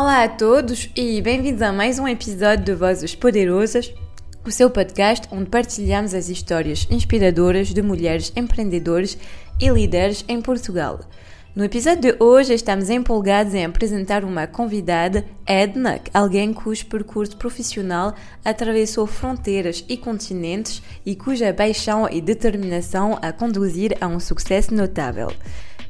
Olá 0.00 0.22
a 0.22 0.28
todos 0.28 0.88
e 0.94 1.20
bem-vindos 1.20 1.60
a 1.60 1.72
mais 1.72 1.98
um 1.98 2.06
episódio 2.06 2.64
de 2.64 2.72
Vozes 2.72 3.16
Poderosas, 3.16 3.92
o 4.46 4.50
seu 4.52 4.70
podcast 4.70 5.26
onde 5.32 5.50
partilhamos 5.50 6.14
as 6.14 6.28
histórias 6.28 6.86
inspiradoras 6.88 7.74
de 7.74 7.82
mulheres 7.82 8.32
empreendedoras 8.36 9.18
e 9.60 9.68
líderes 9.68 10.24
em 10.28 10.40
Portugal. 10.40 11.00
No 11.52 11.64
episódio 11.64 12.12
de 12.12 12.22
hoje 12.22 12.54
estamos 12.54 12.90
empolgados 12.90 13.54
em 13.54 13.64
apresentar 13.64 14.22
uma 14.22 14.46
convidada, 14.46 15.24
Edna, 15.44 16.00
alguém 16.14 16.54
cujo 16.54 16.86
percurso 16.86 17.36
profissional 17.36 18.14
atravessou 18.44 19.04
fronteiras 19.04 19.84
e 19.88 19.96
continentes 19.96 20.80
e 21.04 21.16
cuja 21.16 21.52
paixão 21.52 22.08
e 22.08 22.20
determinação 22.20 23.18
a 23.20 23.32
conduzir 23.32 23.98
a 24.00 24.06
um 24.06 24.20
sucesso 24.20 24.72
notável. 24.72 25.32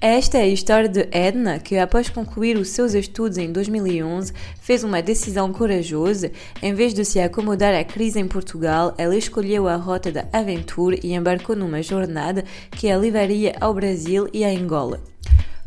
Esta 0.00 0.38
é 0.38 0.42
a 0.42 0.46
história 0.46 0.88
de 0.88 1.08
Edna, 1.10 1.58
que 1.58 1.76
após 1.76 2.08
concluir 2.08 2.56
os 2.56 2.68
seus 2.68 2.94
estudos 2.94 3.36
em 3.36 3.50
2011, 3.50 4.32
fez 4.60 4.84
uma 4.84 5.02
decisão 5.02 5.52
corajosa. 5.52 6.30
Em 6.62 6.72
vez 6.72 6.94
de 6.94 7.04
se 7.04 7.18
acomodar 7.18 7.74
à 7.74 7.82
crise 7.82 8.20
em 8.20 8.28
Portugal, 8.28 8.94
ela 8.96 9.16
escolheu 9.16 9.66
a 9.66 9.74
rota 9.74 10.12
da 10.12 10.24
aventura 10.32 10.96
e 11.02 11.14
embarcou 11.14 11.56
numa 11.56 11.82
jornada 11.82 12.44
que 12.70 12.88
a 12.88 12.96
levaria 12.96 13.56
ao 13.60 13.74
Brasil 13.74 14.28
e 14.32 14.44
à 14.44 14.50
Angola. 14.50 15.00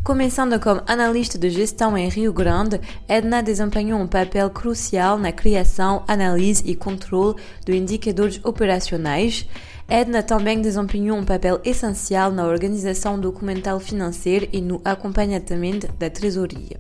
Começando 0.01 0.59
como 0.59 0.81
analista 0.87 1.37
de 1.37 1.49
gestão 1.49 1.97
em 1.97 2.09
Rio 2.09 2.33
Grande, 2.33 2.81
Edna 3.07 3.43
desempenhou 3.43 3.99
um 3.99 4.07
papel 4.07 4.49
crucial 4.49 5.15
na 5.17 5.31
criação, 5.31 6.03
análise 6.07 6.63
e 6.65 6.73
controle 6.73 7.35
de 7.65 7.75
indicadores 7.75 8.39
operacionais. 8.43 9.45
Edna 9.87 10.23
também 10.23 10.61
desempenhou 10.61 11.17
um 11.17 11.25
papel 11.25 11.59
essencial 11.63 12.31
na 12.31 12.45
organização 12.45 13.19
documental 13.19 13.79
financeira 13.79 14.47
e 14.51 14.61
no 14.61 14.81
acompanhamento 14.83 15.91
da 15.99 16.09
tesouraria. 16.09 16.79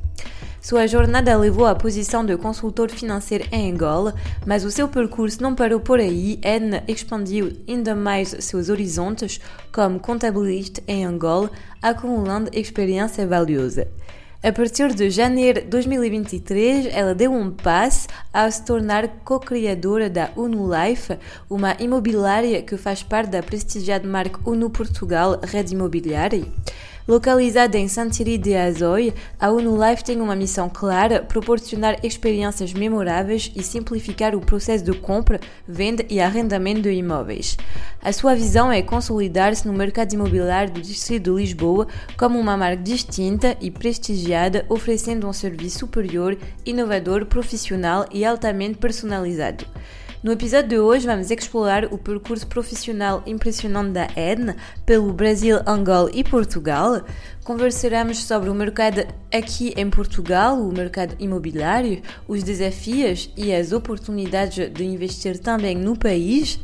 Sua 0.61 0.85
jornada 0.85 1.35
levou 1.35 1.65
à 1.65 1.73
posição 1.73 2.23
de 2.23 2.37
consultor 2.37 2.91
financeiro 2.91 3.45
em 3.51 3.71
Angola, 3.71 4.13
mas 4.45 4.63
o 4.63 4.69
seu 4.69 4.87
percurso 4.87 5.41
não 5.41 5.55
parou 5.55 5.79
por 5.79 5.99
aí. 5.99 6.39
Edna 6.43 6.83
expandiu 6.87 7.51
ainda 7.67 7.95
mais 7.95 8.35
seus 8.41 8.69
horizontes 8.69 9.41
como 9.73 9.99
contabilista 9.99 10.83
em 10.87 11.03
Angola, 11.03 11.49
acumulando 11.81 12.51
experiência 12.53 13.25
valiosa. 13.25 13.87
A 14.43 14.51
partir 14.51 14.91
de 14.95 15.07
janeiro 15.11 15.61
de 15.61 15.67
2023, 15.67 16.87
ela 16.87 17.13
deu 17.13 17.31
um 17.31 17.51
passo 17.51 18.07
ao 18.33 18.51
se 18.51 18.65
tornar 18.65 19.07
co-criadora 19.23 20.09
da 20.09 20.31
Uno 20.35 20.67
Life, 20.67 21.15
uma 21.47 21.75
imobiliária 21.79 22.63
que 22.63 22.75
faz 22.75 23.03
parte 23.03 23.29
da 23.29 23.43
prestigiada 23.43 24.07
marca 24.07 24.39
Uno 24.43 24.71
Portugal 24.71 25.39
Rede 25.43 25.75
Imobiliária. 25.75 26.43
Localizada 27.11 27.77
em 27.77 27.89
Santiri 27.89 28.37
de 28.37 28.55
Azoi, 28.55 29.13
a 29.37 29.49
Life 29.49 30.01
tem 30.01 30.21
uma 30.21 30.33
missão 30.33 30.69
clara: 30.69 31.21
proporcionar 31.21 31.99
experiências 32.05 32.71
memoráveis 32.71 33.51
e 33.53 33.61
simplificar 33.61 34.33
o 34.33 34.39
processo 34.39 34.85
de 34.85 34.93
compra, 34.93 35.37
venda 35.67 36.05
e 36.09 36.21
arrendamento 36.21 36.83
de 36.83 36.91
imóveis. 36.91 37.57
A 38.01 38.13
sua 38.13 38.33
visão 38.33 38.71
é 38.71 38.81
consolidar-se 38.81 39.67
no 39.67 39.73
mercado 39.73 40.13
imobiliário 40.13 40.71
do 40.71 40.81
Distrito 40.81 41.35
de 41.35 41.41
Lisboa 41.41 41.85
como 42.17 42.39
uma 42.39 42.55
marca 42.55 42.81
distinta 42.81 43.57
e 43.59 43.69
prestigiada, 43.69 44.65
oferecendo 44.69 45.27
um 45.27 45.33
serviço 45.33 45.79
superior, 45.79 46.37
inovador, 46.65 47.25
profissional 47.25 48.05
e 48.09 48.23
altamente 48.23 48.77
personalizado. 48.77 49.65
No 50.23 50.31
episódio 50.31 50.69
de 50.69 50.77
hoje 50.77 51.07
vamos 51.07 51.31
explorar 51.31 51.85
o 51.85 51.97
percurso 51.97 52.45
profissional 52.45 53.23
impressionante 53.25 53.93
da 53.93 54.07
Edna 54.15 54.55
pelo 54.85 55.11
Brasil, 55.11 55.57
Angola 55.65 56.11
e 56.13 56.23
Portugal. 56.23 57.01
Conversaremos 57.43 58.19
sobre 58.19 58.47
o 58.47 58.53
mercado 58.53 59.03
aqui 59.33 59.73
em 59.75 59.89
Portugal, 59.89 60.61
o 60.61 60.71
mercado 60.71 61.15
imobiliário, 61.17 62.03
os 62.27 62.43
desafios 62.43 63.31
e 63.35 63.51
as 63.51 63.71
oportunidades 63.71 64.71
de 64.71 64.83
investir 64.83 65.39
também 65.39 65.75
no 65.75 65.97
país, 65.97 66.59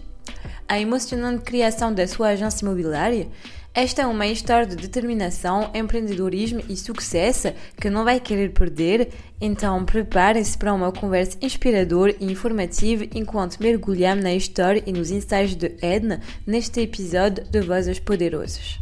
a 0.67 0.79
emocionante 0.79 1.41
criação 1.41 1.91
da 1.91 2.05
sua 2.05 2.27
agência 2.27 2.63
imobiliária 2.63 3.27
esta 3.77 4.01
é 4.01 4.07
uma 4.07 4.25
história 4.25 4.65
de 4.65 4.75
determinação, 4.75 5.69
empreendedorismo 5.71 6.63
e 6.67 6.75
sucesso 6.75 7.53
que 7.79 7.91
não 7.91 8.03
vai 8.03 8.19
querer 8.19 8.49
perder, 8.49 9.09
então 9.39 9.85
preparem-se 9.85 10.57
para 10.57 10.73
uma 10.73 10.91
conversa 10.91 11.37
inspiradora 11.43 12.15
e 12.19 12.25
informativa 12.31 13.05
enquanto 13.13 13.59
mergulhamos 13.59 14.23
na 14.23 14.33
história 14.33 14.81
e 14.83 14.91
nos 14.91 15.11
ensaios 15.11 15.53
de 15.53 15.75
Edna 15.79 16.19
neste 16.47 16.81
episódio 16.81 17.43
de 17.43 17.61
Vozes 17.61 17.99
Poderosas. 17.99 18.79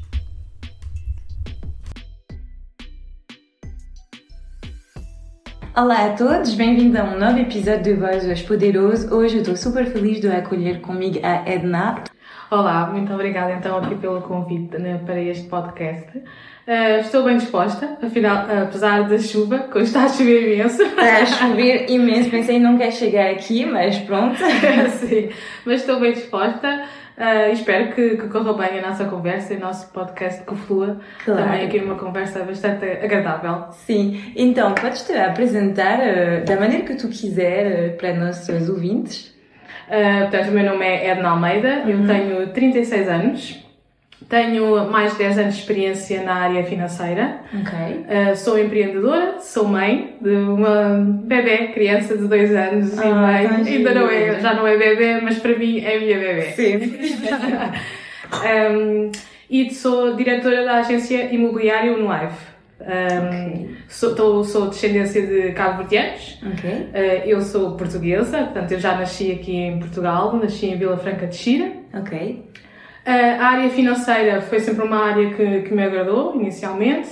Olá 5.75 6.05
a 6.05 6.13
todos, 6.13 6.53
bem-vindos 6.53 6.97
a 6.97 7.03
um 7.03 7.19
novo 7.19 7.37
episódio 7.39 7.83
de 7.83 7.93
Vozes 7.95 8.41
Poderoso. 8.43 9.13
Hoje 9.13 9.35
eu 9.35 9.41
estou 9.41 9.57
super 9.57 9.87
feliz 9.87 10.21
de 10.21 10.29
acolher 10.29 10.79
comigo 10.79 11.19
a 11.21 11.43
Edna. 11.45 12.14
Olá, 12.51 12.85
muito 12.91 13.11
obrigada 13.11 13.53
então 13.53 13.75
aqui 13.77 13.95
pelo 13.95 14.21
convite 14.21 14.77
né, 14.77 15.01
para 15.03 15.19
este 15.19 15.47
podcast. 15.47 16.15
Uh, 16.15 16.99
estou 17.01 17.23
bem 17.23 17.37
disposta, 17.37 17.97
afinal, 18.03 18.45
apesar 18.63 19.09
da 19.09 19.17
chuva, 19.17 19.59
que 19.59 19.79
hoje 19.79 19.87
está 19.87 20.03
a 20.03 20.09
chover 20.09 20.53
imenso. 20.53 20.83
Está 20.83 21.17
a 21.17 21.25
chover 21.25 21.89
imenso, 21.89 22.29
pensei 22.29 22.59
não 22.59 22.77
quer 22.77 22.91
chegar 22.91 23.31
aqui, 23.31 23.65
mas 23.65 23.97
pronto. 23.97 24.37
Sim, 24.99 25.29
mas 25.65 25.81
estou 25.81 25.99
bem 25.99 26.13
disposta. 26.13 26.83
Uh, 27.17 27.51
espero 27.51 27.93
que, 27.95 28.17
que 28.17 28.27
corra 28.27 28.53
bem 28.53 28.79
a 28.79 28.89
nossa 28.89 29.05
conversa 29.05 29.55
e 29.55 29.57
o 29.57 29.59
nosso 29.59 29.91
podcast 29.91 30.43
que 30.43 30.55
flua. 30.55 30.99
Claro. 31.23 31.41
Também 31.41 31.65
aqui 31.65 31.79
numa 31.79 31.95
conversa 31.95 32.43
bastante 32.43 32.85
agradável. 32.85 33.71
Sim, 33.71 34.33
então 34.35 34.75
podes 34.75 35.01
te 35.03 35.13
apresentar 35.13 35.97
uh, 35.97 36.45
da 36.45 36.59
maneira 36.59 36.85
que 36.85 36.93
tu 36.93 37.07
quiser 37.07 37.93
uh, 37.93 37.97
para 37.97 38.13
nossos 38.13 38.69
ouvintes. 38.69 39.34
Uh, 39.87 40.21
portanto, 40.21 40.49
o 40.49 40.51
meu 40.51 40.65
nome 40.65 40.85
é 40.85 41.09
Edna 41.09 41.29
Almeida, 41.29 41.83
uhum. 41.85 41.89
eu 41.89 42.07
tenho 42.07 42.47
36 42.47 43.07
anos, 43.07 43.65
tenho 44.27 44.89
mais 44.89 45.11
de 45.11 45.19
10 45.19 45.37
anos 45.37 45.53
de 45.53 45.59
experiência 45.61 46.23
na 46.23 46.33
área 46.33 46.63
financeira, 46.63 47.41
okay. 47.53 48.31
uh, 48.31 48.35
sou 48.35 48.57
empreendedora, 48.57 49.39
sou 49.39 49.67
mãe 49.67 50.17
de 50.19 50.35
uma 50.35 50.97
bebê, 51.23 51.67
criança 51.67 52.17
de 52.17 52.27
2 52.27 52.55
anos 52.55 52.97
ah, 52.97 53.05
e 53.05 53.13
mãe, 53.13 53.47
tá 53.47 53.55
ainda 53.55 53.93
não 53.93 54.09
é, 54.09 54.39
já 54.39 54.53
não 54.55 54.67
é 54.67 54.75
bebê, 54.75 55.21
mas 55.21 55.37
para 55.37 55.55
mim 55.55 55.79
é 55.79 55.99
minha 55.99 56.17
bebê. 56.17 56.41
Sim. 56.53 56.97
um, 58.71 59.11
e 59.49 59.71
sou 59.71 60.15
diretora 60.15 60.65
da 60.65 60.77
agência 60.77 61.31
imobiliária 61.31 61.93
Unlife. 61.93 62.54
Um, 62.79 63.27
okay. 63.27 63.77
sou, 63.87 64.15
tô, 64.15 64.43
sou 64.43 64.67
descendência 64.67 65.25
de 65.25 65.53
cabo-verdianos. 65.53 66.39
Okay. 66.53 66.89
Uh, 66.91 67.23
eu 67.25 67.41
sou 67.41 67.77
portuguesa, 67.77 68.39
portanto, 68.39 68.71
eu 68.73 68.79
já 68.79 68.97
nasci 68.97 69.31
aqui 69.31 69.55
em 69.55 69.79
Portugal, 69.79 70.35
nasci 70.35 70.67
em 70.67 70.77
Vila 70.77 70.97
Franca 70.97 71.25
de 71.25 71.35
Xira. 71.35 71.71
Ok. 71.93 72.43
Uh, 73.05 73.41
a 73.41 73.45
área 73.47 73.69
financeira 73.69 74.41
foi 74.41 74.59
sempre 74.59 74.83
uma 74.83 74.97
área 74.97 75.33
que, 75.33 75.61
que 75.61 75.73
me 75.73 75.83
agradou 75.83 76.35
inicialmente. 76.35 77.09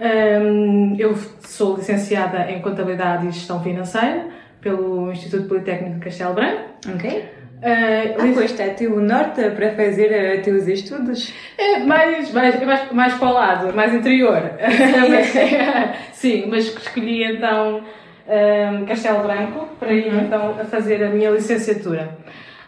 Um, 0.00 0.96
eu 0.98 1.14
sou 1.40 1.76
licenciada 1.76 2.50
em 2.50 2.60
Contabilidade 2.60 3.26
e 3.26 3.30
Gestão 3.30 3.62
Financeira 3.62 4.28
pelo 4.60 5.10
Instituto 5.10 5.48
Politécnico 5.48 5.96
de 5.96 6.00
Castelo 6.00 6.34
Branco. 6.34 6.62
Ok. 6.94 7.24
Uh, 7.62 8.18
ah, 8.18 8.34
foste 8.34 8.60
a 8.60 8.74
teu 8.74 9.00
norte 9.00 9.40
para 9.50 9.70
fazer 9.70 10.40
uh, 10.40 10.42
teus 10.42 10.66
estudos? 10.66 11.32
É, 11.56 11.78
mais, 11.78 12.32
mais, 12.32 12.60
mais, 12.60 12.90
mais 12.90 13.14
para 13.14 13.28
o 13.28 13.32
lado, 13.32 13.72
mais 13.72 13.94
interior. 13.94 14.50
Sim, 16.12 16.46
mas 16.48 16.64
escolhi 16.64 17.22
então 17.22 17.84
um, 18.26 18.84
Castelo 18.84 19.22
Branco 19.22 19.68
para 19.78 19.92
ir 19.92 20.12
uhum. 20.12 20.20
então 20.22 20.56
a 20.60 20.64
fazer 20.64 21.04
a 21.04 21.10
minha 21.10 21.30
licenciatura. 21.30 22.18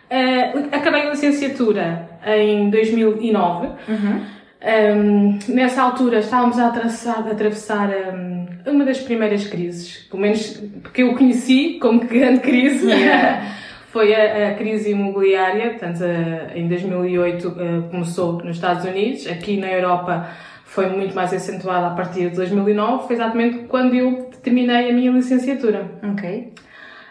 Uh, 0.08 0.69
acabei 0.70 1.08
a 1.08 1.10
licenciatura 1.10 2.08
em 2.24 2.70
2009. 2.70 3.66
Uhum. 3.88 4.20
Um, 4.64 5.38
nessa 5.48 5.82
altura 5.82 6.20
estávamos 6.20 6.56
a 6.58 6.69
atravessar, 6.69 7.26
a 7.26 7.32
atravessar 7.32 7.90
um, 8.14 8.46
uma 8.64 8.84
das 8.84 9.00
primeiras 9.00 9.44
crises, 9.46 10.06
pelo 10.08 10.22
menos 10.22 10.56
porque 10.84 11.02
eu 11.02 11.14
conheci 11.16 11.78
como 11.80 11.98
grande 12.00 12.38
crise. 12.40 12.86
Yeah. 12.86 13.44
foi 13.94 14.12
a, 14.12 14.49
a, 14.49 14.55
crise 14.55 14.91
imobiliária, 14.91 15.70
portanto, 15.70 16.02
a, 16.02 16.58
em 16.58 16.67
2008 16.67 17.49
a, 17.49 17.91
começou 17.93 18.32
nos 18.43 18.56
Estados 18.56 18.85
Unidos, 18.85 19.29
aqui 19.29 19.56
na 19.56 19.70
Europa 19.70 20.29
foi 20.64 20.88
muito 20.88 21.14
mais 21.14 21.32
acentuada 21.32 21.87
a 21.87 21.91
partir 21.91 22.29
de 22.29 22.35
2009, 22.35 23.06
foi 23.06 23.14
exatamente 23.14 23.58
quando 23.69 23.94
eu 23.94 24.29
terminei 24.43 24.91
a 24.91 24.93
minha 24.93 25.12
licenciatura. 25.12 25.93
Ok. 26.12 26.52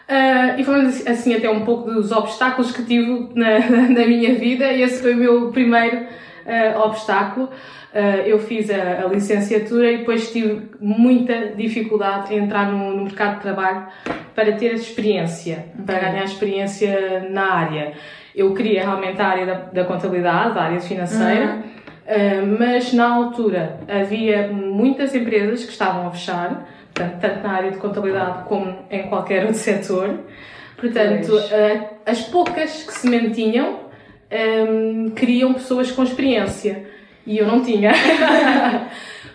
Uh, 0.06 0.60
e 0.60 0.64
foi 0.64 0.84
assim 1.10 1.32
até 1.34 1.48
um 1.48 1.64
pouco 1.64 1.90
dos 1.90 2.12
obstáculos 2.12 2.70
que 2.70 2.84
tive 2.84 3.30
na, 3.34 3.60
na 3.88 4.06
minha 4.06 4.34
vida, 4.34 4.70
e 4.70 4.82
esse 4.82 5.00
foi 5.00 5.14
o 5.14 5.16
meu 5.16 5.50
primeiro 5.52 5.96
uh, 5.96 6.80
obstáculo. 6.80 7.48
Uh, 7.94 8.26
eu 8.26 8.40
fiz 8.40 8.68
a, 8.70 9.04
a, 9.04 9.06
licenciatura 9.06 9.88
e 9.92 9.98
depois 9.98 10.32
tive 10.32 10.62
muita 10.80 11.54
dificuldade 11.54 12.34
em 12.34 12.38
entrar 12.38 12.72
no, 12.72 12.90
no 12.90 13.04
mercado 13.04 13.36
de 13.36 13.42
trabalho 13.42 13.86
para 14.34 14.50
ter 14.54 14.70
a 14.70 14.74
experiência, 14.74 15.66
para 15.86 16.00
ganhar 16.00 16.24
experiência 16.24 17.28
na 17.30 17.52
área. 17.52 17.92
Eu 18.34 18.52
queria 18.52 18.82
realmente 18.82 19.22
a 19.22 19.28
área 19.28 19.46
da, 19.46 19.54
da 19.54 19.84
contabilidade, 19.84 20.58
a 20.58 20.62
área 20.62 20.80
financeira, 20.80 21.62
uhum. 22.08 22.52
uh, 22.52 22.58
mas 22.58 22.92
na 22.92 23.14
altura 23.14 23.78
havia 23.88 24.48
muitas 24.48 25.14
empresas 25.14 25.64
que 25.64 25.70
estavam 25.70 26.08
a 26.08 26.10
fechar, 26.10 26.68
portanto, 26.92 27.20
tanto 27.20 27.42
na 27.44 27.52
área 27.52 27.70
de 27.70 27.76
contabilidade 27.76 28.42
como 28.48 28.76
em 28.90 29.04
qualquer 29.04 29.44
outro 29.44 29.60
setor. 29.60 30.18
Portanto, 30.76 31.28
uh, 31.28 31.94
as 32.04 32.22
poucas 32.22 32.82
que 32.82 32.92
se 32.92 33.08
mantinham 33.08 33.84
um, 34.68 35.10
queriam 35.10 35.54
pessoas 35.54 35.92
com 35.92 36.02
experiência 36.02 36.92
e 37.26 37.38
eu 37.38 37.46
não 37.46 37.62
tinha. 37.62 37.92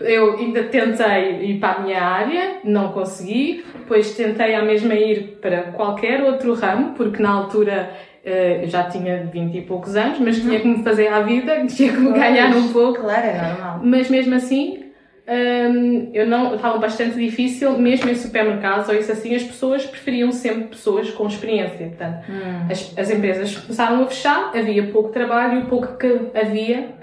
eu 0.01 0.37
ainda 0.37 0.63
tentei 0.63 1.43
ir 1.43 1.59
para 1.59 1.73
a 1.73 1.81
minha 1.81 2.01
área, 2.01 2.57
não 2.63 2.91
consegui, 2.91 3.65
depois 3.73 4.15
tentei 4.15 4.55
à 4.55 4.63
mesma 4.63 4.93
ir 4.93 5.39
para 5.41 5.63
qualquer 5.73 6.23
outro 6.23 6.53
ramo, 6.53 6.93
porque 6.95 7.21
na 7.21 7.31
altura 7.31 7.91
uh, 8.25 8.63
eu 8.63 8.67
já 8.67 8.83
tinha 8.83 9.25
20 9.31 9.57
e 9.57 9.61
poucos 9.61 9.95
anos, 9.95 10.19
mas 10.19 10.39
tinha 10.39 10.59
que 10.59 10.67
me 10.67 10.83
fazer 10.83 11.07
à 11.07 11.21
vida, 11.21 11.65
tinha 11.67 11.91
que 11.91 11.99
me 11.99 12.13
ganhar 12.13 12.55
um 12.55 12.71
pouco. 12.71 13.01
Claro, 13.01 13.25
é 13.25 13.41
normal. 13.41 13.79
Mas 13.83 14.09
mesmo 14.09 14.35
assim, 14.35 14.85
um, 15.27 16.09
eu 16.13 16.25
não 16.25 16.55
estava 16.55 16.77
bastante 16.77 17.15
difícil, 17.15 17.77
mesmo 17.77 18.09
em 18.09 18.15
supermercados 18.15 18.87
ou 18.87 18.95
isso 18.95 19.11
assim, 19.11 19.35
as 19.35 19.43
pessoas 19.43 19.85
preferiam 19.85 20.31
sempre 20.31 20.69
pessoas 20.69 21.11
com 21.11 21.27
experiência. 21.27 21.87
Portanto, 21.87 22.23
hum. 22.29 22.67
as, 22.69 22.97
as 22.97 23.11
empresas 23.11 23.55
começaram 23.57 24.01
a 24.03 24.07
fechar, 24.07 24.51
havia 24.55 24.87
pouco 24.87 25.09
trabalho 25.09 25.59
e 25.59 25.63
o 25.63 25.65
pouco 25.65 25.97
que 25.97 26.07
havia 26.33 26.98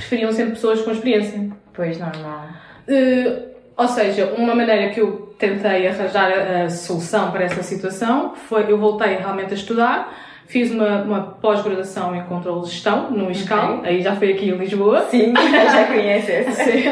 preferiam 0.00 0.32
sempre 0.32 0.52
pessoas 0.52 0.82
com 0.82 0.90
experiência. 0.90 1.50
Pois, 1.72 1.98
normal. 1.98 2.48
Uh, 2.88 3.50
ou 3.76 3.88
seja, 3.88 4.34
uma 4.36 4.54
maneira 4.54 4.90
que 4.92 5.00
eu 5.00 5.34
tentei 5.38 5.86
arranjar 5.86 6.30
a, 6.32 6.64
a 6.64 6.70
solução 6.70 7.30
para 7.30 7.44
essa 7.44 7.62
situação 7.62 8.34
foi 8.34 8.70
eu 8.70 8.78
voltei 8.78 9.16
realmente 9.16 9.52
a 9.52 9.54
estudar 9.54 10.12
Fiz 10.50 10.72
uma, 10.72 11.02
uma 11.02 11.20
pós-graduação 11.40 12.12
em 12.12 12.24
controle 12.24 12.62
de 12.62 12.70
gestão 12.70 13.08
no 13.08 13.30
ISCAL, 13.30 13.78
okay. 13.78 13.88
aí 13.90 14.02
já 14.02 14.16
foi 14.16 14.32
aqui 14.32 14.48
em 14.48 14.56
Lisboa. 14.56 15.02
Sim, 15.02 15.32
já 15.46 15.86
conheces. 15.86 16.44
Sim, 16.58 16.82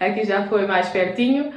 aqui 0.00 0.24
já 0.24 0.44
foi 0.44 0.66
mais 0.66 0.88
pertinho. 0.88 1.52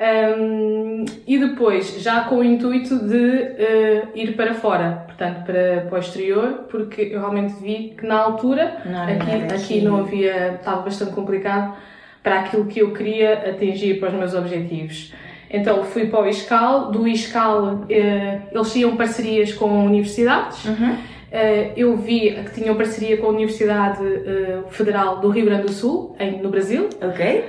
Um, 0.00 1.04
e 1.26 1.38
depois, 1.38 2.00
já 2.00 2.20
com 2.22 2.36
o 2.36 2.44
intuito 2.44 2.98
de 3.00 3.16
uh, 3.16 4.08
ir 4.14 4.36
para 4.36 4.54
fora, 4.54 5.04
portanto, 5.06 5.44
para, 5.44 5.86
para 5.88 5.96
o 5.96 5.98
exterior, 5.98 6.66
porque 6.70 7.02
eu 7.12 7.18
realmente 7.18 7.54
vi 7.60 7.94
que 7.98 8.06
na 8.06 8.16
altura 8.16 8.80
não, 8.84 9.02
aqui, 9.02 9.54
aqui 9.54 9.80
não 9.80 9.98
havia, 9.98 10.54
estava 10.54 10.82
bastante 10.82 11.12
complicado 11.12 11.76
para 12.22 12.40
aquilo 12.40 12.66
que 12.66 12.80
eu 12.80 12.92
queria 12.92 13.50
atingir 13.50 13.98
para 13.98 14.10
os 14.10 14.14
meus 14.14 14.34
objetivos. 14.34 15.12
Então 15.50 15.82
fui 15.84 16.06
para 16.06 16.22
o 16.22 16.28
ISCAL, 16.28 16.90
do 16.90 17.08
ISCAL 17.08 17.84
eh, 17.88 18.40
eles 18.52 18.72
tinham 18.72 18.96
parcerias 18.96 19.52
com 19.52 19.86
universidades. 19.86 20.64
Uhum. 20.66 20.96
Eh, 21.32 21.72
eu 21.76 21.96
vi 21.96 22.32
que 22.44 22.60
tinham 22.60 22.74
parceria 22.76 23.16
com 23.16 23.26
a 23.26 23.30
Universidade 23.30 24.02
eh, 24.04 24.60
Federal 24.70 25.20
do 25.20 25.30
Rio 25.30 25.46
Grande 25.46 25.62
do 25.62 25.72
Sul, 25.72 26.14
em, 26.18 26.42
no 26.42 26.50
Brasil. 26.50 26.88
Ok. 27.00 27.44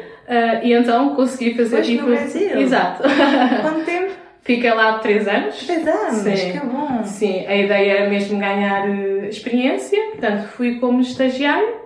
E 0.63 0.73
então 0.73 1.15
consegui 1.15 1.55
fazer 1.55 1.77
Foste 1.77 1.91
tipo... 1.91 2.03
no 2.07 2.15
Brasil? 2.15 2.59
Exato. 2.59 3.03
Quanto 3.61 3.85
tempo? 3.85 4.13
Fiquei 4.43 4.73
lá 4.73 4.99
três 4.99 5.27
anos. 5.27 5.65
Três 5.65 5.87
anos, 5.87 6.39
Sim. 6.39 6.51
que 6.51 6.65
bom. 6.65 7.03
Sim, 7.03 7.45
a 7.45 7.55
ideia 7.55 7.91
era 7.93 8.09
mesmo 8.09 8.39
ganhar 8.39 8.87
experiência, 9.27 9.99
portanto 10.11 10.47
fui 10.49 10.79
como 10.79 11.01
estagiário. 11.01 11.79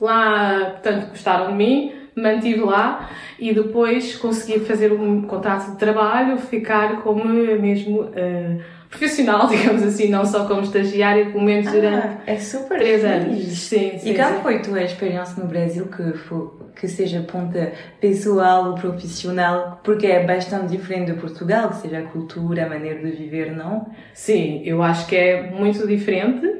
Lá, 0.00 0.70
portanto, 0.72 1.10
gostaram 1.10 1.48
de 1.48 1.54
mim, 1.54 1.92
mantive 2.14 2.60
lá 2.60 3.10
e 3.38 3.52
depois 3.52 4.16
consegui 4.16 4.60
fazer 4.60 4.92
um 4.92 5.22
contrato 5.22 5.72
de 5.72 5.78
trabalho, 5.78 6.38
ficar 6.38 7.02
como 7.02 7.24
mesmo 7.24 8.02
uh, 8.02 8.62
profissional, 8.88 9.46
digamos 9.48 9.82
assim, 9.82 10.08
não 10.08 10.24
só 10.24 10.46
como 10.46 10.62
estagiária, 10.62 11.26
pelo 11.26 11.42
menos 11.42 11.66
ah, 11.68 11.70
durante 11.70 12.18
é 12.26 12.36
super 12.38 12.78
três 12.78 13.04
anos. 13.04 13.38
Sim, 13.46 13.98
sim, 13.98 14.10
e 14.10 14.16
como 14.16 14.40
foi 14.40 14.56
a 14.56 14.62
tua 14.62 14.82
experiência 14.82 15.42
no 15.42 15.48
Brasil, 15.48 15.86
que, 15.86 16.12
foi, 16.18 16.48
que 16.74 16.88
seja 16.88 17.20
ponta 17.22 17.72
pessoal 18.00 18.70
ou 18.70 18.74
profissional, 18.74 19.80
porque 19.82 20.06
é 20.06 20.24
bastante 20.24 20.76
diferente 20.76 21.12
de 21.12 21.18
Portugal, 21.18 21.70
que 21.70 21.76
seja 21.76 21.98
a 21.98 22.02
cultura, 22.02 22.66
a 22.66 22.68
maneira 22.68 23.00
de 23.02 23.10
viver, 23.10 23.54
não? 23.54 23.86
Sim, 24.14 24.62
eu 24.64 24.82
acho 24.82 25.06
que 25.06 25.16
é 25.16 25.50
muito 25.50 25.86
diferente 25.86 26.58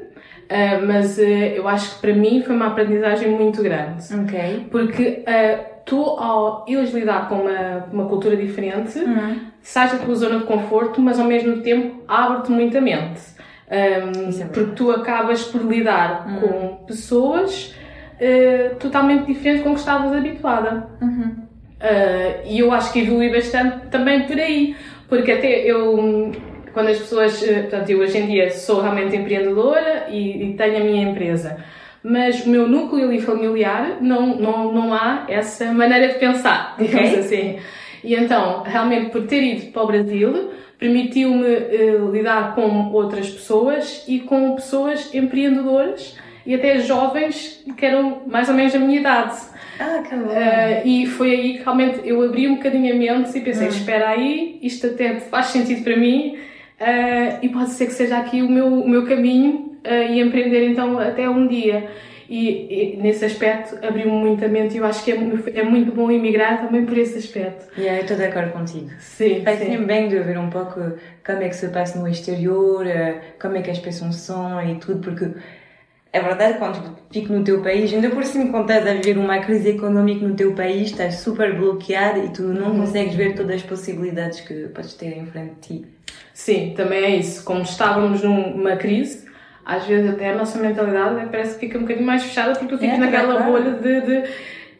Uh, 0.49 0.83
mas 0.87 1.19
uh, 1.19 1.21
eu 1.21 1.67
acho 1.67 1.93
que 1.93 2.01
para 2.01 2.13
mim 2.13 2.41
foi 2.41 2.55
uma 2.55 2.67
aprendizagem 2.67 3.29
muito 3.29 3.61
grande. 3.61 4.03
Ok. 4.11 4.67
Porque 4.71 5.23
uh, 5.23 5.63
tu, 5.85 6.01
ao 6.01 6.65
ires 6.67 6.91
lidar 6.91 7.29
com 7.29 7.41
uma, 7.41 7.85
uma 7.93 8.05
cultura 8.05 8.35
diferente, 8.35 8.97
uhum. 8.97 9.41
Sais 9.69 9.91
da 9.91 9.99
tua 9.99 10.15
zona 10.15 10.39
de 10.39 10.45
conforto, 10.45 11.01
mas 11.01 11.19
ao 11.19 11.25
mesmo 11.25 11.61
tempo 11.61 12.03
abre-te 12.07 12.51
muita 12.51 12.81
mente. 12.81 13.21
Um, 13.69 14.41
é 14.41 14.45
porque 14.45 14.71
tu 14.75 14.91
acabas 14.91 15.43
por 15.43 15.61
lidar 15.61 16.27
uhum. 16.27 16.39
com 16.39 16.85
pessoas 16.85 17.75
totalmente 18.79 19.27
diferentes 19.27 19.63
com 19.63 19.73
que 19.73 19.79
estavas 19.79 20.11
habituada. 20.11 20.89
Uhum. 21.01 21.35
e 22.43 22.59
eu 22.59 22.73
acho 22.73 22.91
que 22.91 22.99
evolui 22.99 23.31
bastante 23.31 23.87
também 23.87 24.23
por 24.23 24.37
aí. 24.37 24.75
Porque 25.07 25.31
até 25.31 25.61
eu 25.61 26.31
quando 26.73 26.89
as 26.89 26.97
pessoas, 26.97 27.43
eh, 27.43 27.61
portanto, 27.61 27.89
eu 27.89 27.99
hoje 27.99 28.17
em 28.17 28.27
dia 28.27 28.51
sou 28.51 28.81
realmente 28.81 29.15
empreendedora 29.15 30.07
e, 30.09 30.51
e 30.51 30.53
tenho 30.53 30.77
a 30.77 30.79
minha 30.79 31.09
empresa, 31.09 31.57
mas 32.03 32.45
o 32.45 32.49
meu 32.49 32.67
núcleo 32.67 33.05
ali 33.05 33.19
familiar 33.19 33.97
não, 34.01 34.35
não, 34.37 34.71
não 34.71 34.93
há 34.93 35.25
essa 35.27 35.71
maneira 35.73 36.13
de 36.13 36.19
pensar, 36.19 36.75
digamos 36.79 37.09
okay. 37.09 37.19
assim. 37.19 37.59
E 38.03 38.15
então, 38.15 38.63
realmente, 38.63 39.09
por 39.11 39.27
ter 39.27 39.43
ido 39.43 39.71
para 39.71 39.83
o 39.83 39.87
Brasil, 39.87 40.51
permitiu-me 40.77 41.45
uh, 41.45 42.11
lidar 42.11 42.55
com 42.55 42.91
outras 42.91 43.29
pessoas 43.29 44.05
e 44.07 44.19
com 44.19 44.55
pessoas 44.55 45.13
empreendedoras 45.13 46.17
e 46.45 46.55
até 46.55 46.79
jovens 46.79 47.63
que 47.77 47.85
eram 47.85 48.21
mais 48.25 48.47
ou 48.49 48.55
menos 48.55 48.73
da 48.73 48.79
minha 48.79 48.99
idade. 48.99 49.37
Ah, 49.79 50.01
que. 50.01 50.15
Uh, 50.15 50.87
e 50.87 51.05
foi 51.05 51.31
aí 51.31 51.57
que 51.57 51.63
realmente 51.63 52.01
eu 52.03 52.21
abri 52.23 52.47
um 52.47 52.55
bocadinho 52.55 52.93
a 52.93 52.97
mente 52.97 53.37
e 53.37 53.41
pensei, 53.41 53.67
hum. 53.67 53.71
espera 53.71 54.09
aí, 54.09 54.57
isto 54.61 54.87
até 54.87 55.19
faz 55.19 55.47
sentido 55.47 55.83
para 55.83 55.95
mim 55.95 56.37
uh, 56.79 57.39
e 57.41 57.49
pode 57.49 57.71
ser 57.71 57.85
que 57.85 57.93
seja 57.93 58.17
aqui 58.17 58.41
o 58.41 58.49
meu, 58.49 58.67
o 58.67 58.89
meu 58.89 59.05
caminho 59.05 59.77
uh, 59.85 60.11
e 60.11 60.19
empreender 60.19 60.69
então 60.69 60.97
até 60.97 61.29
um 61.29 61.47
dia. 61.47 61.89
E, 62.31 62.93
e 62.93 62.97
nesse 62.97 63.25
aspecto 63.25 63.75
abriu-me 63.83 64.11
muito 64.11 64.45
a 64.45 64.47
mente 64.47 64.75
e 64.75 64.77
eu 64.77 64.85
acho 64.85 65.03
que 65.03 65.11
é, 65.11 65.15
é 65.55 65.63
muito 65.63 65.91
bom 65.91 66.11
emigrar 66.11 66.61
também 66.61 66.85
por 66.85 66.95
esse 66.95 67.17
aspecto. 67.17 67.65
E 67.75 67.81
yeah, 67.81 67.97
eu 67.97 68.03
estou 68.03 68.15
de 68.15 68.23
acordo 68.23 68.51
contigo. 68.51 68.91
Sim. 68.99 69.41
Faz-me 69.43 69.77
bem 69.79 70.07
de 70.07 70.19
ver 70.19 70.37
um 70.37 70.51
pouco 70.51 70.79
como 71.25 71.41
é 71.41 71.49
que 71.49 71.55
se 71.55 71.67
passa 71.69 71.97
no 71.97 72.07
exterior, 72.07 72.85
eh, 72.85 73.19
como 73.41 73.55
é 73.57 73.63
que 73.63 73.71
as 73.71 73.79
pessoas 73.79 74.17
são 74.17 74.61
e 74.61 74.75
tudo, 74.75 74.99
porque 74.99 75.31
é 76.13 76.21
verdade, 76.21 76.59
quando 76.59 76.97
fico 77.11 77.33
no 77.33 77.43
teu 77.43 77.63
país, 77.63 77.91
ainda 77.91 78.11
por 78.11 78.23
cima 78.23 78.51
quando 78.51 78.69
estás 78.69 78.85
a 78.85 78.93
viver 78.93 79.17
uma 79.17 79.39
crise 79.39 79.71
económica 79.71 80.27
no 80.27 80.35
teu 80.35 80.53
país, 80.53 80.91
estás 80.91 81.15
super 81.15 81.55
bloqueado 81.57 82.25
e 82.25 82.29
tu 82.29 82.43
não 82.43 82.73
uhum. 82.73 82.79
consegues 82.81 83.15
ver 83.15 83.33
todas 83.33 83.55
as 83.55 83.63
possibilidades 83.63 84.39
que 84.41 84.67
podes 84.67 84.93
ter 84.93 85.17
em 85.17 85.25
frente 85.25 85.53
de 85.53 85.59
ti. 85.61 85.87
Sim, 86.33 86.73
também 86.75 87.03
é 87.03 87.15
isso. 87.15 87.43
Como 87.43 87.61
estávamos 87.61 88.21
numa 88.21 88.75
crise, 88.75 89.28
às 89.69 89.85
vezes 89.85 90.09
até 90.09 90.31
a 90.31 90.35
nossa 90.35 90.59
mentalidade 90.59 91.27
parece 91.29 91.53
que 91.53 91.67
fica 91.67 91.77
um 91.77 91.81
bocadinho 91.81 92.05
mais 92.05 92.23
fechada 92.23 92.53
porque 92.53 92.67
tu 92.67 92.77
ficas 92.77 92.97
é, 92.97 92.99
naquela 92.99 93.35
claro. 93.35 93.51
bolha 93.51 93.71
de, 93.73 94.01
de, 94.01 94.29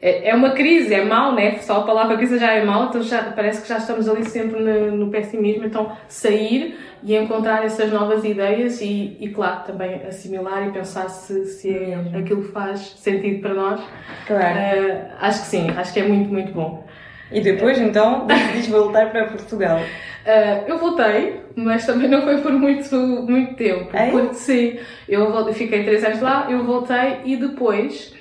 é, 0.02 0.30
é 0.30 0.36
uma 0.36 0.52
crise, 0.52 0.94
é 0.94 1.04
mau, 1.04 1.36
né? 1.36 1.60
Só 1.60 1.82
a 1.82 1.84
palavra 1.84 2.16
crise 2.18 2.40
já 2.40 2.54
é 2.54 2.64
mau, 2.64 2.86
então 2.86 3.04
já, 3.04 3.22
parece 3.24 3.62
que 3.62 3.68
já 3.68 3.78
estamos 3.78 4.08
ali 4.08 4.26
sempre 4.26 4.60
no, 4.60 4.96
no 4.96 5.12
pessimismo. 5.12 5.66
Então, 5.66 5.92
sair 6.08 6.80
e 7.04 7.16
encontrar 7.16 7.66
essas 7.66 7.92
novas 7.92 8.24
ideias 8.24 8.82
e, 8.82 9.18
e 9.20 9.30
claro, 9.30 9.64
também 9.66 9.96
assimilar 10.08 10.68
e 10.68 10.72
pensar 10.72 11.10
se, 11.10 11.46
se 11.46 11.70
é, 11.70 12.18
aquilo 12.18 12.44
faz 12.44 12.80
sentido 12.98 13.42
para 13.42 13.54
nós. 13.54 13.82
Claro. 14.26 14.58
Uh, 14.58 15.02
acho 15.20 15.42
que 15.42 15.48
sim, 15.48 15.70
acho 15.76 15.94
que 15.94 16.00
é 16.00 16.08
muito, 16.08 16.32
muito 16.32 16.54
bom. 16.54 16.88
E 17.32 17.42
depois, 17.42 17.80
então, 17.80 18.26
decidiste 18.26 18.72
voltar 18.72 19.12
para 19.12 19.26
Portugal? 19.26 19.80
Uh, 19.80 20.68
eu 20.68 20.78
voltei, 20.78 21.42
mas 21.56 21.86
também 21.86 22.08
não 22.08 22.22
foi 22.22 22.42
por 22.42 22.52
muito, 22.52 22.96
muito 22.96 23.56
tempo. 23.56 23.90
É? 23.96 24.10
Porque 24.10 24.34
sim, 24.34 24.80
eu 25.08 25.54
fiquei 25.54 25.84
três 25.84 26.04
anos 26.04 26.22
lá, 26.22 26.48
eu 26.50 26.64
voltei 26.64 27.22
e 27.26 27.36
depois 27.36 28.14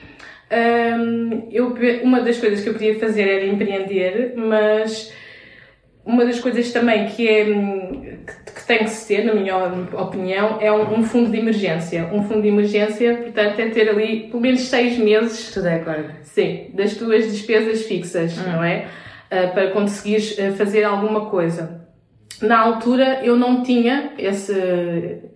um, 0.50 1.48
eu, 1.50 1.74
uma 2.02 2.20
das 2.22 2.38
coisas 2.38 2.62
que 2.62 2.68
eu 2.68 2.72
podia 2.72 2.98
fazer 2.98 3.28
era 3.28 3.46
empreender, 3.46 4.32
mas 4.36 5.12
uma 6.04 6.24
das 6.24 6.40
coisas 6.40 6.72
também 6.72 7.06
que, 7.06 7.28
é, 7.28 7.44
que 7.44 8.07
tem 8.68 8.84
que 8.84 8.90
se 8.90 9.08
ter, 9.08 9.24
na 9.24 9.34
minha 9.34 9.56
opinião, 9.94 10.58
é 10.60 10.70
um, 10.70 10.98
um, 10.98 11.02
fundo 11.02 11.30
de 11.30 11.38
emergência. 11.38 12.10
Um 12.12 12.22
fundo 12.22 12.42
de 12.42 12.48
emergência, 12.48 13.16
portanto, 13.16 13.58
é 13.58 13.70
ter 13.70 13.88
ali 13.88 14.28
pelo 14.28 14.42
menos 14.42 14.60
seis 14.60 14.98
meses. 14.98 15.50
Tudo 15.52 15.66
é 15.66 15.76
acordo. 15.76 16.12
Sim, 16.22 16.66
das 16.74 16.94
tuas 16.94 17.32
despesas 17.32 17.86
fixas, 17.86 18.36
hum. 18.38 18.52
não 18.52 18.62
é? 18.62 18.86
Uh, 19.32 19.52
para 19.54 19.70
conseguires 19.70 20.36
uh, 20.38 20.52
fazer 20.52 20.84
alguma 20.84 21.30
coisa. 21.30 21.88
Na 22.42 22.60
altura 22.60 23.24
eu 23.24 23.36
não 23.36 23.62
tinha 23.62 24.12
esse, 24.18 24.52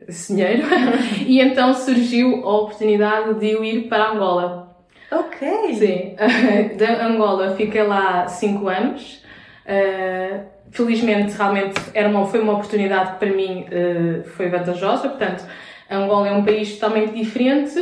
esse 0.06 0.32
dinheiro 0.32 0.62
e 1.26 1.40
então 1.40 1.74
surgiu 1.74 2.46
a 2.46 2.58
oportunidade 2.58 3.40
de 3.40 3.50
eu 3.50 3.64
ir 3.64 3.88
para 3.88 4.12
Angola. 4.12 4.76
Ok. 5.10 5.74
Sim, 5.74 6.16
da 6.76 7.06
Angola 7.06 7.56
fiquei 7.56 7.82
lá 7.82 8.28
5 8.28 8.68
anos. 8.68 9.22
Uh, 9.66 10.51
felizmente, 10.72 11.36
realmente 11.36 11.80
era 11.94 12.08
uma, 12.08 12.26
foi 12.26 12.40
uma 12.40 12.54
oportunidade 12.54 13.12
que 13.12 13.18
para 13.18 13.30
mim 13.30 13.66
uh, 13.68 14.24
foi 14.24 14.48
vantajosa. 14.48 15.08
Portanto, 15.08 15.44
Angola 15.88 16.28
é 16.28 16.32
um 16.32 16.44
país 16.44 16.74
totalmente 16.74 17.12
diferente. 17.12 17.78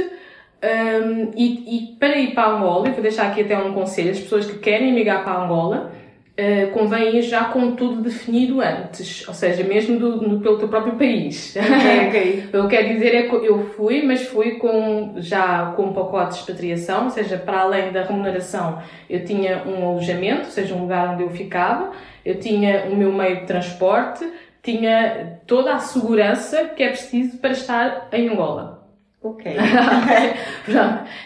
Um, 0.62 1.30
e, 1.34 1.94
e, 1.94 1.96
para 1.98 2.18
ir 2.18 2.34
para 2.34 2.50
Angola, 2.50 2.88
eu 2.88 2.92
vou 2.92 3.02
deixar 3.02 3.28
aqui 3.28 3.40
até 3.40 3.56
um 3.56 3.72
conselho: 3.72 4.10
as 4.10 4.20
pessoas 4.20 4.44
que 4.44 4.58
querem 4.58 4.92
migrar 4.92 5.24
para 5.24 5.42
Angola, 5.42 5.92
Uh, 6.40 6.70
convém 6.70 7.18
ir 7.18 7.22
já 7.22 7.44
com 7.46 7.72
tudo 7.72 8.00
definido 8.00 8.62
antes, 8.62 9.28
ou 9.28 9.34
seja, 9.34 9.62
mesmo 9.62 9.98
do, 9.98 10.40
pelo 10.40 10.58
teu 10.58 10.68
próprio 10.68 10.94
país. 10.94 11.54
Okay, 11.54 12.08
okay. 12.08 12.48
eu 12.58 12.66
quero 12.66 12.88
dizer 12.88 13.14
é 13.14 13.22
que 13.24 13.34
eu 13.34 13.66
fui, 13.76 14.00
mas 14.00 14.22
fui 14.22 14.52
com, 14.52 15.16
já 15.18 15.74
com 15.76 15.86
um 15.86 15.92
pacote 15.92 16.32
de 16.32 16.40
expatriação, 16.40 17.04
ou 17.04 17.10
seja, 17.10 17.36
para 17.36 17.60
além 17.60 17.92
da 17.92 18.04
remuneração, 18.04 18.78
eu 19.10 19.22
tinha 19.22 19.64
um 19.66 19.86
alojamento, 19.86 20.46
ou 20.46 20.50
seja, 20.50 20.74
um 20.74 20.80
lugar 20.80 21.12
onde 21.12 21.24
eu 21.24 21.30
ficava, 21.30 21.90
eu 22.24 22.38
tinha 22.38 22.86
o 22.86 22.96
meu 22.96 23.12
meio 23.12 23.40
de 23.40 23.46
transporte, 23.46 24.30
tinha 24.62 25.40
toda 25.46 25.74
a 25.74 25.78
segurança 25.78 26.64
que 26.76 26.82
é 26.82 26.88
preciso 26.88 27.38
para 27.38 27.50
estar 27.50 28.08
em 28.12 28.28
Angola. 28.28 28.79
Ok. 29.22 29.44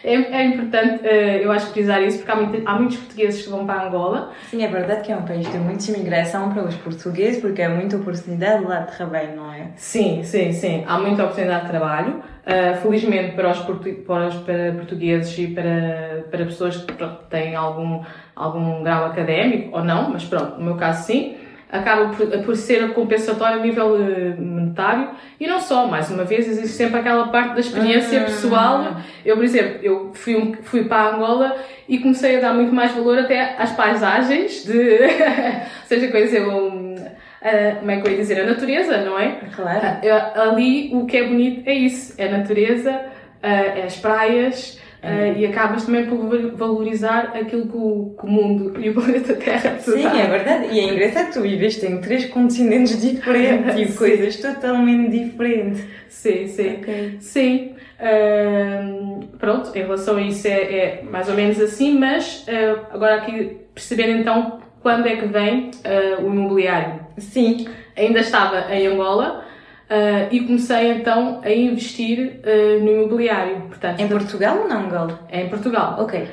É, 0.02 0.14
é 0.14 0.44
importante, 0.46 1.02
uh, 1.04 1.06
eu 1.06 1.50
acho, 1.50 1.72
frisar 1.72 2.02
isso, 2.02 2.18
porque 2.18 2.30
há, 2.30 2.36
muito, 2.36 2.62
há, 2.68 2.74
muitos 2.78 2.96
portugueses 2.98 3.42
que 3.42 3.50
vão 3.50 3.66
para 3.66 3.86
Angola. 3.86 4.32
Sim, 4.50 4.62
é 4.62 4.68
verdade 4.68 5.02
que 5.02 5.12
é 5.12 5.16
um 5.16 5.22
país 5.22 5.50
de 5.50 5.58
muita 5.58 5.90
imigração 5.90 6.52
para 6.52 6.64
os 6.64 6.74
portugueses, 6.76 7.40
porque 7.40 7.60
há 7.60 7.68
muita 7.68 7.96
oportunidade 7.96 8.64
lá 8.64 8.80
de 8.80 8.96
trabalho, 8.96 9.36
não 9.36 9.52
é? 9.52 9.70
Sim, 9.76 10.22
sim, 10.22 10.52
sim. 10.52 10.84
Há 10.86 10.98
muita 10.98 11.24
oportunidade 11.24 11.64
de 11.64 11.70
trabalho. 11.70 12.22
Uh, 12.44 12.76
felizmente 12.82 13.34
para 13.34 13.50
os, 13.50 13.58
para 13.58 14.28
os 14.28 14.34
para 14.36 14.72
portugueses 14.72 15.38
e 15.38 15.46
para, 15.48 16.24
para 16.30 16.44
pessoas 16.44 16.76
que 16.76 16.92
pronto, 16.92 17.24
têm 17.30 17.54
algum, 17.54 18.02
algum 18.36 18.82
grau 18.82 19.06
académico, 19.06 19.76
ou 19.76 19.82
não, 19.82 20.10
mas 20.10 20.24
pronto, 20.24 20.58
no 20.58 20.64
meu 20.64 20.76
caso 20.76 21.06
sim 21.06 21.36
acaba 21.74 22.14
por, 22.14 22.26
por 22.44 22.56
ser 22.56 22.92
compensatório 22.92 23.58
a 23.58 23.62
nível 23.62 23.96
eh, 24.00 24.40
monetário 24.40 25.10
e 25.40 25.46
não 25.46 25.58
só, 25.58 25.88
mais 25.88 26.08
uma 26.08 26.22
vez, 26.22 26.46
existe 26.46 26.76
sempre 26.76 27.00
aquela 27.00 27.26
parte 27.28 27.54
da 27.54 27.60
experiência 27.60 28.20
uhum. 28.20 28.24
pessoal. 28.26 28.96
Eu, 29.26 29.34
por 29.34 29.44
exemplo, 29.44 29.78
eu 29.82 30.10
fui, 30.14 30.36
um, 30.36 30.54
fui 30.62 30.84
para 30.84 31.16
Angola 31.16 31.56
e 31.88 31.98
comecei 31.98 32.36
a 32.36 32.40
dar 32.40 32.54
muito 32.54 32.72
mais 32.72 32.92
valor 32.92 33.18
até 33.18 33.56
às 33.58 33.72
paisagens, 33.72 34.64
de, 34.64 34.98
seja 35.86 36.08
coisa, 36.12 36.36
eu, 36.36 36.84
Uh, 37.44 37.76
como 37.80 37.90
é 37.90 38.00
que 38.00 38.08
eu 38.08 38.12
ia 38.12 38.16
dizer? 38.16 38.40
A 38.40 38.46
natureza, 38.46 38.96
não 39.02 39.18
é? 39.18 39.38
Claro. 39.54 39.78
Uh, 39.78 40.40
ali 40.40 40.90
o 40.94 41.04
que 41.04 41.18
é 41.18 41.24
bonito 41.24 41.68
é 41.68 41.74
isso: 41.74 42.14
é 42.16 42.26
a 42.26 42.38
natureza, 42.38 42.90
uh, 42.90 43.46
é 43.46 43.82
as 43.82 43.98
praias, 43.98 44.80
Uh, 45.04 45.38
e 45.38 45.44
acabas 45.44 45.84
também 45.84 46.06
por 46.06 46.16
valorizar 46.56 47.37
aquilo 47.37 47.66
que 47.66 47.76
o, 47.76 48.16
que 48.18 48.25
o, 48.25 48.26
mundo 48.26 48.80
e 48.80 48.88
o 48.88 48.94
planeta 48.94 49.34
Terra 49.34 49.76
te 49.76 49.90
Sim, 49.90 50.02
dá. 50.02 50.16
é 50.16 50.26
verdade. 50.26 50.68
E 50.73 50.80
é 50.80 50.84
engraçado 50.84 51.26
que 51.26 51.34
tu 51.34 51.42
viveste 51.42 51.84
em 51.84 52.00
três 52.00 52.25
continentes 52.25 52.99
diferentes 52.99 53.78
e 53.78 53.92
coisas 53.99 54.37
totalmente 54.37 55.11
diferentes. 55.11 55.84
Sim, 56.08 56.46
sim. 56.46 56.76
Okay. 56.76 57.16
Sim. 57.20 57.75
Uh, 58.00 59.26
pronto, 59.37 59.76
em 59.76 59.82
relação 59.82 60.16
a 60.16 60.23
isso 60.23 60.49
é, 60.49 60.52
é, 60.52 61.02
mais 61.02 61.28
ou 61.28 61.34
menos 61.34 61.61
assim, 61.61 61.99
mas 61.99 62.46
uh, 62.49 62.87
agora 62.90 63.16
aqui 63.16 63.58
perceber 63.75 64.08
então 64.08 64.58
quando 64.80 65.06
é 65.06 65.16
que 65.16 65.26
vem 65.26 65.70
o 66.23 66.26
imobiliário. 66.26 67.00
Sim. 67.18 67.66
Ainda 67.94 68.20
estava 68.20 68.75
em 68.75 68.87
Angola. 68.87 69.43
Uh, 69.94 70.26
e 70.32 70.40
comecei 70.40 70.90
então 70.90 71.40
a 71.44 71.50
investir 71.52 72.40
uh, 72.42 72.84
no 72.84 72.90
imobiliário. 72.90 73.60
Portanto, 73.68 74.00
em 74.00 74.08
Portugal 74.08 74.62
ou 74.62 74.68
não, 74.68 74.86
Angola? 74.86 75.20
É 75.30 75.42
em 75.42 75.48
Portugal. 75.48 75.94
Ok. 76.00 76.26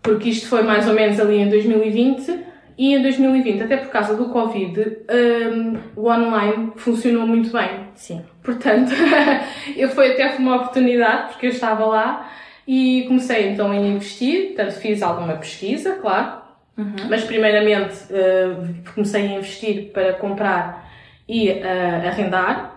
Porque 0.00 0.30
isto 0.30 0.48
foi 0.48 0.62
mais 0.62 0.88
ou 0.88 0.94
menos 0.94 1.20
ali 1.20 1.36
em 1.36 1.50
2020 1.50 2.44
e 2.78 2.94
em 2.94 3.02
2020, 3.02 3.62
até 3.62 3.76
por 3.76 3.90
causa 3.90 4.16
do 4.16 4.30
Covid, 4.30 4.80
um, 4.80 5.76
o 5.94 6.10
online 6.10 6.72
funcionou 6.76 7.26
muito 7.26 7.52
bem. 7.52 7.88
Sim. 7.94 8.22
Portanto, 8.42 8.92
eu 9.76 9.90
foi 9.90 10.12
até 10.12 10.36
uma 10.38 10.56
oportunidade 10.56 11.32
porque 11.32 11.46
eu 11.46 11.50
estava 11.50 11.84
lá 11.84 12.30
e 12.66 13.04
comecei 13.06 13.50
então 13.50 13.70
a 13.70 13.76
investir, 13.76 14.54
portanto 14.54 14.80
fiz 14.80 15.02
alguma 15.02 15.34
pesquisa, 15.34 15.96
claro, 15.96 16.40
uhum. 16.78 16.96
mas 17.10 17.22
primeiramente 17.22 17.94
uh, 18.04 18.92
comecei 18.94 19.26
a 19.26 19.38
investir 19.38 19.90
para 19.92 20.14
comprar 20.14 20.90
e 21.28 21.50
arrendar 21.50 22.73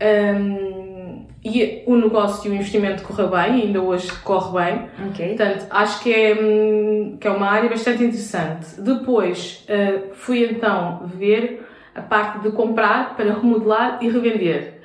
um, 0.00 1.26
e 1.42 1.82
o 1.86 1.96
negócio 1.96 2.48
e 2.48 2.52
o 2.52 2.54
investimento 2.54 3.02
correu 3.02 3.30
bem, 3.30 3.62
ainda 3.62 3.80
hoje 3.80 4.12
corre 4.22 4.60
bem. 4.60 4.88
Okay. 5.10 5.28
Portanto, 5.36 5.66
acho 5.70 6.02
que 6.02 6.12
é, 6.12 6.34
hum, 6.34 7.16
que 7.18 7.26
é 7.26 7.30
uma 7.30 7.48
área 7.48 7.68
bastante 7.68 8.04
interessante. 8.04 8.80
Depois, 8.80 9.66
uh, 9.68 10.14
fui 10.14 10.44
então 10.44 11.02
ver 11.06 11.66
a 11.94 12.02
parte 12.02 12.40
de 12.40 12.52
comprar 12.52 13.16
para 13.16 13.32
remodelar 13.32 13.98
e 14.02 14.08
revender. 14.10 14.80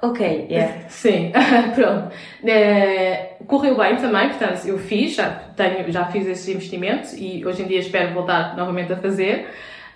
Ok, 0.00 0.46
yeah. 0.50 0.84
Sim, 0.88 1.32
pronto. 1.74 2.10
Uh, 2.42 3.44
correu 3.44 3.76
bem 3.76 3.96
também, 3.96 4.28
portanto, 4.30 4.66
eu 4.66 4.78
fiz, 4.78 5.14
já, 5.14 5.28
tenho, 5.28 5.90
já 5.90 6.06
fiz 6.06 6.26
esses 6.26 6.48
investimentos 6.48 7.12
e 7.12 7.44
hoje 7.44 7.62
em 7.62 7.66
dia 7.66 7.80
espero 7.80 8.14
voltar 8.14 8.56
novamente 8.56 8.92
a 8.92 8.96
fazer. 8.96 9.48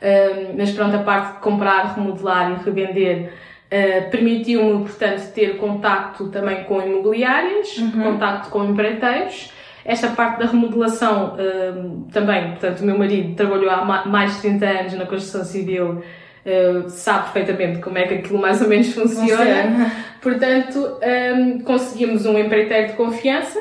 Uh, 0.03 0.55
mas 0.59 0.73
pronto, 0.73 0.95
a 0.95 1.03
parte 1.03 1.37
de 1.37 1.41
comprar, 1.41 1.95
remodelar 1.95 2.51
e 2.53 2.65
revender 2.65 3.33
Uh, 3.73 4.11
Permitiu-me, 4.11 4.85
portanto, 4.85 5.33
ter 5.33 5.57
contacto 5.57 6.29
também 6.29 6.65
com 6.65 6.83
imobiliárias, 6.83 7.79
uhum. 7.79 8.03
contacto 8.03 8.51
com 8.51 8.65
empreiteiros. 8.65 9.51
Esta 9.83 10.09
parte 10.09 10.41
da 10.41 10.45
remodelação 10.45 11.37
uh, 11.37 12.07
também, 12.13 12.51
portanto, 12.51 12.81
o 12.81 12.85
meu 12.85 12.99
marido 12.99 13.35
trabalhou 13.35 13.71
há 13.71 14.05
mais 14.05 14.35
de 14.35 14.43
30 14.43 14.67
anos 14.67 14.93
na 14.93 15.07
construção 15.07 15.43
civil, 15.43 16.03
uh, 16.45 16.91
sabe 16.91 17.33
perfeitamente 17.33 17.81
como 17.81 17.97
é 17.97 18.07
que 18.07 18.13
aquilo 18.13 18.39
mais 18.39 18.61
ou 18.61 18.69
menos 18.69 18.93
funciona. 18.93 19.39
funciona. 19.39 19.93
Portanto, 20.21 20.99
um, 21.35 21.61
conseguimos 21.61 22.27
um 22.27 22.39
empreiteiro 22.39 22.89
de 22.89 22.93
confiança 22.93 23.59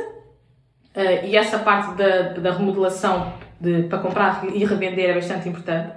e 1.23 1.37
essa 1.37 1.57
parte 1.57 1.95
da, 1.95 2.33
da 2.33 2.51
remodelação 2.51 3.31
de, 3.61 3.83
para 3.83 3.99
comprar 3.99 4.43
e 4.53 4.65
revender 4.65 5.09
é 5.09 5.13
bastante 5.13 5.47
importante. 5.47 5.93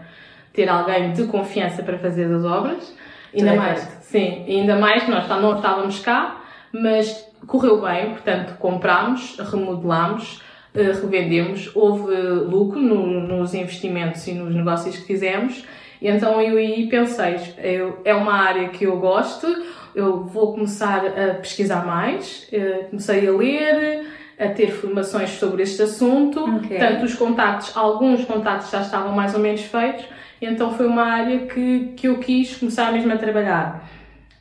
Ter 0.53 0.69
alguém 0.69 1.13
de 1.13 1.25
confiança 1.25 1.83
para 1.83 1.99
fazer 1.99 2.33
as 2.33 2.45
obras. 2.45 2.95
Ainda 3.35 3.55
mais, 3.55 3.81
sim, 4.03 4.45
ainda 4.49 4.77
mais, 4.77 5.09
nós 5.09 5.29
não 5.29 5.57
estávamos 5.57 5.99
cá, 6.01 6.41
mas 6.73 7.27
correu 7.47 7.81
bem, 7.81 8.11
portanto, 8.11 8.57
comprámos, 8.59 9.37
remodelámos, 9.39 10.43
eh, 10.75 10.93
revendemos, 10.93 11.71
houve 11.75 12.15
lucro 12.15 12.81
no, 12.81 13.21
nos 13.21 13.55
investimentos 13.55 14.27
e 14.27 14.33
nos 14.35 14.55
negócios 14.55 14.97
que 14.97 15.05
fizemos, 15.05 15.65
e 16.01 16.09
então 16.09 16.41
eu 16.41 16.57
aí 16.57 16.89
pensei, 16.89 17.37
eu, 17.59 18.01
é 18.05 18.15
uma 18.15 18.35
área 18.35 18.69
que 18.69 18.85
eu 18.85 18.99
gosto, 18.99 19.47
eu 19.95 20.25
vou 20.25 20.53
começar 20.53 21.05
a 21.07 21.35
pesquisar 21.35 21.87
mais, 21.87 22.49
eh, 22.53 22.87
comecei 22.91 23.27
a 23.27 23.33
ler, 23.33 24.07
a 24.39 24.49
ter 24.49 24.73
formações 24.73 25.31
sobre 25.31 25.63
este 25.63 25.83
assunto, 25.83 26.45
okay. 26.57 26.79
tanto 26.79 27.05
os 27.05 27.15
contactos, 27.15 27.77
alguns 27.77 28.25
contactos 28.25 28.71
já 28.71 28.81
estavam 28.81 29.13
mais 29.13 29.35
ou 29.35 29.41
menos 29.41 29.63
feitos, 29.63 30.05
então 30.41 30.75
foi 30.75 30.87
uma 30.87 31.05
área 31.05 31.47
que, 31.47 31.93
que 31.97 32.09
eu 32.09 32.19
quis 32.19 32.57
começar 32.57 32.93
mesmo 32.93 33.13
a 33.13 33.17
trabalhar. 33.17 33.89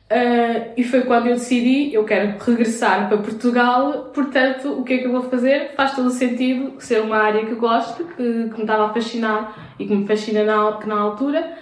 Uh, 0.04 0.70
e 0.76 0.84
foi 0.84 1.00
quando 1.02 1.26
eu 1.26 1.34
decidi, 1.34 1.92
eu 1.94 2.04
quero 2.04 2.38
regressar 2.38 3.08
para 3.08 3.16
Portugal, 3.18 4.10
portanto, 4.14 4.68
o 4.72 4.84
que 4.84 4.94
é 4.94 4.98
que 4.98 5.06
eu 5.06 5.12
vou 5.12 5.22
fazer? 5.22 5.72
Faz 5.74 5.94
todo 5.96 6.06
o 6.06 6.10
sentido 6.10 6.74
ser 6.78 7.00
uma 7.00 7.16
área 7.16 7.44
que 7.44 7.52
eu 7.52 7.58
gosto, 7.58 8.04
que, 8.04 8.14
que 8.16 8.56
me 8.56 8.60
estava 8.60 8.86
a 8.86 8.92
fascinar 8.92 9.74
e 9.78 9.86
que 9.86 9.94
me 9.94 10.06
fascina 10.06 10.44
na, 10.44 10.78
na 10.86 11.00
altura, 11.00 11.54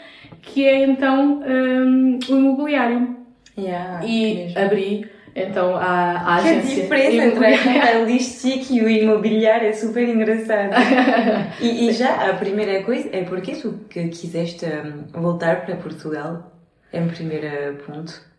que 0.43 0.67
é 0.67 0.85
então 0.85 1.41
um, 1.47 2.19
o 2.29 2.37
imobiliário. 2.37 3.17
Yeah, 3.57 4.05
e 4.05 4.53
abri 4.57 5.11
então 5.35 5.77
a, 5.77 5.83
a 5.83 6.35
agência. 6.37 6.75
Que 6.75 6.83
diferença 6.83 7.25
entre 7.25 7.47
a 7.47 7.57
jornalística 7.57 8.73
e 8.73 8.81
o 8.83 8.89
imobiliário 8.89 9.69
é 9.69 9.73
super 9.73 10.09
engraçado. 10.09 10.73
e, 11.61 11.89
e, 11.89 11.93
já 11.93 12.31
a 12.31 12.35
primeira 12.35 12.83
coisa 12.83 13.09
é 13.13 13.23
porque 13.23 13.53
tu 13.55 13.81
que 13.89 14.09
quiseste 14.09 14.67
um, 14.67 15.21
voltar 15.21 15.65
para 15.65 15.77
Portugal? 15.77 16.53
Em 16.93 17.07
primeiro 17.09 17.77
ponto. 17.87 18.33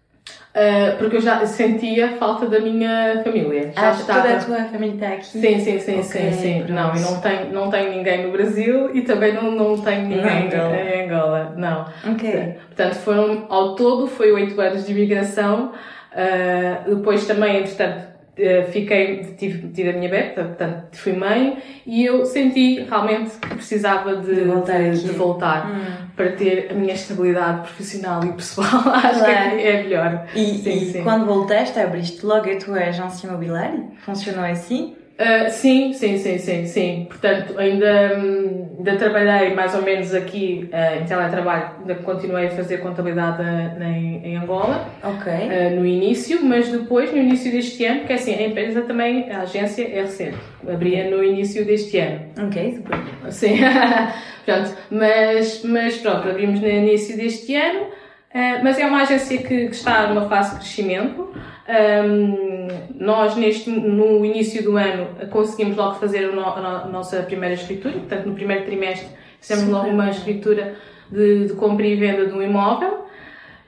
Uh, 0.54 0.96
porque 1.00 1.18
eu 1.18 1.22
já 1.22 1.44
sentia 1.48 2.10
falta 2.18 2.46
da 2.46 2.60
minha 2.60 3.22
família. 3.24 3.74
Já 3.76 3.90
ah, 3.90 3.92
estava... 3.92 4.22
toda 4.22 4.36
a 4.36 4.40
tua 4.40 4.66
família 4.66 4.94
está 4.94 5.08
aqui? 5.08 5.26
Sim, 5.26 5.60
sim, 5.60 5.80
sim, 5.80 6.00
okay, 6.00 6.04
sim, 6.04 6.32
sim. 6.32 6.66
Não, 6.72 6.96
e 6.96 7.00
não 7.00 7.20
tenho, 7.20 7.52
não 7.52 7.70
tenho 7.72 7.90
ninguém 7.90 8.24
no 8.24 8.32
Brasil 8.32 8.96
e 8.96 9.02
também 9.02 9.34
não, 9.34 9.50
não 9.50 9.76
tenho 9.80 10.08
ninguém 10.08 10.46
Angola. 10.46 10.76
em 10.76 11.06
Angola. 11.06 11.54
Não. 11.58 11.88
Ok. 12.14 12.56
Portanto, 12.68 12.96
foram, 12.98 13.48
ao 13.50 13.74
todo 13.74 14.06
foi 14.06 14.32
oito 14.32 14.62
anos 14.62 14.86
de 14.86 14.92
imigração 14.92 15.72
Uh, 16.14 16.96
depois 16.96 17.26
também, 17.26 17.58
entretanto, 17.58 18.06
uh, 18.38 18.72
fiquei, 18.72 19.36
tive, 19.38 19.68
tive 19.70 19.90
a 19.90 19.94
minha 19.94 20.10
beta, 20.10 20.44
portanto, 20.44 20.96
fui 20.96 21.14
mãe 21.14 21.58
e 21.86 22.06
eu 22.06 22.26
senti 22.26 22.82
realmente 22.82 23.32
que 23.38 23.48
precisava 23.56 24.18
de, 24.18 24.36
de 24.36 24.42
voltar, 24.42 24.92
de, 24.92 25.04
de 25.04 25.12
voltar 25.12 25.72
hum. 25.72 26.08
para 26.16 26.32
ter 26.34 26.70
a 26.72 26.74
minha 26.76 26.94
estabilidade 26.94 27.62
profissional 27.62 28.24
e 28.24 28.32
pessoal. 28.34 28.68
Acho 28.94 29.20
claro. 29.20 29.58
que 29.58 29.64
é 29.64 29.84
melhor. 29.84 30.28
E, 30.36 30.46
sim, 30.58 30.78
e 30.78 30.92
sim. 30.92 31.04
quando 31.04 31.26
voltaste, 31.26 31.80
abriste 31.80 32.26
logo 32.26 32.50
a 32.50 32.56
tua 32.58 32.80
agência 32.80 33.28
imobiliária? 33.28 33.84
Funcionou 34.06 34.46
assim? 34.46 34.96
Uh, 35.14 35.48
sim, 35.52 35.94
sim, 35.94 36.18
sim, 36.18 36.40
sim, 36.40 36.66
sim. 36.66 37.06
Portanto, 37.08 37.58
ainda, 37.60 38.18
hum, 38.18 38.76
ainda 38.80 38.96
trabalhei 38.98 39.54
mais 39.54 39.76
ou 39.76 39.84
menos 39.84 40.14
aqui 40.14 40.68
uh, 40.74 41.02
em 41.02 41.06
teletrabalho, 41.06 41.76
ainda 41.82 41.96
continuei 41.96 42.48
a 42.48 42.50
fazer 42.50 42.80
contabilidade 42.80 43.44
na, 43.78 43.90
em, 43.92 44.26
em, 44.26 44.38
Angola. 44.38 44.90
Ok. 45.04 45.32
Uh, 45.32 45.76
no 45.76 45.86
início, 45.86 46.44
mas 46.44 46.68
depois, 46.68 47.12
no 47.12 47.20
início 47.20 47.52
deste 47.52 47.86
ano, 47.86 48.00
porque 48.00 48.14
assim, 48.14 48.34
a 48.34 48.48
empresa 48.48 48.82
também, 48.82 49.30
a 49.30 49.42
agência 49.42 49.84
é 49.84 50.02
recente, 50.02 50.38
abria 50.68 51.08
no 51.10 51.24
início 51.24 51.64
deste 51.64 52.00
ano. 52.00 52.22
Ok, 52.48 52.78
super. 52.78 53.32
Sim, 53.32 53.58
pronto, 54.46 54.76
mas, 54.90 55.64
mas 55.64 55.98
pronto, 55.98 56.28
abrimos 56.28 56.60
no 56.60 56.68
início 56.68 57.16
deste 57.16 57.56
ano. 57.56 57.86
Uh, 58.34 58.64
mas 58.64 58.80
é 58.80 58.86
uma 58.86 59.02
agência 59.04 59.38
que, 59.38 59.68
que, 59.68 59.76
está 59.76 60.08
numa 60.08 60.28
fase 60.28 60.52
de 60.52 60.58
crescimento. 60.62 61.32
Um, 61.70 62.68
nós, 62.96 63.36
neste, 63.36 63.70
no 63.70 64.26
início 64.26 64.64
do 64.64 64.76
ano, 64.76 65.08
conseguimos 65.30 65.78
logo 65.78 65.96
fazer 66.00 66.26
a, 66.26 66.32
no, 66.32 66.44
a 66.44 66.88
nossa 66.92 67.22
primeira 67.22 67.54
escritura, 67.54 67.94
portanto, 67.94 68.26
no 68.26 68.34
primeiro 68.34 68.66
trimestre, 68.66 69.08
fizemos 69.40 69.70
logo 69.70 69.88
uma 69.90 70.10
escritura 70.10 70.76
de, 71.12 71.48
de, 71.48 71.54
compra 71.54 71.86
e 71.86 71.96
venda 71.96 72.26
de 72.26 72.34
um 72.34 72.42
imóvel. 72.42 73.06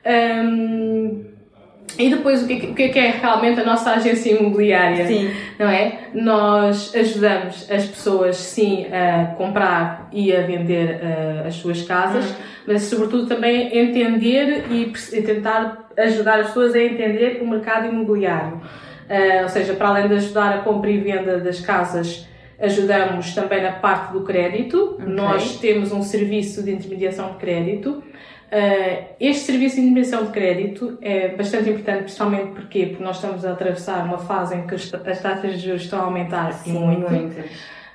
Um, 0.03 1.34
e 1.97 2.09
depois, 2.09 2.43
o 2.43 2.47
que, 2.47 2.53
é, 2.53 2.57
o 2.57 2.89
é 2.89 2.89
que 2.89 2.99
é 2.99 3.09
realmente 3.11 3.59
a 3.61 3.63
nossa 3.63 3.91
agência 3.91 4.31
imobiliária? 4.31 5.07
Sim. 5.07 5.31
Não 5.57 5.69
é? 5.69 6.09
Nós 6.13 6.93
ajudamos 6.93 7.71
as 7.71 7.85
pessoas, 7.85 8.35
sim, 8.35 8.85
a 8.87 9.27
comprar 9.35 10.09
e 10.11 10.35
a 10.35 10.41
vender 10.41 10.99
uh, 11.01 11.47
as 11.47 11.55
suas 11.55 11.83
casas, 11.83 12.25
uhum. 12.25 12.35
mas, 12.67 12.83
sobretudo, 12.83 13.27
também 13.27 13.77
entender 13.77 14.65
e, 14.69 14.91
e, 15.13 15.21
tentar 15.21 15.89
ajudar 15.97 16.39
as 16.39 16.47
pessoas 16.47 16.75
a 16.75 16.81
entender 16.81 17.39
o 17.41 17.47
mercado 17.47 17.87
imobiliário. 17.87 18.57
Uh, 18.57 19.43
ou 19.43 19.49
seja, 19.49 19.73
para 19.73 19.87
além 19.87 20.07
de 20.09 20.15
ajudar 20.15 20.53
a 20.53 20.57
compra 20.59 20.89
e 20.89 20.97
venda 20.97 21.39
das 21.39 21.61
casas, 21.61 22.27
ajudamos 22.59 23.33
também 23.33 23.61
na 23.61 23.71
parte 23.71 24.11
do 24.11 24.21
crédito. 24.21 24.95
Okay. 24.95 25.05
Nós 25.05 25.59
temos 25.59 25.93
um 25.93 26.01
serviço 26.01 26.61
de 26.61 26.71
intermediação 26.71 27.31
de 27.31 27.37
crédito 27.37 28.03
este 29.19 29.43
serviço 29.43 29.75
de 29.75 29.81
intervenção 29.81 30.25
de 30.25 30.31
crédito 30.31 30.97
é 31.01 31.29
bastante 31.29 31.69
importante, 31.69 32.03
principalmente 32.03 32.51
porque, 32.51 32.85
porque 32.87 33.03
nós 33.03 33.17
estamos 33.17 33.43
a 33.45 33.51
atravessar 33.51 34.05
uma 34.05 34.19
fase 34.19 34.55
em 34.55 34.67
que 34.67 34.75
as 34.75 34.89
taxas 34.89 35.53
de 35.53 35.67
juros 35.67 35.83
estão 35.83 35.99
a 35.99 36.03
aumentar 36.03 36.53
Sim, 36.53 36.73
muito. 36.73 37.09
muito. 37.09 37.35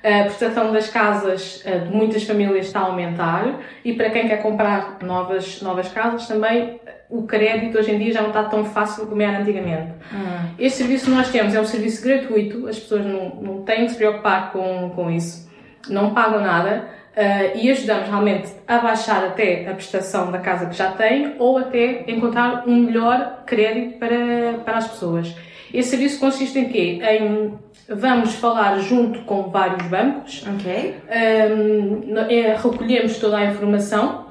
A 0.03 0.23
prestação 0.23 0.73
das 0.73 0.89
casas 0.89 1.63
uh, 1.63 1.85
de 1.85 1.95
muitas 1.95 2.23
famílias 2.23 2.65
está 2.65 2.79
a 2.79 2.85
aumentar 2.85 3.59
e 3.85 3.93
para 3.93 4.09
quem 4.09 4.27
quer 4.27 4.41
comprar 4.41 4.97
novas, 5.03 5.61
novas 5.61 5.89
casas 5.89 6.27
também 6.27 6.79
o 7.11 7.23
crédito 7.23 7.77
hoje 7.77 7.91
em 7.91 7.99
dia 7.99 8.13
já 8.13 8.21
não 8.21 8.29
está 8.29 8.45
tão 8.45 8.63
fácil 8.63 9.05
como 9.05 9.21
era 9.21 9.39
antigamente. 9.39 9.91
Hum. 10.13 10.55
Este 10.57 10.79
serviço 10.79 11.05
que 11.05 11.11
nós 11.11 11.29
temos 11.29 11.53
é 11.53 11.59
um 11.59 11.65
serviço 11.65 12.01
gratuito, 12.01 12.67
as 12.67 12.79
pessoas 12.79 13.05
não, 13.05 13.35
não 13.35 13.61
têm 13.63 13.85
que 13.85 13.91
se 13.91 13.97
preocupar 13.97 14.51
com, 14.51 14.89
com 14.95 15.11
isso, 15.11 15.51
não 15.89 16.13
pagam 16.13 16.39
nada 16.39 16.87
Uh, 17.11 17.57
e 17.57 17.69
ajudamos 17.69 18.07
realmente 18.07 18.49
a 18.65 18.77
baixar 18.77 19.25
até 19.25 19.67
a 19.67 19.73
prestação 19.73 20.31
da 20.31 20.39
casa 20.39 20.67
que 20.67 20.75
já 20.75 20.91
tem 20.91 21.35
ou 21.39 21.57
até 21.57 22.09
encontrar 22.09 22.63
um 22.65 22.75
melhor 22.85 23.43
crédito 23.45 23.99
para, 23.99 24.59
para 24.63 24.77
as 24.77 24.87
pessoas. 24.87 25.35
Esse 25.73 25.89
serviço 25.89 26.19
consiste 26.21 26.57
em 26.57 26.69
quê? 26.69 27.01
Em 27.01 27.53
vamos 27.93 28.35
falar 28.35 28.79
junto 28.79 29.21
com 29.23 29.43
vários 29.43 29.85
bancos, 29.87 30.45
okay. 30.55 30.95
um, 31.09 32.17
é, 32.29 32.55
recolhemos 32.55 33.17
toda 33.17 33.37
a 33.37 33.45
informação 33.45 34.30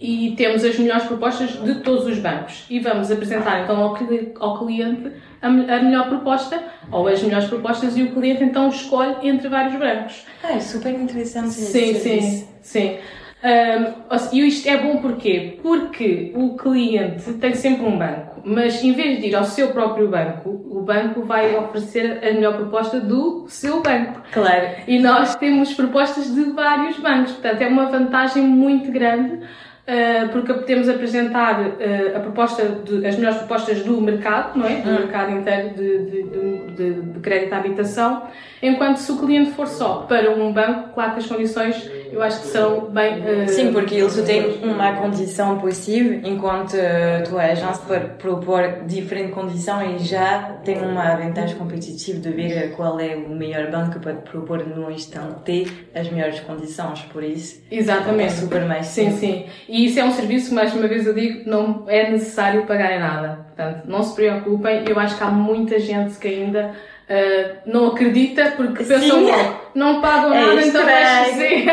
e 0.00 0.34
temos 0.36 0.64
as 0.64 0.78
melhores 0.78 1.04
propostas 1.04 1.50
de 1.62 1.76
todos 1.76 2.06
os 2.06 2.18
bancos 2.18 2.64
e 2.68 2.80
vamos 2.80 3.10
apresentar 3.10 3.62
então 3.62 3.76
ao, 3.76 3.96
ao 4.40 4.58
cliente 4.58 5.12
a, 5.40 5.46
a, 5.46 5.50
melhor 5.50 6.08
proposta 6.08 6.62
ou 6.90 7.08
as 7.08 7.22
melhores 7.22 7.48
propostas 7.48 7.96
e 7.96 8.02
o 8.02 8.12
cliente 8.12 8.44
então 8.44 8.68
escolhe 8.68 9.28
entre 9.28 9.48
vários 9.48 9.78
bancos. 9.78 10.26
Ah, 10.42 10.52
é 10.52 10.60
super 10.60 10.92
interessante. 10.92 11.50
Sim, 11.50 11.94
sim, 11.94 12.48
sim. 12.60 12.98
Um, 13.44 14.36
e 14.36 14.48
isto 14.48 14.66
é 14.66 14.78
bom 14.78 15.02
porquê? 15.02 15.58
Porque 15.62 16.32
o 16.34 16.56
cliente 16.56 17.30
tem 17.34 17.54
sempre 17.54 17.84
um 17.84 17.98
banco, 17.98 18.40
mas 18.42 18.82
em 18.82 18.92
vez 18.92 19.20
de 19.20 19.26
ir 19.26 19.34
ao 19.34 19.44
seu 19.44 19.68
próprio 19.68 20.08
banco, 20.08 20.48
o 20.48 20.80
banco 20.80 21.22
vai 21.24 21.54
oferecer 21.54 22.26
a 22.26 22.32
melhor 22.32 22.56
proposta 22.56 22.98
do 22.98 23.44
seu 23.46 23.82
banco. 23.82 24.22
Claro. 24.32 24.68
E 24.86 24.98
nós 24.98 25.36
temos 25.36 25.74
propostas 25.74 26.34
de 26.34 26.52
vários 26.52 26.98
bancos, 26.98 27.32
portanto 27.32 27.60
é 27.60 27.68
uma 27.68 27.84
vantagem 27.84 28.42
muito 28.42 28.90
grande 28.90 29.40
Uh, 29.86 30.30
porque 30.32 30.54
podemos 30.54 30.88
apresentar 30.88 31.60
uh, 31.60 32.16
a 32.16 32.20
proposta 32.20 32.66
de, 32.66 33.06
as 33.06 33.16
melhores 33.16 33.36
propostas 33.36 33.82
do 33.82 34.00
mercado, 34.00 34.58
não 34.58 34.66
é? 34.66 34.76
Do 34.76 34.88
hum. 34.88 34.94
mercado 34.94 35.30
inteiro 35.32 35.74
de, 35.74 35.98
de, 36.06 36.22
de, 36.22 36.92
de, 37.02 37.20
crédito 37.20 37.52
à 37.52 37.58
habitação, 37.58 38.22
enquanto 38.68 38.96
se 38.96 39.12
o 39.12 39.18
cliente 39.18 39.52
for 39.52 39.66
só 39.66 40.06
para 40.08 40.30
um 40.30 40.52
banco, 40.52 40.90
claro 40.94 41.12
que 41.12 41.18
as 41.18 41.26
condições 41.26 41.90
eu 42.14 42.22
acho 42.22 42.42
que 42.42 42.46
são 42.46 42.88
bem. 42.90 43.18
Uh, 43.18 43.48
Sim, 43.48 43.72
porque 43.72 43.96
eles 43.96 44.14
têm 44.22 44.62
uma 44.62 44.92
condição 44.92 45.58
possível, 45.58 46.20
enquanto 46.22 46.76
a 46.76 47.22
tua 47.22 47.42
agência 47.42 47.82
pode 47.86 48.06
propor 48.18 48.84
diferente 48.86 49.32
condição 49.32 49.82
e 49.82 49.98
já 49.98 50.58
tem 50.64 50.80
uma 50.80 51.16
vantagem 51.16 51.56
competitiva 51.56 52.20
de 52.20 52.30
ver 52.30 52.72
qual 52.76 53.00
é 53.00 53.16
o 53.16 53.30
melhor 53.30 53.68
banco 53.70 53.98
para 53.98 54.14
propor 54.14 54.64
no 54.64 54.90
instante 54.90 55.66
as 55.92 56.08
melhores 56.08 56.38
condições, 56.40 57.00
por 57.12 57.24
isso. 57.24 57.60
Exatamente. 57.70 58.32
É 58.32 58.36
super 58.36 58.64
mais 58.64 58.86
Sim, 58.86 59.10
sim. 59.10 59.46
E 59.68 59.86
isso 59.86 59.98
é 59.98 60.04
um 60.04 60.12
serviço, 60.12 60.54
mais 60.54 60.72
uma 60.72 60.86
vez 60.86 61.06
eu 61.06 61.14
digo, 61.14 61.48
não 61.48 61.84
é 61.88 62.10
necessário 62.10 62.64
pagar 62.64 62.98
nada. 63.00 63.44
Portanto, 63.46 63.86
não 63.86 64.02
se 64.02 64.14
preocupem, 64.14 64.84
eu 64.88 64.98
acho 64.98 65.16
que 65.16 65.24
há 65.24 65.30
muita 65.30 65.78
gente 65.80 66.16
que 66.16 66.28
ainda 66.28 66.74
uh, 67.08 67.56
não 67.66 67.88
acredita 67.88 68.52
porque 68.56 68.84
pensam 68.84 69.24
logo, 69.24 69.60
não 69.74 70.00
pagam 70.00 70.32
é 70.32 70.40
nada, 70.40 70.66
então 70.66 70.84
vai 70.84 71.32
sim. 71.34 71.66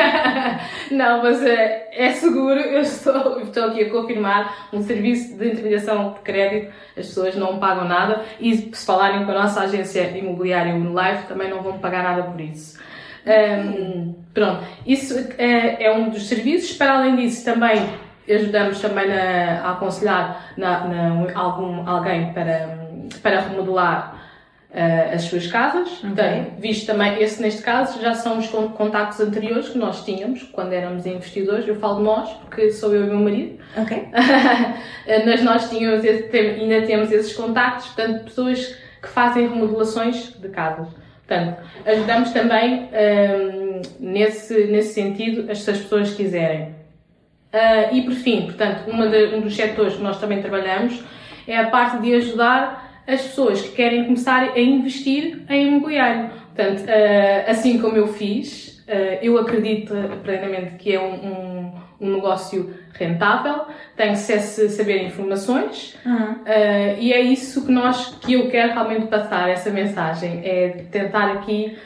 Não, 0.95 1.23
mas 1.23 1.41
é, 1.43 1.89
é 1.93 2.11
seguro, 2.11 2.59
eu 2.59 2.81
estou, 2.81 3.39
estou 3.41 3.65
aqui 3.65 3.83
a 3.83 3.89
confirmar 3.89 4.69
um 4.73 4.81
serviço 4.81 5.37
de 5.37 5.47
intermediação 5.47 6.13
de 6.13 6.19
crédito, 6.19 6.71
as 6.97 7.07
pessoas 7.07 7.35
não 7.35 7.59
pagam 7.59 7.85
nada. 7.85 8.21
E 8.39 8.55
se 8.73 8.85
falarem 8.85 9.25
com 9.25 9.31
a 9.31 9.43
nossa 9.43 9.61
agência 9.61 10.01
imobiliária 10.17 10.73
Life 10.73 11.27
também 11.27 11.49
não 11.49 11.61
vão 11.61 11.79
pagar 11.79 12.03
nada 12.03 12.23
por 12.23 12.39
isso. 12.41 12.79
Um, 13.25 14.15
pronto, 14.33 14.63
isso 14.85 15.15
é, 15.37 15.85
é, 15.85 15.93
um 15.93 16.09
dos 16.09 16.27
serviços. 16.27 16.75
Para 16.75 16.97
além 16.97 17.15
disso, 17.15 17.45
também 17.45 17.89
ajudamos 18.29 18.79
também 18.79 19.07
na, 19.07 19.61
a 19.63 19.71
aconselhar 19.71 20.53
na, 20.57 20.87
na, 20.87 21.39
algum, 21.39 21.87
alguém 21.87 22.33
para, 22.33 22.77
para 23.21 23.41
remodelar 23.41 24.20
uh, 24.73 25.15
as 25.15 25.23
suas 25.23 25.47
casas. 25.47 25.89
Okay. 25.99 26.10
Então, 26.12 26.47
visto 26.60 26.86
também, 26.86 27.21
esse 27.21 27.41
neste 27.41 27.62
caso 27.62 28.01
já 28.01 28.13
são 28.13 28.38
os 28.38 28.47
contactos 28.47 29.19
anteriores 29.19 29.69
que 29.69 29.77
nós 29.77 30.03
tínhamos 30.03 30.43
quando 30.43 30.73
éramos 30.73 31.05
investidores. 31.05 31.67
Eu 31.67 31.75
falo 31.75 32.01
nós, 32.01 32.29
porque 32.41 32.71
sou 32.71 32.93
eu 32.93 33.05
e 33.05 33.10
o 33.10 33.12
meu 33.12 33.19
marido. 33.19 33.60
Ok. 33.77 34.07
Mas 35.25 35.43
nós 35.43 35.69
tínhamos, 35.69 36.03
ainda 36.05 36.86
temos 36.86 37.12
esses 37.12 37.34
contactos, 37.34 37.88
portanto, 37.88 38.23
pessoas 38.25 38.75
que 39.01 39.07
fazem 39.07 39.47
remodelações 39.47 40.34
de 40.39 40.49
casas. 40.49 40.88
Portanto, 41.27 41.62
ajudamos 41.86 42.31
também 42.31 42.89
um, 42.91 43.81
nesse, 43.99 44.65
nesse 44.65 44.93
sentido 44.93 45.49
as, 45.49 45.67
as 45.67 45.77
pessoas 45.79 46.13
quiserem. 46.13 46.75
Uh, 47.53 47.93
e 47.93 48.01
por 48.03 48.13
fim, 48.13 48.43
portanto, 48.43 48.86
de, 48.86 49.36
um 49.36 49.41
dos 49.41 49.55
setores 49.55 49.95
que 49.95 50.01
nós 50.01 50.19
também 50.19 50.41
trabalhamos 50.41 51.03
é 51.47 51.57
a 51.57 51.69
parte 51.69 52.01
de 52.01 52.15
ajudar 52.15 52.90
as 53.07 53.21
pessoas 53.21 53.61
que 53.61 53.69
querem 53.69 54.05
começar 54.05 54.51
a 54.53 54.59
investir 54.59 55.43
em 55.49 55.67
imobiliário. 55.67 56.29
Portanto, 56.55 56.81
uh, 56.81 57.49
assim 57.49 57.79
como 57.79 57.97
eu 57.97 58.07
fiz, 58.07 58.83
uh, 58.87 59.19
eu 59.21 59.37
acredito 59.37 59.93
plenamente 60.23 60.75
que 60.75 60.93
é 60.93 60.99
um, 60.99 61.13
um, 61.13 61.73
um 62.01 62.13
negócio 62.15 62.73
rentável, 62.93 63.65
tem 63.95 64.11
que 64.11 64.17
saber 64.17 65.03
informações 65.03 65.97
uhum. 66.05 66.33
uh, 66.33 66.99
e 66.99 67.13
é 67.13 67.21
isso 67.21 67.65
que 67.65 67.71
nós 67.71 68.15
que 68.21 68.33
eu 68.33 68.49
quero 68.49 68.73
realmente 68.73 69.07
passar 69.07 69.49
essa 69.49 69.69
mensagem 69.71 70.41
é 70.43 70.85
tentar 70.91 71.31
aqui 71.31 71.77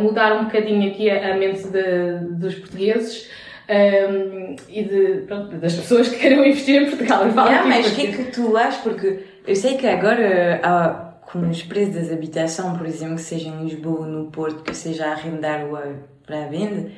mudar 0.00 0.38
um 0.38 0.44
bocadinho 0.44 0.90
aqui 0.90 1.10
a, 1.10 1.32
a 1.32 1.36
mente 1.36 1.66
de, 1.66 2.18
dos 2.30 2.54
portugueses 2.54 3.28
um, 3.68 4.56
e 4.68 4.82
de, 4.82 5.22
pronto, 5.26 5.56
das 5.56 5.74
pessoas 5.74 6.08
que 6.08 6.18
querem 6.18 6.38
investir 6.50 6.82
em 6.82 6.86
Portugal. 6.86 7.26
Yeah, 7.26 7.66
mas 7.66 7.90
o 7.90 7.94
que 7.94 8.06
é 8.06 8.12
que 8.12 8.24
tu 8.24 8.56
achas? 8.56 8.76
Porque 8.82 9.20
eu 9.46 9.56
sei 9.56 9.76
que 9.76 9.86
agora 9.86 10.60
há, 10.62 11.14
com 11.22 11.48
os 11.48 11.62
preços 11.62 11.94
das 11.94 12.12
habitações, 12.12 12.78
por 12.78 12.86
exemplo, 12.86 13.16
que 13.16 13.22
seja 13.22 13.48
em 13.48 13.64
Lisboa 13.64 14.00
ou 14.00 14.06
no 14.06 14.30
Porto, 14.30 14.62
que 14.62 14.74
seja 14.74 15.06
arrendar 15.06 15.64
ou 15.66 15.78
para 16.26 16.44
a 16.44 16.48
venda, 16.48 16.90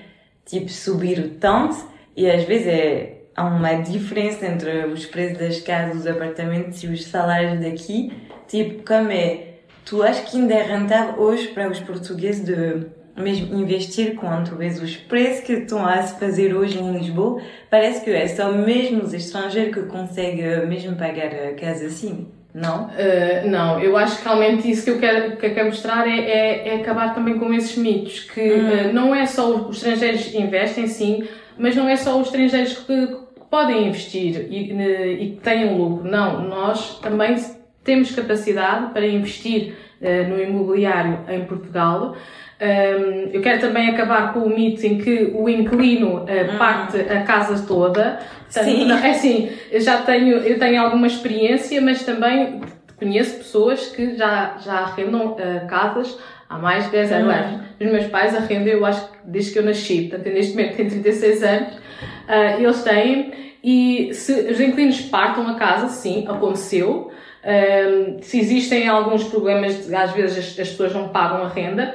tipo 0.45 0.69
subir 0.69 1.39
tanto 1.41 1.77
e 2.17 2.31
às 2.31 2.45
vezes 2.45 2.67
é 2.67 3.15
há 3.35 3.45
uma 3.45 3.75
diferença 3.75 4.47
entre 4.47 4.87
os 4.87 5.07
preços 5.07 5.39
das 5.39 5.61
casas, 5.61 5.97
dos 5.97 6.07
apartamentos 6.07 6.83
e 6.83 6.87
os 6.87 7.05
salários 7.05 7.61
daqui. 7.61 8.13
Tipo, 8.47 8.85
como 8.85 9.11
é? 9.11 9.55
Tu 9.85 10.03
achas 10.03 10.31
que 10.31 10.39
ainda 10.39 10.55
é 10.55 10.63
rentável 10.63 11.23
hoje 11.23 11.49
para 11.49 11.69
os 11.69 11.81
portugueses 11.81 12.45
de 12.45 12.87
mesmo 13.17 13.55
investir 13.59 14.15
quanto 14.17 14.57
vezes 14.57 14.83
os 14.83 14.97
preços 14.97 15.45
que 15.45 15.53
estão 15.53 15.87
a 15.87 16.03
se 16.03 16.19
fazer 16.19 16.55
hoje 16.55 16.79
em 16.79 16.97
Lisboa? 16.97 17.41
Parece 17.71 18.03
que 18.03 18.11
é 18.11 18.27
só 18.29 18.51
mesmo 18.53 19.03
os 19.03 19.13
estrangeiros 19.13 19.75
que 19.75 19.83
conseguem 19.83 20.67
mesmo 20.67 20.97
pagar 20.97 21.35
a 21.35 21.55
casa 21.55 21.87
assim. 21.87 22.29
Não? 22.55 22.85
Uh, 22.85 23.51
não, 23.51 23.81
eu 23.81 23.97
acho 23.97 24.19
que 24.19 24.25
realmente 24.25 24.71
isso 24.71 24.85
que 24.85 24.91
eu 24.91 25.01
quero, 25.01 25.37
que 25.37 25.47
eu 25.47 25.55
quero 25.55 25.67
mostrar 25.67 26.07
é, 26.07 26.21
é, 26.21 26.69
é 26.69 26.77
acabar 26.77 27.13
também 27.13 27.37
com 27.37 27.53
esses 27.53 27.77
mitos, 27.77 28.21
que 28.21 28.41
uh, 28.41 28.93
não 28.93 29.13
é 29.13 29.27
só 29.27 29.57
os 29.57 29.79
estrangeiros 29.79 30.27
que 30.27 30.41
investem, 30.41 30.87
sim, 30.87 31.27
mas 31.59 31.75
não 31.75 31.89
é 31.89 31.97
só 31.97 32.17
os 32.21 32.29
estrangeiros 32.29 32.79
que 32.79 33.17
podem 33.51 33.89
investir 33.89 34.47
e, 34.51 34.73
e 34.73 35.31
que 35.31 35.41
tenham 35.43 35.77
lucro. 35.77 36.09
Não, 36.09 36.43
nós 36.49 37.01
também 37.01 37.37
temos 37.83 38.15
capacidade 38.15 38.93
para 38.93 39.07
investir 39.07 39.75
uh, 40.01 40.29
no 40.29 40.41
imobiliário 40.41 41.21
em 41.29 41.45
Portugal. 41.45 42.17
Um, 42.61 43.31
eu 43.33 43.41
quero 43.43 43.61
também 43.61 43.91
acabar 43.91 44.33
com 44.33 44.41
o 44.41 44.49
mito 44.49 44.87
em 44.87 44.99
que 44.99 45.33
o 45.35 45.49
inquilino 45.49 46.23
uh, 46.23 46.59
parte 46.59 46.99
a 47.01 47.23
casa 47.23 47.67
toda. 47.67 48.21
Sim. 48.49 48.87
Não, 48.87 48.97
é 48.97 49.11
assim, 49.11 49.51
eu 49.71 49.81
já 49.81 50.03
tenho, 50.03 50.37
eu 50.39 50.59
tenho 50.59 50.81
alguma 50.81 51.07
experiência, 51.07 51.81
mas 51.81 52.05
também 52.05 52.61
conheço 52.97 53.39
pessoas 53.39 53.89
que 53.89 54.17
já, 54.17 54.57
já 54.65 54.75
arrendam 54.81 55.33
uh, 55.33 55.67
casas 55.69 56.17
há 56.49 56.59
mais 56.59 56.85
de 56.85 56.93
10 56.93 57.13
anos. 57.13 57.61
Os 57.81 57.91
meus 57.91 58.07
pais 58.07 58.35
arrendam, 58.35 58.73
eu 58.73 58.87
acho 58.87 59.11
que 59.11 59.19
desde 59.25 59.53
que 59.53 59.59
eu 59.59 59.65
nasci, 59.65 60.03
portanto, 60.03 60.33
neste 60.33 60.55
momento 60.55 60.77
tenho 60.77 60.91
36 60.91 61.43
anos, 61.43 61.75
uh, 61.75 62.61
eles 62.61 62.83
têm, 62.83 63.33
e 63.65 64.15
se 64.15 64.33
os 64.33 64.61
inquilinos 64.61 65.01
partam 65.01 65.49
a 65.49 65.55
casa, 65.55 65.89
sim, 65.89 66.25
aconteceu. 66.29 67.11
Um, 67.45 68.23
se 68.23 68.41
existem 68.41 68.89
alguns 68.89 69.25
problemas, 69.25 69.87
de, 69.87 69.95
às 69.95 70.13
vezes 70.13 70.39
as, 70.39 70.59
as, 70.59 70.69
pessoas 70.71 70.95
não 70.95 71.09
pagam 71.09 71.43
a 71.45 71.49
renda, 71.49 71.95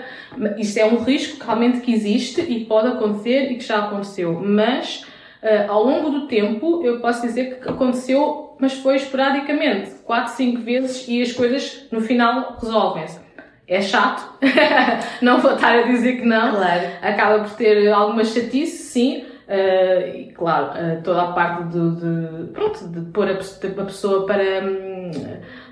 isso 0.57 0.77
é 0.77 0.85
um 0.85 1.03
risco 1.03 1.39
que 1.39 1.45
realmente 1.45 1.79
que 1.79 1.91
existe 1.91 2.41
e 2.41 2.65
pode 2.65 2.89
acontecer 2.89 3.51
e 3.51 3.55
que 3.55 3.63
já 3.63 3.79
aconteceu. 3.79 4.39
Mas 4.43 5.03
uh, 5.41 5.71
ao 5.71 5.83
longo 5.83 6.12
do 6.12 6.27
tempo 6.27 6.83
eu 6.83 6.99
posso 6.99 7.23
dizer 7.23 7.59
que 7.59 7.67
aconteceu, 7.67 8.55
mas 8.59 8.73
foi 8.73 8.97
esporadicamente, 8.97 9.89
4, 10.05 10.33
5 10.33 10.62
vezes 10.62 11.07
e 11.07 11.19
as 11.19 11.31
coisas 11.31 11.88
no 11.91 11.99
final 12.01 12.55
resolvem-se. 12.62 13.19
É 13.67 13.81
chato, 13.81 14.38
não 15.21 15.39
vou 15.41 15.53
estar 15.53 15.79
a 15.79 15.81
dizer 15.83 16.17
que 16.17 16.25
não. 16.25 16.55
Claro. 16.55 16.88
Acaba 17.01 17.39
por 17.43 17.55
ter 17.55 17.91
alguma 17.91 18.23
chatice, 18.23 18.83
sim, 18.83 19.25
Uh, 19.49 20.15
e 20.15 20.31
claro, 20.31 20.73
uh, 20.77 21.01
toda 21.01 21.23
a 21.23 21.31
parte 21.31 21.63
de, 21.69 21.95
de, 21.95 22.51
pronto, 22.51 22.88
de 22.88 23.01
pôr 23.12 23.27
a, 23.27 23.31
a 23.31 23.85
pessoa 23.85 24.27
para, 24.27 24.43
um, 24.63 24.88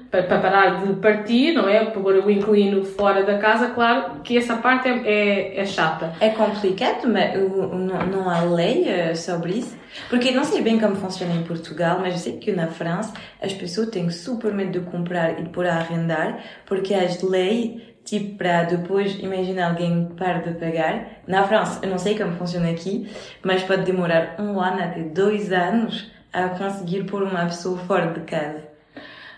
para, 0.10 0.24
para, 0.24 0.40
parar 0.40 0.86
de 0.86 0.94
partir, 0.96 1.54
não 1.54 1.68
é? 1.68 1.86
Pôr 1.86 2.16
o 2.16 2.32
inclino 2.32 2.84
fora 2.84 3.24
da 3.24 3.38
casa, 3.38 3.70
claro 3.70 4.22
que 4.22 4.38
essa 4.38 4.56
parte 4.56 4.88
é, 4.88 5.02
é, 5.06 5.60
é 5.60 5.66
chata. 5.66 6.14
É 6.20 6.30
complicado, 6.30 7.08
mas 7.08 7.36
não, 7.36 8.06
não 8.08 8.30
há 8.30 8.42
lei 8.42 8.88
eh, 8.88 9.16
sobre 9.16 9.54
isso? 9.54 9.78
Porque 10.10 10.32
não 10.32 10.44
sei 10.44 10.62
bem 10.62 10.80
como 10.80 10.96
funciona 10.96 11.34
em 11.34 11.44
Portugal, 11.44 12.00
mas 12.00 12.14
eu 12.14 12.20
sei 12.20 12.38
que 12.38 12.52
na 12.52 12.68
França 12.68 13.14
as 13.42 13.54
pessoas 13.54 13.90
têm 13.90 14.10
super 14.10 14.54
medo 14.54 14.80
de 14.80 14.86
comprar 14.86 15.40
e 15.40 15.44
de 15.44 15.50
pôr 15.50 15.66
a 15.66 15.76
arrendar, 15.76 16.40
porque 16.66 16.94
as 16.94 17.22
leis 17.22 17.82
tipo 18.08 18.38
para 18.38 18.64
depois, 18.64 19.20
imagina 19.20 19.68
alguém 19.68 20.08
para 20.16 20.40
de 20.40 20.58
pagar. 20.58 21.22
Na 21.28 21.44
França, 21.44 21.82
eu 21.84 21.90
não 21.90 21.98
sei 21.98 22.18
como 22.18 22.38
funciona 22.38 22.70
aqui, 22.70 23.12
mas 23.44 23.64
pode 23.64 23.84
demorar 23.84 24.38
um 24.40 24.60
ano 24.62 24.82
até 24.82 25.02
dois 25.02 25.52
anos 25.52 26.10
a 26.32 26.50
conseguir 26.50 27.04
pôr 27.06 27.24
uma 27.24 27.46
pessoa 27.46 27.78
fora 27.80 28.14
de 28.14 28.22
casa. 28.22 28.67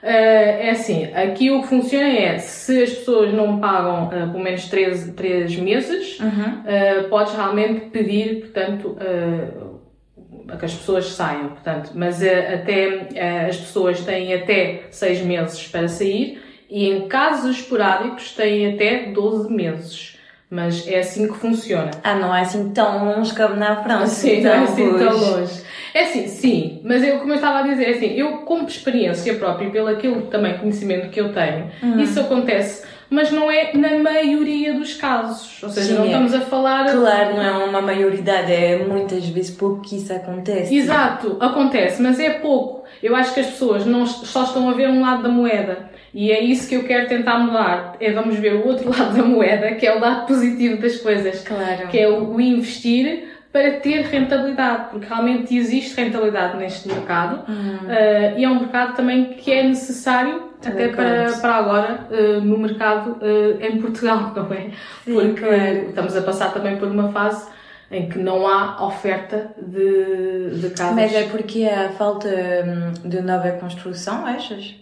Uh, 0.02 0.06
é 0.06 0.70
assim, 0.70 1.14
aqui 1.14 1.52
o 1.52 1.62
que 1.62 1.68
funciona 1.68 2.08
é 2.08 2.38
se 2.38 2.84
as 2.84 2.90
pessoas 2.90 3.34
não 3.34 3.60
pagam 3.60 4.06
uh, 4.06 4.32
pelo 4.32 4.40
menos 4.40 4.70
3, 4.70 5.12
3 5.12 5.58
meses, 5.58 6.20
uhum. 6.20 6.30
uh, 6.30 7.10
podes 7.10 7.34
realmente 7.34 7.90
pedir, 7.90 8.40
portanto, 8.40 8.98
uh, 8.98 10.58
que 10.58 10.66
as 10.66 10.74
pessoas 10.74 11.06
saiam, 11.12 11.50
portanto, 11.50 11.92
mas 11.94 12.24
até 12.24 13.08
as 13.48 13.58
pessoas 13.58 14.00
têm 14.02 14.34
até 14.34 14.84
6 14.90 15.22
meses 15.22 15.68
para 15.68 15.88
sair 15.88 16.42
e 16.70 16.88
em 16.88 17.08
casos 17.08 17.58
esporádicos 17.58 18.32
têm 18.32 18.74
até 18.74 19.12
12 19.12 19.52
meses. 19.54 20.18
Mas 20.50 20.88
é 20.88 21.00
assim 21.00 21.28
que 21.28 21.38
funciona. 21.38 21.92
Ah, 22.04 22.16
não 22.16 22.36
é 22.36 22.42
assim 22.42 22.72
tão 22.72 23.06
longe 23.06 23.36
como 23.36 23.56
na 23.56 23.84
França. 23.84 24.16
Sim, 24.16 24.42
não 24.42 24.52
é 24.52 24.58
assim 24.64 24.98
tão 24.98 25.16
longe. 25.16 25.62
É 25.94 26.04
assim, 26.04 26.28
sim, 26.28 26.82
mas 26.84 27.04
eu, 27.04 27.20
como 27.20 27.32
eu 27.32 27.36
estava 27.36 27.60
a 27.60 27.62
dizer, 27.64 27.86
é 27.86 27.92
assim, 27.92 28.14
eu 28.14 28.40
como 28.40 28.68
experiência 28.68 29.34
própria, 29.36 29.70
pelo 29.70 29.88
aquilo 29.88 30.24
também 30.24 30.58
conhecimento 30.58 31.10
que 31.10 31.20
eu 31.20 31.34
tenho, 31.34 31.70
uhum. 31.82 32.00
isso 32.00 32.20
acontece, 32.20 32.86
mas 33.10 33.32
não 33.32 33.50
é 33.50 33.72
na 33.74 33.98
maioria 33.98 34.74
dos 34.74 34.94
casos. 34.94 35.62
Ou 35.64 35.70
seja, 35.70 35.88
sim, 35.88 35.94
não 35.96 36.04
é. 36.04 36.08
estamos 36.08 36.34
a 36.34 36.42
falar. 36.42 36.86
Claro, 36.92 37.36
não 37.36 37.44
é 37.44 37.52
uma 37.66 37.82
maioridade, 37.82 38.52
é 38.52 38.78
muitas 38.78 39.26
vezes 39.28 39.56
pouco 39.56 39.82
que 39.82 39.98
isso 39.98 40.14
acontece. 40.14 40.76
Exato, 40.76 41.38
acontece, 41.40 42.02
mas 42.02 42.20
é 42.20 42.30
pouco. 42.30 42.84
Eu 43.02 43.16
acho 43.16 43.34
que 43.34 43.40
as 43.40 43.48
pessoas 43.48 43.86
não, 43.86 44.06
só 44.06 44.44
estão 44.44 44.70
a 44.70 44.74
ver 44.74 44.90
um 44.90 45.02
lado 45.02 45.24
da 45.24 45.30
moeda. 45.30 45.90
E 46.14 46.32
é 46.32 46.42
isso 46.42 46.68
que 46.68 46.76
eu 46.76 46.84
quero 46.84 47.08
tentar 47.08 47.38
mudar. 47.40 47.96
É 48.00 48.12
vamos 48.12 48.36
ver 48.38 48.56
o 48.56 48.68
outro 48.68 48.90
lado 48.90 49.16
da 49.16 49.24
moeda, 49.24 49.72
que 49.76 49.86
é 49.86 49.96
o 49.96 50.00
lado 50.00 50.28
positivo 50.28 50.82
das 50.82 50.98
coisas. 50.98 51.42
Claro. 51.44 51.88
Que 51.88 52.00
é 52.00 52.10
o, 52.10 52.40
investir 52.40 53.39
para 53.52 53.80
ter 53.80 54.02
rentabilidade, 54.02 54.90
porque 54.92 55.08
realmente 55.08 55.56
existe 55.56 56.00
rentabilidade 56.00 56.58
neste 56.58 56.88
mercado 56.88 57.50
uhum. 57.50 57.78
uh, 57.88 58.38
e 58.38 58.44
é 58.44 58.50
um 58.50 58.60
mercado 58.60 58.96
também 58.96 59.34
que 59.34 59.52
é 59.52 59.64
necessário 59.64 60.50
até 60.64 60.90
para, 60.90 61.32
para 61.40 61.56
agora 61.56 62.08
uh, 62.12 62.42
no 62.42 62.58
mercado 62.58 63.18
uh, 63.22 63.62
em 63.62 63.82
Portugal, 63.82 64.34
não 64.36 64.54
é? 64.54 64.72
Sim, 65.04 65.14
porque 65.14 65.42
claro. 65.42 65.90
estamos 65.90 66.16
a 66.16 66.22
passar 66.22 66.54
também 66.54 66.78
por 66.78 66.90
uma 66.90 67.12
fase 67.12 67.48
em 67.92 68.08
que 68.08 68.20
não 68.20 68.48
há 68.48 68.86
oferta 68.86 69.52
de, 69.58 70.60
de 70.60 70.70
casas. 70.70 70.96
Mas 70.96 71.14
é 71.16 71.24
porque 71.24 71.66
há 71.66 71.90
falta 71.90 72.30
hum, 72.30 73.10
de 73.10 73.22
nova 73.22 73.52
construção, 73.54 74.28
achas? 74.28 74.76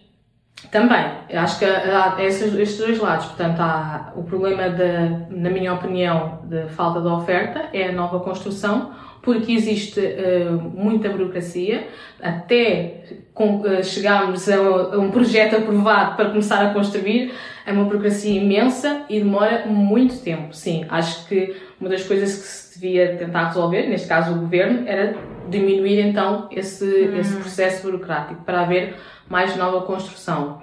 Também, 0.71 1.05
acho 1.33 1.59
que 1.59 1.65
há 1.65 2.15
esses, 2.19 2.53
estes 2.53 2.77
dois 2.77 2.99
lados. 2.99 3.27
Portanto, 3.27 3.59
há 3.59 4.11
o 4.15 4.23
problema, 4.23 4.69
de, 4.69 5.35
na 5.35 5.49
minha 5.49 5.73
opinião, 5.73 6.39
de 6.43 6.67
falta 6.69 6.99
de 6.99 7.07
oferta, 7.07 7.69
é 7.71 7.89
a 7.89 7.91
nova 7.91 8.19
construção, 8.19 8.91
porque 9.21 9.51
existe 9.51 9.99
uh, 9.99 10.53
muita 10.53 11.09
burocracia, 11.09 11.87
até 12.21 13.03
com, 13.33 13.61
uh, 13.61 13.83
chegarmos 13.83 14.49
a, 14.49 14.55
a, 14.55 14.99
um 14.99 15.11
projeto 15.11 15.57
aprovado 15.57 16.15
para 16.15 16.29
começar 16.29 16.65
a 16.65 16.73
construir, 16.73 17.33
é 17.65 17.71
uma 17.71 17.83
burocracia 17.83 18.41
imensa 18.41 19.03
e 19.09 19.19
demora 19.19 19.65
muito 19.67 20.17
tempo. 20.23 20.53
Sim, 20.53 20.85
acho 20.89 21.27
que 21.27 21.55
uma 21.79 21.89
das 21.89 22.03
coisas 22.03 22.35
que 22.35 22.47
se 22.47 22.79
devia 22.79 23.15
tentar 23.17 23.47
resolver, 23.47 23.87
neste 23.87 24.07
caso 24.07 24.33
o 24.33 24.39
governo, 24.39 24.87
era 24.87 25.15
diminuir 25.49 25.99
então 25.99 26.47
esse, 26.51 26.85
hum. 26.85 27.19
esse 27.19 27.35
processo 27.35 27.83
burocrático 27.83 28.43
para 28.43 28.61
haver 28.61 28.95
mais 29.29 29.55
nova 29.55 29.81
construção. 29.85 30.61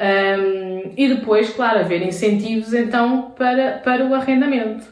Um, 0.00 0.92
e 0.96 1.08
depois, 1.08 1.50
claro, 1.50 1.80
haver 1.80 2.02
incentivos 2.02 2.72
então 2.72 3.32
para, 3.36 3.80
para 3.84 4.06
o 4.06 4.14
arrendamento. 4.14 4.84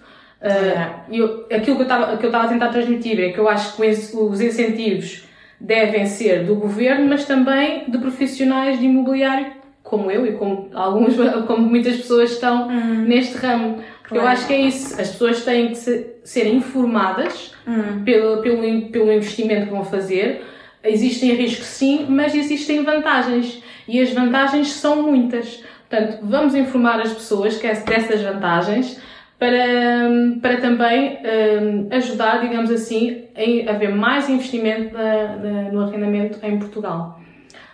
Uh, 0.43 1.15
eu, 1.15 1.47
aquilo 1.51 1.77
que 1.77 1.83
eu 1.83 2.29
estava 2.29 2.45
a 2.45 2.49
tentar 2.49 2.69
transmitir 2.69 3.19
é 3.21 3.31
que 3.31 3.39
eu 3.39 3.49
acho 3.49 3.77
que 3.77 3.83
os 3.87 4.41
incentivos 4.41 5.25
devem 5.61 6.07
ser 6.07 6.45
do 6.45 6.57
governo, 6.57 7.09
mas 7.09 7.25
também 7.25 7.85
de 7.89 7.99
profissionais 7.99 8.79
de 8.79 8.85
imobiliário, 8.85 9.53
como 9.83 10.11
eu 10.11 10.27
e 10.27 10.33
como, 10.33 10.69
alguns, 10.75 11.15
como 11.47 11.67
muitas 11.67 11.97
pessoas 11.97 12.33
estão 12.33 12.69
uhum. 12.69 13.05
neste 13.07 13.37
ramo. 13.39 13.79
Claro. 14.03 14.25
Eu 14.25 14.29
acho 14.29 14.47
que 14.47 14.53
é 14.53 14.61
isso. 14.61 15.01
As 15.01 15.11
pessoas 15.11 15.45
têm 15.45 15.69
que 15.69 15.77
ser, 15.77 16.21
ser 16.25 16.47
informadas 16.49 17.55
uhum. 17.67 18.05
pelo, 18.05 18.43
pelo, 18.43 18.89
pelo 18.89 19.13
investimento 19.13 19.67
que 19.67 19.73
vão 19.73 19.85
fazer 19.85 20.45
Existem 20.89 21.35
riscos 21.35 21.67
sim, 21.67 22.07
mas 22.09 22.35
existem 22.35 22.83
vantagens. 22.83 23.63
E 23.89 24.01
as 24.01 24.13
vantagens 24.13 24.73
são 24.73 25.03
muitas. 25.03 25.63
Portanto, 25.89 26.19
vamos 26.23 26.55
informar 26.55 27.01
as 27.01 27.13
pessoas 27.13 27.57
que 27.59 27.67
é 27.67 27.75
dessas 27.75 28.23
vantagens 28.23 29.01
para, 29.39 30.09
para 30.41 30.57
também 30.57 31.19
um, 31.19 31.95
ajudar, 31.95 32.41
digamos 32.41 32.71
assim, 32.71 33.25
a 33.37 33.71
haver 33.71 33.95
mais 33.95 34.29
investimento 34.29 34.95
na, 34.95 35.37
na, 35.37 35.73
no 35.73 35.83
arrendamento 35.83 36.39
em 36.43 36.59
Portugal. 36.59 37.21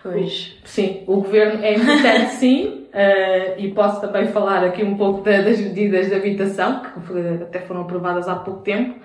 Pois. 0.01 0.57
Sim, 0.65 1.03
o 1.07 1.21
governo 1.21 1.63
é 1.63 1.75
importante 1.75 2.31
sim, 2.35 2.87
uh, 2.93 3.57
e 3.57 3.71
posso 3.71 4.01
também 4.01 4.27
falar 4.27 4.63
aqui 4.65 4.83
um 4.83 4.97
pouco 4.97 5.21
da, 5.21 5.41
das 5.41 5.59
medidas 5.59 6.07
de 6.07 6.15
habitação, 6.15 6.81
que 6.81 7.43
até 7.43 7.61
foram 7.61 7.81
aprovadas 7.81 8.27
há 8.27 8.35
pouco 8.35 8.61
tempo, 8.61 8.99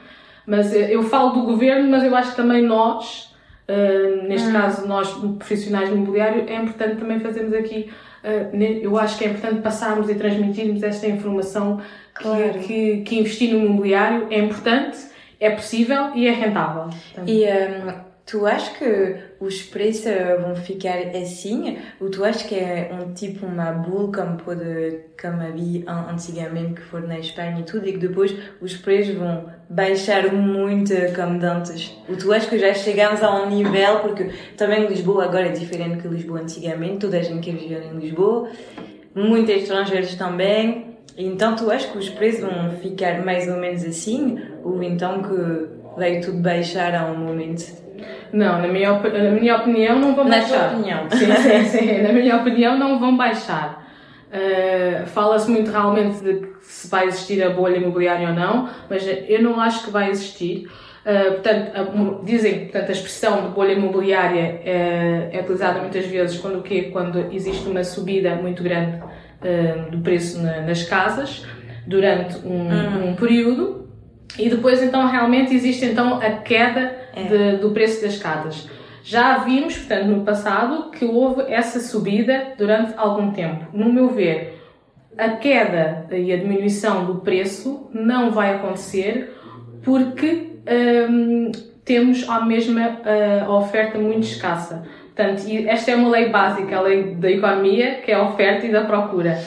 mas 0.44 0.72
uh, 0.72 0.76
eu 0.76 1.04
falo 1.04 1.30
do 1.30 1.42
governo, 1.42 1.88
mas 1.88 2.02
eu 2.02 2.14
acho 2.16 2.32
que 2.32 2.36
também 2.36 2.62
nós, 2.62 3.27
Uh, 3.68 4.26
neste 4.26 4.48
hum. 4.48 4.52
caso, 4.52 4.86
nós, 4.86 5.10
profissionais 5.38 5.90
do 5.90 5.96
imobiliário, 5.96 6.48
é 6.48 6.56
importante 6.56 6.96
também 6.96 7.20
fazermos 7.20 7.52
aqui. 7.52 7.90
Uh, 8.24 8.56
eu 8.82 8.98
acho 8.98 9.18
que 9.18 9.24
é 9.24 9.28
importante 9.28 9.60
passarmos 9.60 10.08
e 10.08 10.14
transmitirmos 10.14 10.82
esta 10.82 11.06
informação 11.06 11.80
claro. 12.14 12.54
que, 12.54 12.58
que, 12.58 13.00
que, 13.02 13.18
investir 13.18 13.52
no 13.52 13.64
imobiliário 13.64 14.26
é 14.30 14.38
importante, 14.38 14.98
é 15.38 15.50
possível 15.50 16.14
e 16.14 16.26
é 16.26 16.32
rentável. 16.32 16.88
E 17.26 17.44
um, 17.44 18.08
Tu 18.28 18.44
achas 18.44 18.76
que 18.76 19.16
os 19.40 19.62
preços 19.62 20.12
vão 20.42 20.54
ficar 20.54 20.98
assim? 21.16 21.78
Ou 21.98 22.10
tu 22.10 22.22
achas 22.22 22.42
que 22.42 22.54
é 22.56 22.90
um 22.92 23.14
tipo 23.14 23.46
uma 23.46 23.72
bull 23.72 24.12
como, 24.12 24.36
pode, 24.36 25.00
como 25.18 25.40
havia 25.40 25.90
antigamente 25.90 26.74
que 26.74 26.82
foi 26.82 27.00
na 27.06 27.18
Espanha 27.18 27.60
e 27.60 27.62
tudo 27.62 27.88
e 27.88 27.92
que 27.92 27.98
depois 27.98 28.36
os 28.60 28.76
preços 28.76 29.14
vão 29.14 29.46
baixar 29.68 30.32
muito 30.32 30.94
como 31.14 31.44
antes? 31.44 31.94
Ou 32.08 32.16
tu 32.16 32.32
achas 32.32 32.48
que 32.48 32.58
já 32.58 32.72
chegamos 32.74 33.22
a 33.22 33.42
um 33.42 33.50
nível, 33.50 34.00
porque 34.00 34.30
também 34.56 34.86
Lisboa 34.86 35.24
agora 35.24 35.46
é 35.46 35.52
diferente 35.52 35.98
que 36.02 36.08
Lisboa 36.08 36.40
antigamente, 36.40 36.98
toda 36.98 37.18
a 37.18 37.22
gente 37.22 37.40
quer 37.40 37.56
viver 37.56 37.84
em 37.84 37.98
Lisboa, 37.98 38.48
muitos 39.14 39.54
estrangeiros 39.54 40.14
também, 40.14 40.96
então 41.16 41.56
tu 41.56 41.70
achas 41.70 41.90
que 41.90 41.98
os 41.98 42.08
preços 42.08 42.40
vão 42.40 42.70
ficar 42.80 43.24
mais 43.24 43.48
ou 43.48 43.56
menos 43.56 43.84
assim? 43.84 44.38
Ou 44.62 44.82
então 44.82 45.22
que 45.22 45.66
vai 45.96 46.20
tudo 46.20 46.38
baixar 46.38 46.94
a 46.94 47.06
um 47.06 47.16
momento? 47.16 47.64
Não, 48.32 48.62
na 48.62 48.68
minha, 48.68 48.92
na 48.92 49.30
minha 49.32 49.56
opinião 49.56 49.98
não 49.98 50.14
vão 50.14 50.24
na 50.24 50.38
baixar. 50.38 50.72
Na 50.72 50.78
opinião. 50.78 51.10
Sim, 51.10 51.34
sim, 51.34 51.64
sim. 51.64 52.02
Na 52.02 52.12
minha 52.12 52.36
opinião 52.36 52.78
não 52.78 53.00
vão 53.00 53.16
baixar. 53.16 53.87
Uh, 54.28 55.06
Fala-se 55.06 55.50
muito 55.50 55.70
realmente 55.70 56.22
de 56.22 56.48
se 56.60 56.88
vai 56.88 57.06
existir 57.06 57.42
a 57.42 57.50
bolha 57.50 57.76
imobiliária 57.76 58.28
ou 58.28 58.34
não, 58.34 58.68
mas 58.88 59.06
eu 59.26 59.42
não 59.42 59.58
acho 59.58 59.84
que 59.84 59.90
vai 59.90 60.10
existir. 60.10 60.68
Uh, 61.04 61.32
portanto, 61.32 61.72
a, 61.74 62.24
dizem 62.24 62.60
portanto, 62.64 62.88
a 62.90 62.92
expressão 62.92 63.48
de 63.48 63.54
bolha 63.54 63.72
imobiliária 63.72 64.60
é, 64.64 65.30
é 65.32 65.40
utilizada 65.40 65.80
muitas 65.80 66.04
vezes 66.06 66.38
quando, 66.38 66.58
o 66.58 66.62
quê? 66.62 66.90
quando 66.92 67.32
existe 67.32 67.66
uma 67.66 67.82
subida 67.82 68.34
muito 68.34 68.62
grande 68.62 68.98
uh, 68.98 69.90
do 69.90 69.98
preço 70.00 70.42
na, 70.42 70.60
nas 70.60 70.82
casas 70.82 71.46
durante 71.86 72.36
um, 72.46 72.68
uhum. 72.68 73.10
um 73.10 73.14
período 73.14 73.88
e 74.38 74.50
depois 74.50 74.82
então 74.82 75.06
realmente 75.08 75.54
existe 75.54 75.86
então 75.86 76.16
a 76.20 76.30
queda 76.32 76.94
é. 77.14 77.22
de, 77.22 77.56
do 77.58 77.70
preço 77.70 78.02
das 78.02 78.18
casas. 78.18 78.68
Já 79.02 79.38
vimos, 79.38 79.76
portanto, 79.76 80.06
no 80.06 80.24
passado 80.24 80.90
que 80.90 81.04
houve 81.04 81.42
essa 81.52 81.80
subida 81.80 82.54
durante 82.56 82.94
algum 82.96 83.30
tempo. 83.32 83.66
No 83.72 83.92
meu 83.92 84.08
ver, 84.10 84.58
a 85.16 85.30
queda 85.30 86.06
e 86.10 86.32
a 86.32 86.36
diminuição 86.36 87.04
do 87.04 87.16
preço 87.16 87.88
não 87.92 88.30
vai 88.30 88.54
acontecer 88.54 89.34
porque 89.82 90.52
hum, 91.10 91.50
temos 91.84 92.28
a 92.28 92.44
mesma 92.44 93.00
uh, 93.00 93.50
oferta 93.50 93.98
muito 93.98 94.24
escassa. 94.24 94.86
Portanto, 95.14 95.42
esta 95.66 95.90
é 95.90 95.96
uma 95.96 96.10
lei 96.10 96.28
básica, 96.28 96.76
a 96.76 96.82
lei 96.82 97.14
da 97.14 97.30
economia, 97.30 97.94
que 98.04 98.12
é 98.12 98.14
a 98.14 98.22
oferta 98.22 98.66
e 98.66 98.70
da 98.70 98.84
procura. 98.84 99.38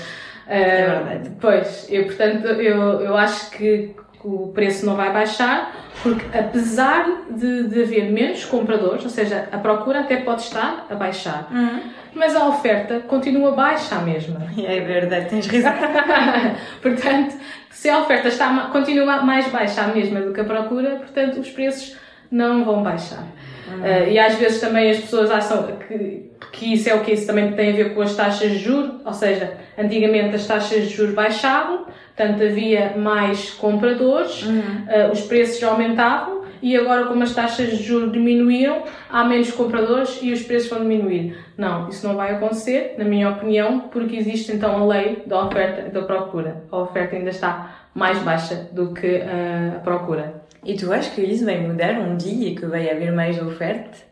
Uh, 0.48 0.52
é 0.52 0.86
verdade. 0.86 1.32
Pois, 1.40 1.88
eu, 1.90 2.06
portanto, 2.06 2.48
eu, 2.48 3.02
eu 3.02 3.16
acho 3.16 3.52
que 3.52 3.96
o 4.24 4.52
preço 4.54 4.86
não 4.86 4.96
vai 4.96 5.12
baixar, 5.12 5.76
porque 6.04 6.26
apesar 6.38 7.06
de, 7.30 7.68
de 7.68 7.82
haver 7.84 8.12
menos 8.12 8.46
compradores, 8.46 9.04
ou 9.04 9.10
seja, 9.10 9.48
a 9.52 9.58
procura 9.58 10.02
até 10.02 10.18
pode 10.18 10.42
estar 10.42 10.88
a 10.90 10.96
baixar, 10.96 11.48
uhum. 11.52 11.82
mas 12.14 12.36
a 12.36 12.48
oferta 12.48 13.00
continua 13.02 13.52
baixa 13.52 13.96
a 13.96 14.02
mesma. 14.02 14.42
É 14.58 14.80
verdade, 14.80 15.30
tens 15.30 15.48
razão. 15.48 15.74
portanto, 16.82 17.36
se 17.70 17.90
a 17.90 18.00
oferta 18.00 18.28
está, 18.28 18.70
continua 18.72 19.22
mais 19.22 19.48
baixa 19.48 19.82
a 19.82 19.88
mesma 19.88 20.22
do 20.22 20.34
que 20.34 20.42
a 20.42 20.46
procura, 20.46 20.98
portanto, 20.98 21.40
os 21.40 21.50
preços 21.50 21.98
não 22.32 22.64
vão 22.64 22.82
baixar. 22.82 23.26
Uhum. 23.68 23.82
Uh, 23.82 24.10
e 24.10 24.20
às 24.20 24.36
vezes 24.36 24.60
também 24.60 24.90
as 24.90 25.00
pessoas 25.00 25.32
acham 25.32 25.78
que, 25.88 26.32
que 26.52 26.74
isso 26.74 26.90
é 26.90 26.96
o 26.96 27.02
que 27.02 27.12
isso 27.12 27.28
também 27.28 27.52
tem 27.54 27.70
a 27.70 27.74
ver 27.74 27.94
com 27.94 28.02
as 28.02 28.16
taxas 28.16 28.52
de 28.52 28.58
juros, 28.58 29.06
ou 29.06 29.14
seja, 29.14 29.58
antigamente 29.78 30.36
as 30.36 30.46
taxas 30.46 30.88
de 30.88 30.96
juros 30.96 31.14
baixavam, 31.14 31.86
Portanto, 32.22 32.44
havia 32.44 32.94
mais 32.96 33.50
compradores, 33.50 34.44
uhum. 34.44 34.60
uh, 34.60 35.12
os 35.12 35.22
preços 35.22 35.64
aumentavam 35.64 36.42
e 36.62 36.78
agora, 36.78 37.06
como 37.06 37.24
as 37.24 37.34
taxas 37.34 37.70
de 37.70 37.78
juros 37.78 38.12
diminuíram, 38.12 38.84
há 39.10 39.24
menos 39.24 39.50
compradores 39.52 40.20
e 40.22 40.32
os 40.32 40.44
preços 40.44 40.70
vão 40.70 40.82
diminuir. 40.82 41.36
Não, 41.58 41.90
isso 41.90 42.08
não 42.08 42.16
vai 42.16 42.36
acontecer, 42.36 42.94
na 43.00 43.06
minha 43.06 43.28
opinião, 43.28 43.80
porque 43.92 44.16
existe 44.16 44.52
então 44.52 44.84
a 44.84 44.86
lei 44.86 45.24
da 45.26 45.48
oferta 45.48 45.88
e 45.88 45.90
da 45.90 46.04
procura. 46.04 46.64
A 46.72 46.78
oferta 46.78 47.16
ainda 47.16 47.32
está 47.32 47.88
mais 47.96 48.20
baixa 48.20 48.70
do 48.72 48.94
que 48.94 49.08
uh, 49.08 49.78
a 49.78 49.80
procura. 49.80 50.44
E 50.64 50.76
tu 50.76 50.94
achas 50.94 51.12
que 51.16 51.22
isso 51.22 51.44
vai 51.44 51.58
mudar 51.58 51.94
um 51.94 52.16
dia 52.16 52.54
que 52.56 52.68
vai 52.68 52.88
haver 52.88 53.12
mais 53.12 53.42
oferta? 53.42 54.11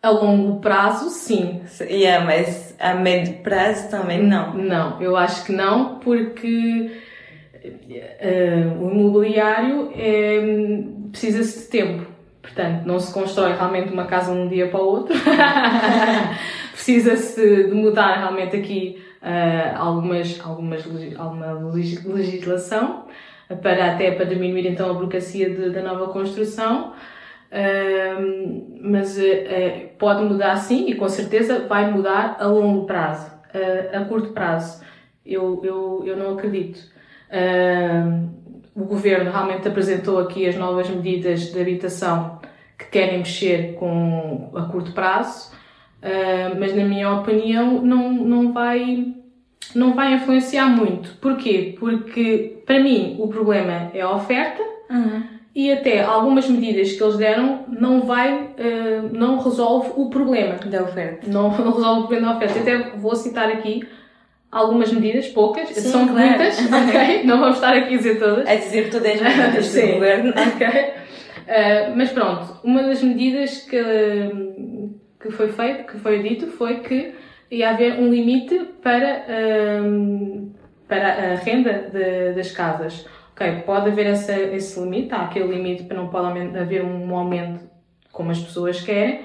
A 0.00 0.10
longo 0.10 0.60
prazo, 0.60 1.10
sim. 1.10 1.60
Yeah, 1.80 2.24
mas 2.24 2.74
a 2.78 2.94
médio 2.94 3.42
prazo 3.42 3.90
também 3.90 4.22
não. 4.22 4.54
Não, 4.54 5.02
eu 5.02 5.16
acho 5.16 5.44
que 5.44 5.52
não, 5.52 5.98
porque 5.98 6.92
uh, 7.64 8.84
o 8.84 8.90
imobiliário 8.92 9.90
é, 9.96 10.38
precisa-se 11.10 11.64
de 11.64 11.66
tempo. 11.66 12.06
Portanto, 12.40 12.86
não 12.86 12.98
se 12.98 13.12
constrói 13.12 13.52
realmente 13.52 13.92
uma 13.92 14.06
casa 14.06 14.32
de 14.32 14.38
um 14.38 14.48
dia 14.48 14.68
para 14.68 14.80
o 14.80 14.86
outro. 14.86 15.14
Precisa-se 16.72 17.64
de 17.64 17.74
mudar 17.74 18.18
realmente 18.18 18.56
aqui 18.56 19.02
uh, 19.20 19.76
algumas, 19.78 20.40
algumas, 20.40 20.84
alguma 21.16 21.52
legislação 22.14 23.04
para 23.62 23.92
até 23.92 24.12
para 24.12 24.24
diminuir 24.24 24.66
então 24.66 24.90
a 24.90 24.94
burocracia 24.94 25.50
de, 25.50 25.70
da 25.70 25.82
nova 25.82 26.12
construção 26.12 26.94
mas 28.80 29.16
uh, 29.18 29.88
pode 29.98 30.22
mudar 30.22 30.56
sim 30.56 30.88
e 30.88 30.94
com 30.94 31.08
certeza 31.08 31.66
vai 31.66 31.90
mudar 31.90 32.36
a 32.38 32.46
longo 32.46 32.86
prazo. 32.86 33.26
Uh, 33.54 33.96
a 33.96 34.04
curto 34.04 34.32
prazo, 34.32 34.82
eu, 35.24 35.60
eu, 35.64 36.02
eu 36.06 36.16
não 36.16 36.34
acredito. 36.34 36.78
o 38.74 38.84
governo 38.84 39.30
realmente 39.30 39.66
apresentou 39.66 40.18
aqui 40.18 40.46
as 40.46 40.56
novas 40.56 40.88
medidas 40.88 41.52
de 41.52 41.60
habitação 41.60 42.38
que 42.78 42.86
querem 42.86 43.18
mexer 43.18 43.74
com 43.74 44.50
a 44.54 44.62
curto 44.62 44.92
prazo, 44.92 45.52
mas 46.58 46.74
na 46.76 46.84
minha 46.84 47.10
opinião 47.10 47.82
não, 47.82 48.12
não 48.12 48.52
vai 48.52 49.14
não 49.74 49.94
vai 49.94 50.14
influenciar 50.14 50.68
muito. 50.68 51.16
Porquê? 51.20 51.76
Porque 51.78 52.62
para 52.64 52.80
mim 52.80 53.16
o 53.18 53.28
problema 53.28 53.90
é 53.92 54.00
a 54.00 54.14
oferta. 54.14 54.62
Uhum 54.88 55.37
e 55.58 55.72
até 55.72 56.00
algumas 56.00 56.48
medidas 56.48 56.92
que 56.92 57.02
eles 57.02 57.16
deram 57.16 57.64
não 57.66 58.02
vai, 58.02 58.32
uh, 58.32 59.08
não 59.10 59.40
resolve 59.40 59.90
o 59.96 60.08
problema 60.08 60.54
da 60.54 60.84
oferta. 60.84 61.26
Não, 61.28 61.50
não, 61.58 61.72
resolve 61.72 62.02
o 62.02 62.06
problema 62.06 62.28
da 62.28 62.36
oferta. 62.36 62.60
Até 62.60 62.96
vou 62.96 63.16
citar 63.16 63.48
aqui 63.48 63.84
algumas 64.52 64.92
medidas, 64.92 65.26
poucas, 65.26 65.68
Sim, 65.70 65.80
são 65.80 66.06
claro. 66.06 66.28
muitas, 66.28 66.60
ok? 66.62 67.24
Não 67.24 67.40
vamos 67.40 67.56
estar 67.56 67.74
aqui 67.76 67.94
a 67.94 67.96
dizer 67.96 68.20
todas. 68.20 68.46
A 68.46 68.54
dizer 68.54 68.88
todas 68.88 69.20
as 69.20 69.20
medidas 69.20 69.74
do 69.74 69.80
governo. 69.94 70.30
ok? 70.30 70.68
Uh, 70.68 71.96
mas 71.96 72.10
pronto, 72.12 72.60
uma 72.62 72.84
das 72.84 73.02
medidas 73.02 73.58
que, 73.62 73.82
que 75.20 75.30
foi 75.32 75.48
feito, 75.48 75.90
que 75.90 75.98
foi 75.98 76.22
dito, 76.22 76.46
foi 76.52 76.76
que 76.82 77.14
ia 77.50 77.70
haver 77.70 77.98
um 77.98 78.08
limite 78.08 78.60
para, 78.80 79.24
uh, 79.26 80.52
para 80.86 81.32
a 81.32 81.34
renda 81.34 81.90
de, 81.92 82.34
das 82.34 82.52
casas. 82.52 83.04
Ok, 83.38 83.62
pode 83.64 83.90
haver 83.90 84.06
essa, 84.06 84.36
esse 84.36 84.80
limite, 84.80 85.14
há 85.14 85.22
aquele 85.22 85.54
limite 85.54 85.84
para 85.84 85.96
não 85.96 86.08
pode 86.08 86.58
haver 86.58 86.84
um 86.84 87.16
aumento 87.16 87.60
como 88.10 88.32
as 88.32 88.40
pessoas 88.40 88.80
querem. 88.80 89.20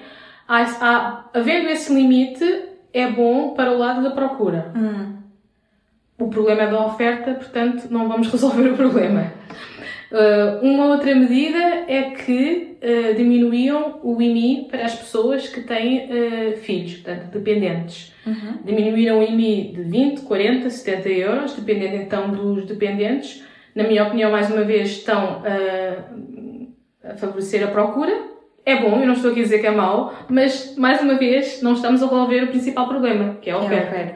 Há, 0.47 0.61
há, 0.61 1.25
havendo 1.33 1.67
esse 1.69 1.91
limite, 1.91 2.43
é 2.93 3.07
bom 3.09 3.55
para 3.55 3.71
o 3.71 3.77
lado 3.79 4.03
da 4.03 4.11
procura. 4.11 4.71
Hum. 4.75 5.15
O 6.19 6.27
problema 6.27 6.61
é 6.61 6.67
da 6.69 6.85
oferta, 6.85 7.33
portanto, 7.33 7.87
não 7.89 8.07
vamos 8.07 8.27
resolver 8.31 8.69
o 8.69 8.77
problema. 8.77 9.33
Uh, 10.11 10.63
uma 10.63 10.85
outra 10.85 11.15
medida 11.15 11.57
é 11.87 12.11
que 12.11 12.77
uh, 12.83 13.15
diminuíam 13.15 13.99
o 14.03 14.21
IMI 14.21 14.67
para 14.69 14.85
as 14.85 14.93
pessoas 14.93 15.49
que 15.49 15.61
têm 15.61 16.05
uh, 16.05 16.57
filhos, 16.57 16.97
portanto, 16.97 17.31
dependentes. 17.31 18.13
Uhum. 18.27 18.59
Diminuíram 18.63 19.21
o 19.21 19.23
IMI 19.23 19.73
de 19.73 19.81
20, 19.81 20.21
40, 20.21 20.69
70 20.69 21.09
euros, 21.09 21.55
dependendo 21.55 21.95
então 21.95 22.29
dos 22.29 22.67
dependentes 22.67 23.43
na 23.75 23.83
minha 23.83 24.03
opinião, 24.03 24.31
mais 24.31 24.51
uma 24.51 24.63
vez, 24.63 24.89
estão 24.89 25.43
a, 25.43 27.11
a 27.11 27.17
favorecer 27.17 27.63
a 27.63 27.71
procura. 27.71 28.33
É 28.65 28.77
bom, 28.77 28.99
eu 28.99 29.05
não 29.05 29.13
estou 29.13 29.31
aqui 29.31 29.41
a 29.41 29.43
dizer 29.43 29.59
que 29.59 29.67
é 29.67 29.71
mau, 29.71 30.13
mas, 30.29 30.75
mais 30.77 31.01
uma 31.01 31.15
vez, 31.15 31.61
não 31.61 31.73
estamos 31.73 32.01
a 32.01 32.05
resolver 32.05 32.43
o 32.43 32.47
principal 32.47 32.87
problema, 32.87 33.37
que 33.41 33.49
é 33.49 33.53
a 33.53 33.57
oferta. 33.57 34.15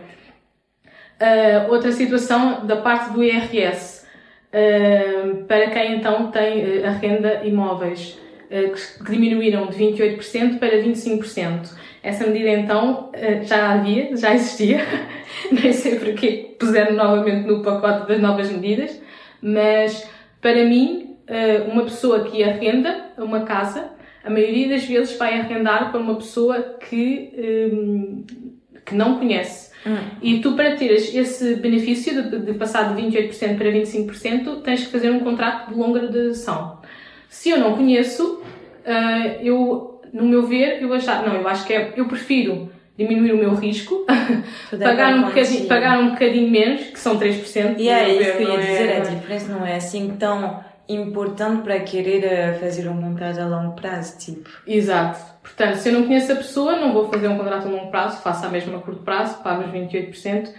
Uh, 1.20 1.72
outra 1.72 1.92
situação 1.92 2.66
da 2.66 2.78
parte 2.78 3.12
do 3.12 3.24
IRS, 3.24 4.06
uh, 4.54 5.44
para 5.46 5.72
quem 5.72 5.98
então 5.98 6.32
tem 6.32 6.64
uh, 6.64 6.86
a 6.86 6.92
renda 6.92 7.42
imóveis, 7.44 8.18
que, 8.50 9.04
que 9.04 9.12
diminuíram 9.12 9.68
de 9.68 9.78
28% 9.78 10.60
para 10.60 10.78
25%. 10.78 11.76
Essa 12.02 12.26
medida 12.26 12.52
então 12.52 13.12
já 13.44 13.74
havia, 13.74 14.16
já 14.16 14.34
existia, 14.34 14.80
nem 15.52 15.74
sei 15.74 16.00
porque 16.00 16.56
puseram 16.58 16.96
novamente 16.96 17.46
no 17.46 17.62
pacote 17.62 18.08
das 18.08 18.22
novas 18.22 18.50
medidas, 18.50 19.02
mas 19.42 20.08
para 20.42 20.66
mim, 20.66 21.16
eh, 21.28 21.66
uma 21.72 21.84
pessoa 21.84 22.24
que 22.24 22.44
arrenda 22.44 23.12
uma 23.18 23.42
casa, 23.42 23.92
a 24.24 24.30
maioria 24.30 24.70
das 24.70 24.86
vezes 24.86 25.18
vai 25.18 25.40
arrendar 25.40 25.92
para 25.92 26.00
uma 26.00 26.16
pessoa 26.16 26.78
que, 26.80 27.32
eh, 27.36 28.80
que 28.86 28.96
não 28.96 29.18
conhece. 29.18 29.72
Hum. 29.86 29.98
E 30.22 30.40
tu, 30.40 30.54
para 30.54 30.76
teres 30.76 31.14
esse 31.14 31.56
benefício 31.56 32.30
de, 32.30 32.40
de 32.40 32.54
passar 32.54 32.94
de 32.94 33.02
28% 33.02 33.58
para 33.58 33.72
25%, 33.72 34.62
tens 34.62 34.86
que 34.86 34.92
fazer 34.92 35.12
um 35.12 35.20
contrato 35.20 35.70
de 35.70 35.76
longa 35.76 36.08
duração. 36.08 36.82
Se 37.30 37.50
eu 37.50 37.60
não 37.60 37.76
conheço, 37.76 38.42
eh, 38.86 39.40
eu 39.44 40.02
no 40.14 40.24
meu 40.26 40.48
ver, 40.48 40.82
eu 40.82 40.94
achar, 40.94 41.26
não, 41.26 41.36
eu 41.36 41.48
acho 41.48 41.66
que 41.66 41.74
é, 41.74 41.94
eu 41.96 42.06
prefiro 42.06 42.72
diminuir 42.98 43.34
o 43.34 43.38
meu 43.38 43.54
risco, 43.54 44.06
pagar, 44.80 45.14
um 45.16 45.24
bocadinho, 45.24 45.68
pagar 45.68 46.00
um 46.00 46.10
bocadinho 46.12 46.50
menos, 46.50 46.82
que 46.88 47.00
são 47.00 47.20
3%. 47.20 47.76
E 47.78 47.90
é 47.90 48.10
isso 48.10 48.38
que 48.38 48.44
eu 48.44 48.50
ia 48.50 48.60
dizer, 48.60 48.90
é... 48.90 48.98
a 48.98 49.00
diferença 49.02 49.52
não 49.52 49.66
é 49.66 49.76
assim 49.76 50.16
tão 50.18 50.66
importante 50.90 51.64
para 51.64 51.80
querer 51.82 52.24
eh, 52.24 52.54
fazer 52.54 52.88
um 52.88 53.02
contrato 53.02 53.40
a 53.40 53.46
longo 53.46 53.76
prazo, 53.76 54.18
tipo. 54.18 54.50
Exato. 54.66 55.20
Portanto, 55.44 55.76
se 55.76 55.90
eu 55.90 55.94
não 55.94 56.06
conheço 56.06 56.32
a 56.32 56.36
pessoa, 56.36 56.78
não 56.78 56.94
vou 56.94 57.10
fazer 57.10 57.28
um 57.28 57.38
contrato 57.38 57.68
a 57.68 57.72
longo 57.72 57.92
prazo, 57.92 58.22
faço 58.22 58.46
a 58.46 58.50
mesma 58.50 58.78
a 58.78 58.82
curto 58.82 59.04
prazo, 59.04 59.44
pago 59.44 59.64
os 59.64 59.72
28% 59.72 60.50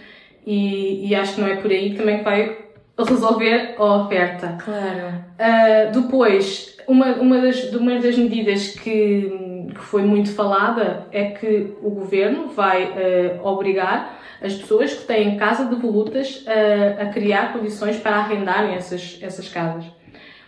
e, 0.45 1.07
e 1.07 1.15
acho 1.15 1.35
que 1.35 1.41
não 1.41 1.47
é 1.47 1.55
por 1.55 1.71
aí 1.71 1.95
também 1.95 2.19
que 2.19 2.23
vai 2.23 2.57
resolver 2.97 3.75
a 3.77 3.83
oferta. 3.83 4.57
Claro. 4.63 5.23
Uh, 5.39 6.01
depois, 6.01 6.77
uma, 6.87 7.13
uma, 7.15 7.39
das, 7.39 7.63
uma 7.73 7.99
das 7.99 8.17
medidas 8.17 8.69
que, 8.69 9.31
que 9.73 9.81
foi 9.81 10.01
muito 10.03 10.31
falada 10.33 11.07
é 11.11 11.25
que 11.31 11.73
o 11.81 11.89
governo 11.89 12.49
vai 12.49 12.85
uh, 12.85 13.45
obrigar 13.45 14.19
as 14.41 14.53
pessoas 14.53 14.93
que 14.93 15.05
têm 15.05 15.37
casa 15.37 15.65
de 15.65 15.75
volutas 15.75 16.45
uh, 16.45 17.01
a 17.01 17.05
criar 17.07 17.53
condições 17.53 17.97
para 17.97 18.17
arrendarem 18.17 18.75
essas, 18.75 19.19
essas 19.21 19.49
casas. 19.49 19.85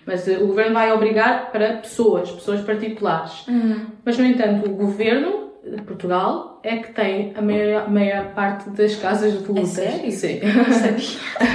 Mas 0.06 0.26
uh, 0.28 0.44
o 0.44 0.48
governo 0.48 0.74
vai 0.74 0.92
obrigar 0.92 1.52
para 1.52 1.74
pessoas, 1.74 2.32
pessoas 2.32 2.62
particulares. 2.62 3.46
Uhum. 3.48 3.88
Mas, 4.04 4.18
no 4.18 4.26
entanto, 4.26 4.70
o 4.70 4.74
governo 4.74 5.52
de 5.64 5.82
Portugal 5.84 6.60
é 6.64 6.78
que 6.78 6.92
tem 6.94 7.34
a 7.36 7.42
maior, 7.42 7.90
maior 7.90 8.26
parte 8.34 8.70
das 8.72 8.96
casas 8.96 9.34
de 9.34 9.40
volutas. 9.40 9.78
É 9.78 9.92
sério? 9.92 10.12
Sim. 10.12 10.40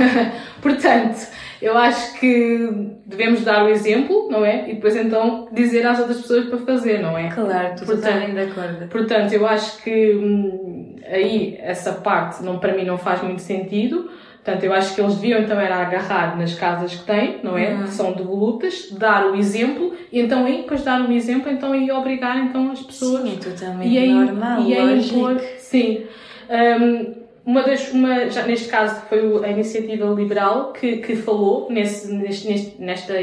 Portanto, 0.63 1.29
eu 1.61 1.77
acho 1.77 2.19
que 2.19 2.69
devemos 3.07 3.43
dar 3.43 3.65
o 3.65 3.69
exemplo, 3.69 4.29
não 4.31 4.45
é? 4.45 4.71
E 4.71 4.75
depois 4.75 4.97
então 4.97 5.49
dizer 5.53 5.87
às 5.87 5.99
outras 5.99 6.21
pessoas 6.21 6.47
para 6.47 6.59
fazer, 6.59 7.01
não 7.01 7.17
é? 7.17 7.29
Claro, 7.29 7.75
estou 7.75 7.97
totalmente 7.97 8.33
de 8.33 8.41
acordo. 8.41 8.89
Portanto, 8.89 9.33
eu 9.33 9.47
acho 9.47 9.83
que 9.83 10.15
hum, 10.15 10.97
aí 11.07 11.57
essa 11.61 11.93
parte 11.93 12.43
não, 12.43 12.59
para 12.59 12.75
mim 12.75 12.85
não 12.85 12.99
faz 12.99 13.23
muito 13.23 13.43
sentido. 13.43 14.11
Portanto, 14.45 14.63
eu 14.63 14.73
acho 14.73 14.95
que 14.95 15.01
eles 15.01 15.17
deviam 15.17 15.41
então 15.41 15.59
era 15.59 15.79
agarrar 15.79 16.39
nas 16.39 16.55
casas 16.55 16.95
que 16.95 17.05
têm, 17.05 17.41
não 17.43 17.59
é? 17.59 17.75
Uhum. 17.75 17.83
Que 17.83 17.89
são 17.89 18.13
devolutas, 18.13 18.93
dar 18.93 19.27
o 19.27 19.35
exemplo 19.35 19.93
e 20.13 20.21
então 20.21 20.45
aí, 20.45 20.59
depois 20.59 20.85
dar 20.85 21.01
um 21.01 21.11
exemplo, 21.11 21.51
então 21.51 21.73
aí 21.73 21.91
obrigar 21.91 22.39
então 22.39 22.71
as 22.71 22.81
pessoas. 22.81 23.23
Sim, 23.23 23.39
totalmente 23.39 23.91
e 23.91 23.99
aí, 23.99 24.13
normal, 24.13 24.63
e 24.63 24.75
aí 24.75 25.01
impor, 25.01 25.41
sim. 25.59 26.07
Um, 26.49 27.26
uma 27.47 27.63
das, 27.63 27.93
uma, 27.93 28.29
já 28.29 28.45
neste 28.45 28.69
caso 28.69 29.03
foi 29.09 29.45
a 29.45 29.49
iniciativa 29.49 30.05
liberal 30.07 30.73
que, 30.73 30.97
que 30.97 31.15
falou 31.15 31.71
nesse, 31.71 32.13
neste, 32.13 32.49
neste, 32.49 32.83
nesta, 32.83 33.15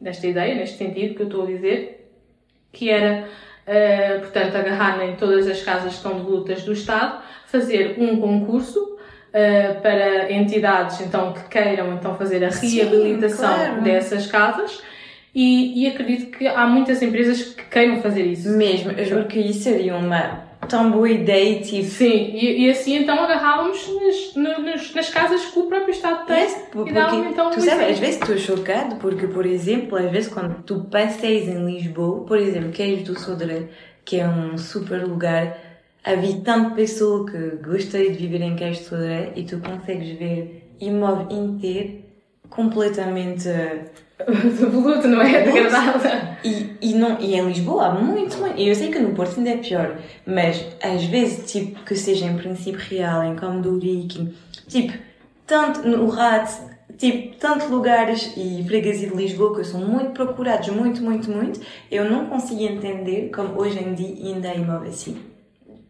nesta 0.00 0.26
ideia, 0.26 0.54
neste 0.54 0.78
sentido 0.78 1.14
que 1.14 1.20
eu 1.20 1.26
estou 1.26 1.42
a 1.42 1.46
dizer, 1.46 2.10
que 2.72 2.88
era, 2.88 3.28
uh, 3.66 4.20
portanto, 4.20 4.56
agarrar 4.56 5.04
em 5.06 5.14
todas 5.16 5.46
as 5.46 5.62
casas 5.62 5.90
que 5.90 5.96
estão 5.98 6.14
devolutas 6.14 6.62
do 6.62 6.72
Estado, 6.72 7.22
fazer 7.44 7.96
um 7.98 8.18
concurso 8.18 8.80
uh, 8.80 9.80
para 9.82 10.32
entidades 10.32 10.98
então 11.02 11.34
que 11.34 11.46
queiram 11.50 11.92
então 11.92 12.16
fazer 12.16 12.42
a 12.44 12.48
reabilitação 12.48 13.56
Sim, 13.58 13.64
claro. 13.66 13.82
dessas 13.82 14.26
casas 14.26 14.82
e, 15.34 15.82
e, 15.82 15.86
acredito 15.86 16.34
que 16.34 16.46
há 16.48 16.66
muitas 16.66 17.02
empresas 17.02 17.42
que 17.42 17.64
queiram 17.64 18.00
fazer 18.00 18.22
isso. 18.22 18.48
Mesmo, 18.56 18.92
eu 18.92 19.04
juro 19.04 19.26
que 19.26 19.38
isso 19.38 19.64
seria 19.64 19.94
uma 19.94 20.45
tão 20.66 20.90
boa 20.90 21.08
ideia, 21.08 21.60
tipo... 21.60 21.84
Sim, 21.84 22.30
e, 22.34 22.66
e 22.66 22.70
assim 22.70 22.96
então 22.96 23.18
agarrávamos 23.18 23.88
nas, 23.88 24.58
nas, 24.58 24.94
nas, 24.94 25.10
casas 25.10 25.44
que 25.46 25.58
o 25.58 25.64
próprio 25.64 25.90
Estado 25.90 26.26
tem 26.26 26.42
yes, 26.42 26.56
e 26.66 27.30
então 27.30 27.50
Tu 27.50 27.60
sabes, 27.60 27.90
às 27.90 27.98
vezes 27.98 28.20
estou 28.20 28.36
chocado 28.38 28.96
porque, 28.96 29.26
por 29.26 29.46
exemplo, 29.46 29.96
às 29.96 30.10
vezes 30.10 30.32
quando 30.32 30.62
tu 30.62 30.84
passeias 30.90 31.48
em 31.48 31.64
Lisboa, 31.64 32.24
por 32.24 32.38
exemplo, 32.38 32.70
Queijo 32.70 33.12
do 33.12 33.18
Sodré, 33.18 33.68
que 34.04 34.20
é 34.20 34.28
um 34.28 34.56
super 34.56 35.04
lugar 35.04 35.56
havia 36.06 36.40
tanta 36.40 36.74
pessoa 36.74 37.26
que 37.26 37.56
gostaria 37.56 38.12
de 38.12 38.18
viver 38.18 38.40
em 38.40 38.54
Queijo 38.54 38.80
de 38.80 38.86
Sodré 38.86 39.32
e 39.34 39.42
tu 39.42 39.58
consegues 39.58 40.16
ver 40.16 40.72
imóvel 40.80 41.26
inteiro 41.36 42.04
completamente 42.48 43.48
voluto, 44.70 45.06
não 45.08 45.20
é? 45.20 45.42
Degradado. 45.42 46.00
E, 46.42 46.76
e, 46.80 46.94
não, 46.94 47.20
e 47.20 47.34
em 47.34 47.46
Lisboa 47.46 47.86
há 47.86 47.94
muito 47.94 48.38
mais. 48.38 48.54
Eu 48.58 48.74
sei 48.74 48.90
que 48.90 48.98
no 48.98 49.14
Porto 49.14 49.38
ainda 49.38 49.50
é 49.50 49.56
pior, 49.58 49.98
mas 50.24 50.64
às 50.82 51.04
vezes, 51.04 51.50
tipo, 51.50 51.84
que 51.84 51.94
seja 51.94 52.26
em 52.26 52.36
Princípio 52.36 52.80
Real, 52.80 53.22
em 53.24 53.36
Como 53.36 53.60
do 53.60 53.78
Viking, 53.78 54.34
tipo, 54.66 54.94
tanto 55.46 55.86
no 55.86 56.08
Rato, 56.08 56.52
tipo, 56.96 57.36
tantos 57.36 57.68
lugares 57.68 58.32
e 58.36 58.64
freguesia 58.66 59.10
de 59.10 59.16
Lisboa 59.16 59.56
que 59.56 59.64
são 59.64 59.80
muito 59.80 60.10
procurados, 60.10 60.68
muito, 60.68 61.02
muito, 61.02 61.30
muito, 61.30 61.60
eu 61.90 62.10
não 62.10 62.26
consigo 62.26 62.62
entender 62.62 63.30
como 63.34 63.60
hoje 63.60 63.78
em 63.78 63.94
dia 63.94 64.32
ainda 64.32 64.50
há 64.50 64.54
imóvel 64.54 64.88
assim. 64.88 65.18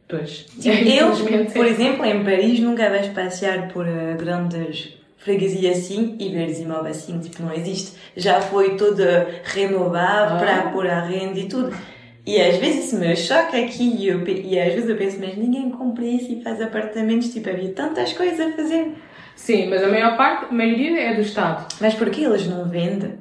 Pois. 0.09 0.47
Eu, 0.65 1.11
por 1.53 1.67
exemplo, 1.67 2.05
em 2.05 2.23
Paris 2.23 2.61
nunca 2.61 2.89
vais 2.89 3.09
passear 3.09 3.69
por 3.73 3.85
uh, 3.87 4.17
grandes 4.17 4.96
freguesias 5.27 5.79
assim 5.79 6.17
e 6.21 6.29
ver 6.29 6.49
imóveis 6.61 6.99
assim, 6.99 7.19
tipo, 7.19 7.43
não 7.43 7.53
existe. 7.53 7.99
Já 8.17 8.41
foi 8.41 8.77
toda 8.77 9.43
renovada 9.43 10.35
ah. 10.35 10.39
para 10.39 10.71
pôr 10.71 10.87
a 10.87 11.01
renda 11.01 11.41
e 11.41 11.49
tudo. 11.49 11.77
E 12.25 12.41
às 12.41 12.57
vezes 12.57 12.87
isso 12.87 12.97
me 12.97 13.15
choca 13.17 13.59
aqui 13.59 13.83
e, 13.83 14.09
eu, 14.09 14.27
e 14.27 14.59
às 14.59 14.73
vezes 14.73 14.89
eu 14.89 14.97
penso, 14.97 15.19
mas 15.21 15.37
ninguém 15.37 15.71
compra 15.71 16.05
isso 16.05 16.33
e 16.33 16.43
faz 16.43 16.61
apartamentos, 16.63 17.33
tipo, 17.33 17.51
havia 17.51 17.71
tantas 17.73 18.13
coisas 18.13 18.41
a 18.41 18.53
fazer. 18.53 18.93
Sim, 19.35 19.69
mas 19.69 19.83
a 19.83 19.89
maior 19.89 20.17
parte, 20.17 20.47
a 20.47 20.53
maioria 20.53 21.01
é 21.01 21.15
do 21.15 21.21
Estado. 21.21 21.67
Mas 21.81 21.95
porquê 21.95 22.23
eles 22.23 22.47
não 22.47 22.69
vendem? 22.69 23.15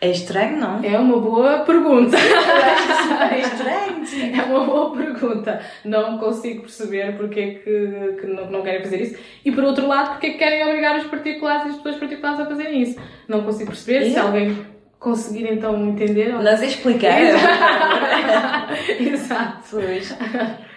É 0.00 0.10
estranho, 0.10 0.56
não? 0.56 0.82
É 0.82 0.98
uma 0.98 1.20
boa 1.20 1.58
pergunta. 1.58 2.16
é 2.16 3.40
estranho. 3.40 3.90
É 4.10 4.42
uma 4.42 4.64
boa 4.64 4.96
pergunta. 4.96 5.60
Não 5.84 6.18
consigo 6.18 6.62
perceber 6.62 7.16
porque 7.16 7.60
que, 7.62 8.16
que 8.20 8.26
não, 8.26 8.50
não, 8.50 8.62
querem 8.62 8.82
fazer 8.82 9.02
isso. 9.02 9.18
E 9.44 9.52
por 9.52 9.62
outro 9.62 9.86
lado, 9.86 10.12
porque 10.12 10.28
é 10.28 10.30
que 10.30 10.38
querem 10.38 10.64
obrigar 10.66 10.98
os 10.98 11.04
particulares 11.04 11.66
e 11.66 11.68
as 11.68 11.76
pessoas 11.76 11.96
particulares 11.96 12.40
a 12.40 12.46
fazerem 12.46 12.82
isso. 12.82 12.98
Não 13.28 13.42
consigo 13.42 13.70
perceber. 13.70 14.10
Se 14.10 14.18
alguém 14.18 14.56
conseguir 14.98 15.52
então 15.52 15.86
entender. 15.86 16.32
Não 16.32 16.56
sei 16.56 16.68
explicar. 16.68 17.20
Exato. 18.98 19.64
Pois. 19.70 20.16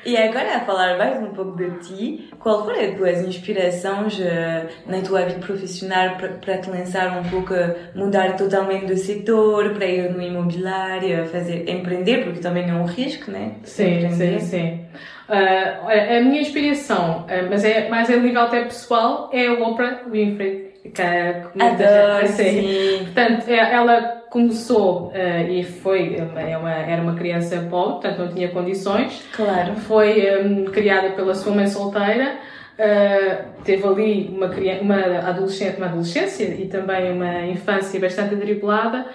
E 0.06 0.18
agora 0.18 0.58
a 0.58 0.60
falar 0.62 0.98
mais 0.98 1.22
um 1.22 1.28
pouco 1.28 1.56
de 1.56 1.70
ti, 1.80 2.30
qual 2.40 2.66
foram 2.66 2.82
as 2.82 2.98
tuas 2.98 3.22
inspirações 3.22 4.20
uh, 4.20 4.68
na 4.86 5.02
tua 5.02 5.22
vida 5.22 5.40
profissional 5.40 6.18
para 6.42 6.58
te 6.58 6.70
lançar 6.70 7.18
um 7.18 7.24
pouco, 7.30 7.54
mudar 7.96 8.36
totalmente 8.36 8.86
do 8.86 8.98
setor, 8.98 9.70
para 9.70 9.86
ir 9.86 10.12
no 10.12 10.22
imobiliário, 10.22 11.26
fazer 11.28 11.70
empreender, 11.70 12.26
porque 12.26 12.42
também 12.42 12.70
é 12.70 12.74
um 12.74 12.84
risco, 12.84 13.32
né? 13.32 13.54
Sim, 13.64 14.04
empreender. 14.04 14.42
sim, 14.42 14.48
sim. 14.48 14.86
Uh, 15.30 16.18
a 16.18 16.22
minha 16.22 16.42
inspiração, 16.42 17.22
uh, 17.22 17.50
mas 17.50 17.64
é 17.64 17.88
mais 17.88 18.10
a 18.10 18.18
nível 18.18 18.42
até 18.42 18.62
pessoal, 18.66 19.30
é 19.32 19.48
a 19.48 19.54
Oprah 19.54 20.02
Winfrey. 20.12 20.74
Que, 20.94 21.02
é, 21.02 21.44
Adoro, 21.58 22.28
sim. 22.28 22.44
sim. 22.44 23.00
Portanto, 23.06 23.48
é, 23.48 23.74
ela 23.74 24.23
começou 24.34 25.10
uh, 25.10 25.48
e 25.48 25.64
foi 25.64 26.16
é 26.18 26.58
uma, 26.58 26.72
era 26.72 27.04
uma 27.04 27.14
criança 27.14 27.68
pobre, 27.70 28.02
portanto 28.02 28.18
não 28.18 28.34
tinha 28.34 28.50
condições. 28.50 29.24
Claro. 29.32 29.76
Foi 29.76 30.44
um, 30.44 30.66
criada 30.66 31.12
pela 31.12 31.36
sua 31.36 31.54
mãe 31.54 31.68
solteira. 31.68 32.40
Uh, 32.74 33.62
teve 33.64 33.86
ali 33.86 34.36
uma, 34.36 34.48
uma, 34.82 35.30
adolescente, 35.30 35.78
uma 35.78 35.86
adolescência 35.86 36.46
e 36.46 36.66
também 36.68 37.12
uma 37.12 37.46
infância 37.46 38.00
bastante 38.00 38.34
atribulada 38.34 39.06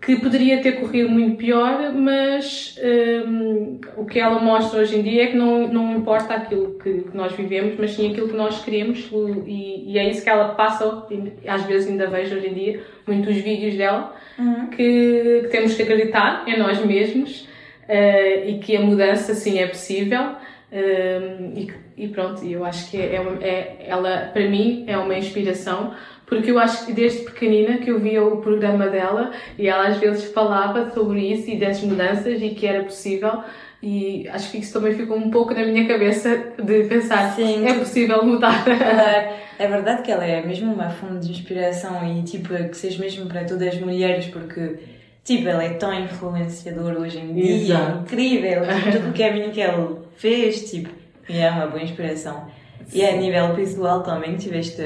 que 0.00 0.16
poderia 0.16 0.60
ter 0.60 0.72
corrido 0.72 1.08
muito 1.08 1.36
pior, 1.36 1.92
mas 1.92 2.78
um, 3.26 3.80
o 3.96 4.04
que 4.04 4.20
ela 4.20 4.38
mostra 4.38 4.80
hoje 4.80 4.96
em 4.98 5.02
dia 5.02 5.24
é 5.24 5.26
que 5.28 5.36
não, 5.36 5.68
não 5.68 5.96
importa 5.96 6.34
aquilo 6.34 6.78
que, 6.78 7.02
que 7.02 7.16
nós 7.16 7.32
vivemos, 7.32 7.74
mas 7.78 7.92
sim 7.92 8.10
aquilo 8.10 8.28
que 8.28 8.36
nós 8.36 8.62
queremos 8.62 9.10
e, 9.46 9.92
e, 9.92 9.98
é 9.98 10.08
isso 10.08 10.22
que 10.22 10.28
ela 10.28 10.54
passa, 10.54 11.06
às 11.48 11.62
vezes 11.64 11.88
ainda 11.88 12.08
vejo 12.08 12.36
hoje 12.36 12.46
em 12.46 12.54
dia, 12.54 12.82
muitos 13.06 13.36
vídeos 13.36 13.74
dela, 13.74 14.14
uhum. 14.38 14.66
que, 14.68 15.40
que, 15.42 15.48
temos 15.50 15.74
que 15.74 15.82
acreditar 15.82 16.44
em 16.46 16.58
nós 16.58 16.84
mesmos 16.84 17.48
uh, 17.88 18.48
e 18.48 18.58
que 18.62 18.76
a 18.76 18.80
mudança 18.80 19.34
sim 19.34 19.58
é 19.58 19.66
possível. 19.66 20.36
Um, 20.72 21.54
e, 21.56 21.72
e, 21.96 22.08
pronto, 22.08 22.44
eu 22.44 22.64
acho 22.64 22.90
que 22.90 22.96
é, 22.98 23.14
é, 23.14 23.48
é, 23.48 23.76
ela, 23.86 24.30
para 24.32 24.48
mim, 24.48 24.84
é 24.86 24.98
uma 24.98 25.16
inspiração 25.16 25.94
porque 26.26 26.50
eu 26.50 26.58
acho 26.58 26.86
que 26.86 26.92
desde 26.92 27.20
pequenina 27.24 27.78
que 27.78 27.90
eu 27.90 28.00
via 28.00 28.22
o 28.24 28.38
programa 28.38 28.88
dela 28.88 29.30
e 29.56 29.68
ela 29.68 29.86
às 29.86 29.96
vezes 29.98 30.24
falava 30.32 30.90
sobre 30.90 31.20
isso 31.20 31.48
e 31.48 31.58
das 31.58 31.80
mudanças 31.80 32.42
e 32.42 32.50
que 32.50 32.66
era 32.66 32.82
possível 32.82 33.42
e 33.82 34.26
acho 34.28 34.50
que 34.50 34.58
isso 34.58 34.72
também 34.72 34.94
ficou 34.94 35.16
um 35.16 35.30
pouco 35.30 35.54
na 35.54 35.64
minha 35.64 35.86
cabeça 35.86 36.54
de 36.60 36.84
pensar 36.84 37.34
Sim, 37.34 37.66
é 37.68 37.74
possível 37.74 38.24
mudar. 38.24 38.64
é 39.58 39.68
verdade 39.68 40.02
que 40.02 40.10
ela 40.10 40.24
é 40.24 40.44
mesmo 40.44 40.72
uma 40.72 40.90
fonte 40.90 41.26
de 41.26 41.32
inspiração 41.32 42.04
e 42.04 42.22
tipo 42.22 42.48
que 42.48 42.76
seja 42.76 43.00
mesmo 43.00 43.26
para 43.26 43.44
todas 43.44 43.68
as 43.68 43.80
mulheres 43.80 44.26
porque 44.26 44.76
tipo 45.22 45.48
ela 45.48 45.62
é 45.62 45.74
tão 45.74 45.92
influenciadora 45.92 46.98
hoje 46.98 47.18
em 47.18 47.34
dia, 47.34 47.54
Exato. 47.54 48.00
incrível, 48.00 48.62
tipo, 48.62 48.92
todo 48.98 49.10
o 49.10 49.12
caminho 49.12 49.50
que 49.50 49.60
ela 49.60 50.02
fez, 50.16 50.70
tipo, 50.70 50.88
e 51.28 51.38
é 51.38 51.50
uma 51.50 51.66
boa 51.66 51.82
inspiração. 51.82 52.46
Sim. 52.86 53.00
E 53.00 53.04
a 53.04 53.16
nível 53.16 53.54
pessoal 53.54 54.02
também 54.02 54.36
tiveste 54.36 54.82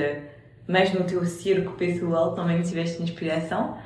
mas 0.70 0.92
no 0.92 1.04
teu 1.04 1.24
circo 1.24 1.72
pessoal 1.72 2.34
também 2.34 2.62
tiveste 2.62 3.02
inspiração? 3.02 3.76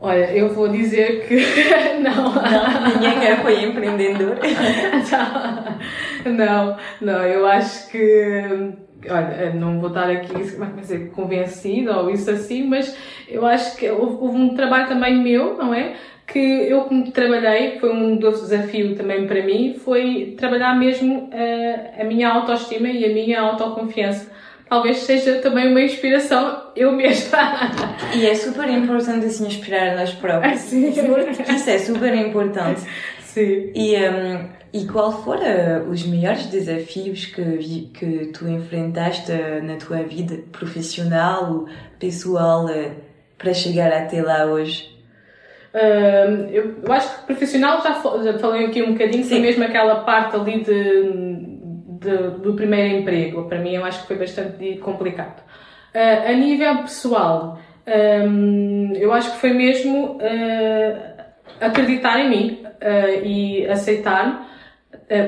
Olha, 0.00 0.30
eu 0.32 0.50
vou 0.50 0.68
dizer 0.68 1.26
que 1.26 1.36
não. 2.00 2.34
Não, 2.34 3.00
ninguém 3.00 3.36
foi 3.38 3.64
empreendedor. 3.64 4.38
não, 6.24 6.76
não, 7.00 7.24
eu 7.24 7.46
acho 7.46 7.90
que. 7.90 8.76
Olha, 9.08 9.52
não 9.54 9.80
vou 9.80 9.88
estar 9.88 10.08
aqui, 10.10 10.32
como 10.52 10.64
é 10.64 10.80
dizer, 10.80 11.10
convencida 11.10 11.98
ou 11.98 12.10
isso 12.10 12.30
assim, 12.30 12.66
mas 12.66 12.96
eu 13.28 13.44
acho 13.46 13.76
que 13.76 13.88
houve, 13.90 14.16
houve 14.20 14.36
um 14.36 14.54
trabalho 14.54 14.88
também 14.88 15.22
meu, 15.22 15.56
não 15.56 15.72
é? 15.72 15.94
Que 16.26 16.38
eu 16.38 16.88
trabalhei, 17.12 17.78
foi 17.78 17.92
um 17.92 18.16
dos 18.16 18.40
desafios 18.40 18.96
também 18.96 19.26
para 19.26 19.44
mim, 19.44 19.74
foi 19.74 20.34
trabalhar 20.36 20.76
mesmo 20.76 21.30
a, 21.32 21.36
eh, 21.36 21.94
a 22.00 22.04
minha 22.04 22.28
autoestima 22.28 22.88
e 22.88 23.04
a 23.04 23.08
minha 23.14 23.40
autoconfiança 23.40 24.35
talvez 24.68 24.98
seja 24.98 25.40
também 25.40 25.68
uma 25.68 25.80
inspiração 25.80 26.70
eu 26.74 26.92
mesma. 26.92 27.38
E 28.14 28.26
é 28.26 28.34
super 28.34 28.68
importante 28.68 29.26
assim 29.26 29.46
inspirar 29.46 29.96
nós 29.96 30.12
próprios. 30.12 30.60
Sim. 30.60 30.88
Isso 30.88 31.70
é 31.70 31.78
super 31.78 32.14
importante. 32.14 32.82
Sim. 33.20 33.70
E, 33.74 33.96
um, 33.96 34.48
e 34.72 34.86
qual 34.86 35.22
foram 35.22 35.90
os 35.90 36.04
melhores 36.06 36.46
desafios 36.46 37.26
que, 37.26 37.90
que 37.94 38.26
tu 38.26 38.48
enfrentaste 38.48 39.32
na 39.62 39.76
tua 39.76 40.02
vida 40.02 40.38
profissional, 40.52 41.66
pessoal, 41.98 42.68
eh, 42.68 42.92
para 43.38 43.52
chegar 43.52 43.92
até 43.92 44.22
lá 44.22 44.46
hoje? 44.46 44.94
Eu, 46.50 46.76
eu, 46.82 46.92
acho 46.92 47.20
que 47.20 47.26
profissional 47.26 47.82
já, 47.82 47.92
já 48.22 48.38
falei 48.38 48.64
aqui 48.64 48.82
um 48.82 48.92
bocadinho, 48.92 49.22
Sim. 49.22 49.28
foi 49.28 49.40
mesmo 49.40 49.64
aquela 49.64 49.96
parte 50.04 50.34
ali 50.34 50.62
de 50.62 51.56
de, 52.06 52.40
do 52.40 52.54
primeiro 52.54 52.96
emprego. 52.96 53.44
Para 53.44 53.58
mim, 53.58 53.74
eu 53.74 53.84
acho 53.84 54.02
que 54.02 54.06
foi 54.06 54.16
bastante 54.16 54.76
complicado. 54.78 55.42
Uh, 55.94 56.30
a 56.30 56.32
nível 56.32 56.82
pessoal, 56.82 57.58
um, 58.28 58.92
eu 58.94 59.12
acho 59.12 59.32
que 59.32 59.38
foi 59.38 59.52
mesmo 59.52 60.16
uh, 60.16 61.22
acreditar 61.60 62.20
em 62.20 62.28
mim 62.28 62.60
uh, 62.64 63.24
e 63.24 63.66
aceitar-me. 63.66 64.44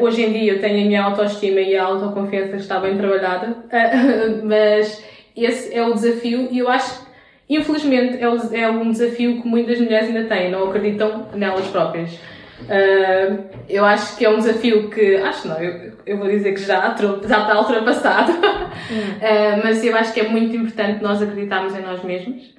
hoje 0.00 0.24
em 0.24 0.32
dia 0.32 0.52
eu 0.52 0.60
tenho 0.60 0.82
a 0.82 0.86
minha 0.86 1.02
autoestima 1.04 1.60
e 1.60 1.76
a 1.76 1.84
autoconfiança 1.84 2.56
está 2.56 2.80
bem 2.80 2.98
trabalhada, 2.98 3.56
mas 4.44 5.02
esse 5.36 5.74
é 5.74 5.82
o 5.86 5.94
desafio 5.94 6.48
e 6.50 6.58
eu 6.58 6.68
acho 6.68 7.00
que 7.00 7.08
infelizmente 7.48 8.18
é, 8.18 8.60
é 8.60 8.68
um 8.68 8.90
desafio 8.90 9.40
que 9.40 9.48
muitas 9.48 9.80
mulheres 9.80 10.08
ainda 10.08 10.24
têm, 10.24 10.50
não 10.50 10.68
acreditam 10.68 11.28
nelas 11.34 11.66
próprias. 11.68 12.18
Uh, 12.62 13.44
eu 13.68 13.84
acho 13.84 14.16
que 14.16 14.24
é 14.24 14.30
um 14.30 14.38
desafio 14.38 14.90
que, 14.90 15.16
acho 15.16 15.46
não, 15.46 15.62
eu, 15.62 15.92
eu 16.04 16.18
vou 16.18 16.28
dizer 16.28 16.52
que 16.52 16.60
já, 16.60 16.94
já 16.96 17.42
está 17.42 17.58
ultrapassado, 17.58 18.32
uh, 18.32 19.60
mas 19.62 19.84
eu 19.84 19.96
acho 19.96 20.12
que 20.12 20.20
é 20.20 20.28
muito 20.28 20.56
importante 20.56 21.02
nós 21.02 21.22
acreditarmos 21.22 21.74
em 21.74 21.82
nós 21.82 22.02
mesmos, 22.02 22.54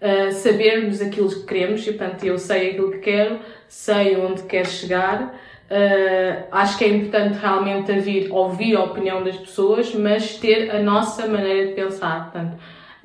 uh, 0.00 0.32
sabermos 0.32 1.00
aquilo 1.00 1.28
que 1.28 1.46
queremos, 1.46 1.86
e 1.86 1.92
portanto 1.92 2.24
eu 2.24 2.36
sei 2.36 2.70
aquilo 2.70 2.90
que 2.92 2.98
quero, 2.98 3.38
sei 3.68 4.16
onde 4.16 4.42
quero 4.42 4.68
chegar, 4.68 5.34
acho 6.52 6.78
que 6.78 6.84
é 6.84 6.88
importante 6.88 7.38
realmente 7.38 7.90
ouvir, 7.90 8.30
ouvir 8.30 8.76
a 8.76 8.84
opinião 8.84 9.24
das 9.24 9.36
pessoas, 9.36 9.94
mas 9.94 10.36
ter 10.36 10.70
a 10.70 10.80
nossa 10.80 11.26
maneira 11.26 11.68
de 11.68 11.72
pensar, 11.72 12.30
portanto, 12.30 12.56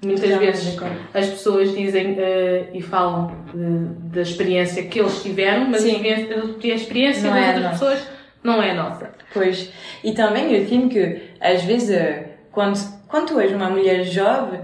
Muitas 0.03 0.37
vezes 0.37 0.77
as 1.13 1.27
pessoas 1.27 1.75
dizem 1.75 2.13
uh, 2.13 2.67
e 2.73 2.81
falam 2.81 3.35
uh, 3.53 3.95
da 4.13 4.21
experiência 4.21 4.83
que 4.83 4.99
eles 4.99 5.21
tiveram, 5.21 5.65
mas 5.69 5.81
Sim. 5.81 6.01
a 6.07 6.67
experiência 6.67 7.23
não 7.23 7.35
das 7.35 7.43
é 7.43 7.47
outras 7.47 7.71
pessoas 7.71 8.07
não 8.41 8.63
é 8.63 8.71
a 8.71 8.75
nossa. 8.75 9.11
Pois. 9.33 9.69
E 10.03 10.13
também 10.13 10.53
eu 10.53 10.67
sinto 10.67 10.89
que, 10.89 11.21
às 11.41 11.63
vezes, 11.63 11.89
uh, 11.89 12.23
quando, 12.51 12.79
quando 13.07 13.27
tu 13.27 13.39
és 13.41 13.51
uma 13.51 13.69
mulher 13.69 14.05
jovem, 14.05 14.61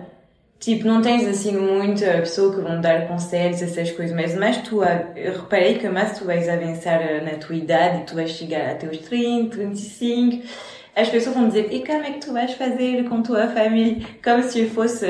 tipo, 0.57 0.87
não 0.87 1.01
tens 1.01 1.27
assim 1.27 1.51
muita 1.57 2.05
pessoa 2.19 2.55
que 2.55 2.61
vão 2.61 2.79
dar 2.79 3.05
conselhos, 3.05 3.61
essas 3.61 3.91
coisas, 3.91 4.15
mas, 4.15 4.35
mas 4.35 4.57
tu, 4.59 4.81
eu 5.15 5.33
reparei 5.33 5.77
que 5.77 5.89
mais 5.89 6.17
tu 6.17 6.23
vais 6.23 6.47
avançar 6.47 6.99
na 7.23 7.31
tua 7.31 7.55
idade 7.55 7.99
e 7.99 8.05
tu 8.05 8.15
vais 8.15 8.31
chegar 8.31 8.71
até 8.71 8.87
os 8.87 8.99
30, 8.99 9.57
35 9.57 10.47
as 10.95 11.09
pessoas 11.09 11.35
vão 11.35 11.47
dizer, 11.49 11.67
e 11.71 11.85
como 11.85 12.03
é 12.05 12.11
que 12.11 12.19
tu 12.19 12.31
vais 12.31 12.53
fazer 12.53 13.03
com 13.03 13.21
tua 13.21 13.47
família? 13.47 13.97
Como 14.23 14.41
se 14.41 14.69
fosse 14.69 15.05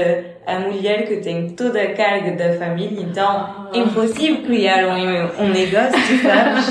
a 0.46 0.60
mulher 0.60 1.08
que 1.08 1.18
tem 1.18 1.52
toda 1.52 1.80
a 1.80 1.94
carga 1.94 2.32
da 2.32 2.58
família, 2.58 3.02
então 3.04 3.70
é 3.72 3.78
impossível 3.78 4.42
criar 4.44 4.88
um, 4.88 5.44
um 5.44 5.50
negócio, 5.50 6.00
tu 6.08 6.24
sabes? 6.24 6.66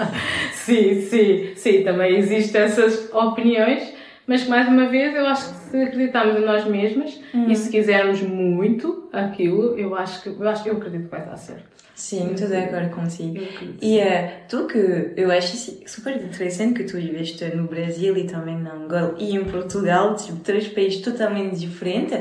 sim, 0.64 1.02
sim, 1.02 1.52
sim, 1.56 1.82
também 1.82 2.16
existem 2.16 2.62
essas 2.62 3.12
opiniões, 3.12 3.92
mas 4.26 4.46
mais 4.46 4.68
uma 4.68 4.86
vez 4.86 5.14
eu 5.14 5.26
acho 5.26 5.48
que 5.48 5.70
se 5.70 5.82
acreditarmos 5.82 6.36
em 6.36 6.44
nós 6.44 6.64
mesmas 6.64 7.20
hum. 7.34 7.48
e 7.48 7.56
se 7.56 7.70
quisermos 7.70 8.22
muito 8.22 9.08
aquilo, 9.12 9.78
eu 9.78 9.94
acho 9.94 10.22
que 10.22 10.28
eu, 10.28 10.48
acho, 10.48 10.68
eu 10.68 10.76
acredito 10.76 11.04
que 11.04 11.10
vai 11.10 11.24
dar 11.24 11.36
certo. 11.36 11.74
Sim, 11.94 12.32
estou 12.32 12.48
de 12.48 12.56
acordo 12.56 12.90
contigo. 12.90 13.38
E 13.80 13.98
uh, 13.98 14.30
tu 14.48 14.66
que 14.66 15.12
eu 15.16 15.30
acho 15.30 15.56
super 15.86 16.16
interessante 16.16 16.74
que 16.74 16.84
tu 16.84 16.96
viveste 16.96 17.44
no 17.54 17.68
Brasil 17.68 18.16
e 18.16 18.24
também 18.24 18.58
na 18.58 18.72
Angola 18.72 19.14
e 19.18 19.36
em 19.36 19.44
Portugal, 19.44 20.16
tipo, 20.16 20.38
três 20.40 20.66
países 20.66 21.00
totalmente 21.00 21.56
diferentes. 21.56 22.18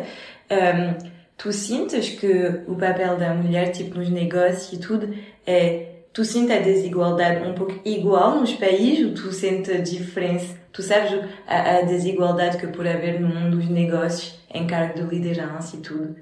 Um, 0.52 1.10
tu 1.38 1.52
sentes 1.52 2.10
que 2.10 2.62
o 2.68 2.76
papel 2.76 3.18
da 3.18 3.34
mulher, 3.34 3.72
tipo, 3.72 3.98
nos 3.98 4.10
negócios 4.10 4.74
e 4.74 4.78
tudo, 4.80 5.12
é 5.46 5.93
tu 6.14 6.24
sentes 6.24 6.56
a 6.56 6.60
desigualdade 6.60 7.46
um 7.46 7.54
pouco 7.54 7.74
igual 7.84 8.40
nos 8.40 8.54
países 8.54 9.06
ou 9.08 9.14
tu 9.14 9.34
sentes 9.34 9.76
a 9.76 9.80
diferença? 9.80 10.56
Tu 10.72 10.84
sabes 10.84 11.20
a, 11.48 11.78
a 11.78 11.82
desigualdade 11.82 12.58
que 12.58 12.68
pode 12.68 12.90
haver 12.90 13.20
no 13.20 13.28
mundo 13.28 13.58
dos 13.58 13.68
negócios 13.68 14.40
em 14.54 14.68
cargo 14.68 14.94
de 14.94 15.16
liderança 15.16 15.76
e 15.76 15.80
tudo? 15.80 16.16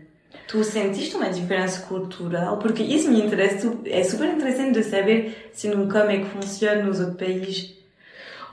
Tu 0.47 0.63
sentiste 0.63 1.15
uma 1.15 1.29
diferença 1.29 1.85
cultural? 1.85 2.57
Porque 2.57 2.81
isso 2.81 3.11
me 3.11 3.21
interessa, 3.21 3.73
é 3.85 4.03
super 4.03 4.29
interessante 4.29 4.79
de 4.79 4.83
saber 4.83 5.49
se 5.53 5.67
no, 5.67 5.87
como 5.89 6.09
é 6.09 6.17
que 6.17 6.25
funciona 6.25 6.83
nos 6.83 6.99
outros 6.99 7.17
países. 7.17 7.73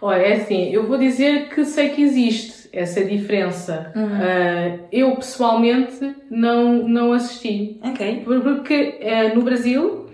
Olha, 0.00 0.22
é 0.22 0.32
assim, 0.34 0.70
eu 0.70 0.86
vou 0.86 0.98
dizer 0.98 1.48
que 1.48 1.64
sei 1.64 1.90
que 1.90 2.02
existe 2.02 2.68
essa 2.72 3.04
diferença. 3.04 3.92
Uhum. 3.96 4.04
Uh, 4.04 4.80
eu 4.92 5.16
pessoalmente 5.16 6.14
não, 6.30 6.86
não 6.88 7.12
assisti. 7.12 7.80
Ok. 7.82 8.22
Porque 8.24 9.00
uh, 9.02 9.34
no 9.34 9.42
Brasil 9.42 10.07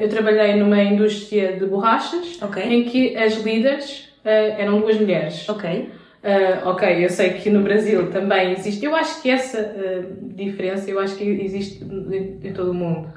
eu 0.00 0.08
trabalhei 0.08 0.56
numa 0.56 0.82
indústria 0.82 1.52
de 1.52 1.66
borrachas 1.66 2.40
okay. 2.42 2.62
em 2.62 2.84
que 2.84 3.16
as 3.16 3.34
líderes 3.42 4.08
eram 4.24 4.80
duas 4.80 4.98
mulheres. 4.98 5.48
Ok. 5.48 5.90
Uh, 6.22 6.68
ok, 6.68 7.04
eu 7.04 7.10
sei 7.10 7.30
que 7.30 7.50
no 7.50 7.62
Brasil 7.62 8.08
também 8.12 8.52
existe. 8.52 8.84
Eu 8.84 8.94
acho 8.94 9.20
que 9.20 9.28
essa 9.28 9.60
uh, 9.60 10.34
diferença, 10.36 10.88
eu 10.88 11.00
acho 11.00 11.16
que 11.16 11.24
existe 11.24 11.82
em, 11.82 12.38
em 12.44 12.52
todo 12.52 12.70
o 12.70 12.74
mundo. 12.74 13.08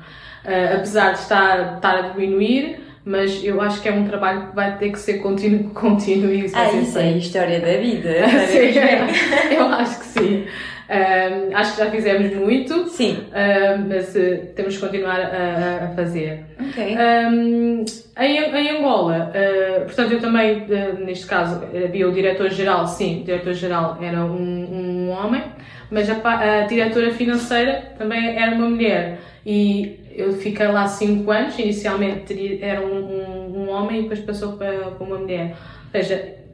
Uh, 0.44 0.76
apesar 0.78 1.12
de 1.12 1.20
estar, 1.20 1.76
estar 1.76 1.96
a 1.98 2.02
diminuir, 2.10 2.80
mas 3.06 3.44
eu 3.44 3.62
acho 3.62 3.80
que 3.80 3.88
é 3.88 3.92
um 3.92 4.08
trabalho 4.08 4.48
que 4.48 4.56
vai 4.56 4.76
ter 4.80 4.92
que 4.92 4.98
ser 4.98 5.20
contínuo, 5.20 5.70
contínuo 5.76 6.32
e 6.32 6.46
isso 6.46 6.56
Ah, 6.58 6.72
isso 6.74 6.98
é 6.98 7.04
a 7.04 7.12
história 7.12 7.60
da 7.60 7.78
vida. 7.78 8.10
sim, 8.50 8.74
eu 9.56 9.68
acho 9.68 10.00
que 10.00 10.06
sim. 10.06 10.46
Um, 10.88 11.56
acho 11.56 11.76
que 11.76 11.84
já 11.84 11.90
fizemos 11.90 12.34
muito, 12.36 12.88
Sim. 12.90 13.18
Um, 13.18 13.88
mas 13.90 14.16
uh, 14.16 14.46
temos 14.56 14.76
que 14.76 14.86
continuar 14.86 15.20
a, 15.20 15.86
a 15.86 15.88
fazer. 15.96 16.46
Ok. 16.60 16.96
Um, 16.96 17.86
em, 18.20 18.38
em 18.38 18.70
Angola, 18.78 19.32
uh, 19.32 19.86
portanto, 19.86 20.12
eu 20.14 20.20
também, 20.20 20.64
uh, 20.64 21.04
neste 21.04 21.26
caso, 21.26 21.62
havia 21.66 22.08
o 22.08 22.12
diretor-geral, 22.12 22.88
sim, 22.88 23.22
o 23.22 23.24
diretor-geral 23.24 23.98
era 24.02 24.24
um, 24.24 25.08
um 25.08 25.10
homem, 25.12 25.44
mas 25.90 26.10
a, 26.10 26.62
a 26.62 26.62
diretora 26.68 27.12
financeira 27.12 27.94
também 27.98 28.38
era 28.38 28.56
uma 28.56 28.70
mulher. 28.70 29.20
E 29.46 30.00
eu 30.16 30.34
fiquei 30.34 30.68
lá 30.68 30.88
5 30.88 31.30
anos, 31.30 31.60
inicialmente 31.60 32.60
era 32.64 32.82
um, 32.82 32.96
um, 32.96 33.60
um, 33.60 33.70
homem 33.70 34.00
e 34.00 34.02
depois 34.04 34.20
passou 34.22 34.54
para, 34.54 34.92
para 34.92 35.06
uma 35.06 35.18
mulher. 35.18 35.56
Ou 35.94 36.02
seja, 36.02 36.45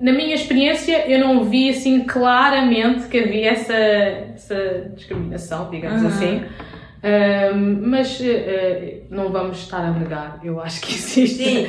na 0.00 0.12
minha 0.12 0.34
experiência, 0.34 1.06
eu 1.08 1.18
não 1.18 1.44
vi 1.44 1.70
assim 1.70 2.04
claramente 2.04 3.08
que 3.08 3.18
havia 3.18 3.50
essa, 3.50 3.74
essa 3.74 4.90
discriminação, 4.94 5.70
digamos 5.70 6.02
uhum. 6.02 6.08
assim. 6.08 6.42
Um, 7.02 7.88
mas 7.88 8.20
uh, 8.20 8.24
não 9.08 9.30
vamos 9.30 9.58
estar 9.58 9.78
a 9.78 9.90
negar, 9.90 10.38
eu 10.44 10.60
acho 10.60 10.82
que 10.82 10.92
existe. 10.94 11.44
Sim, 11.44 11.66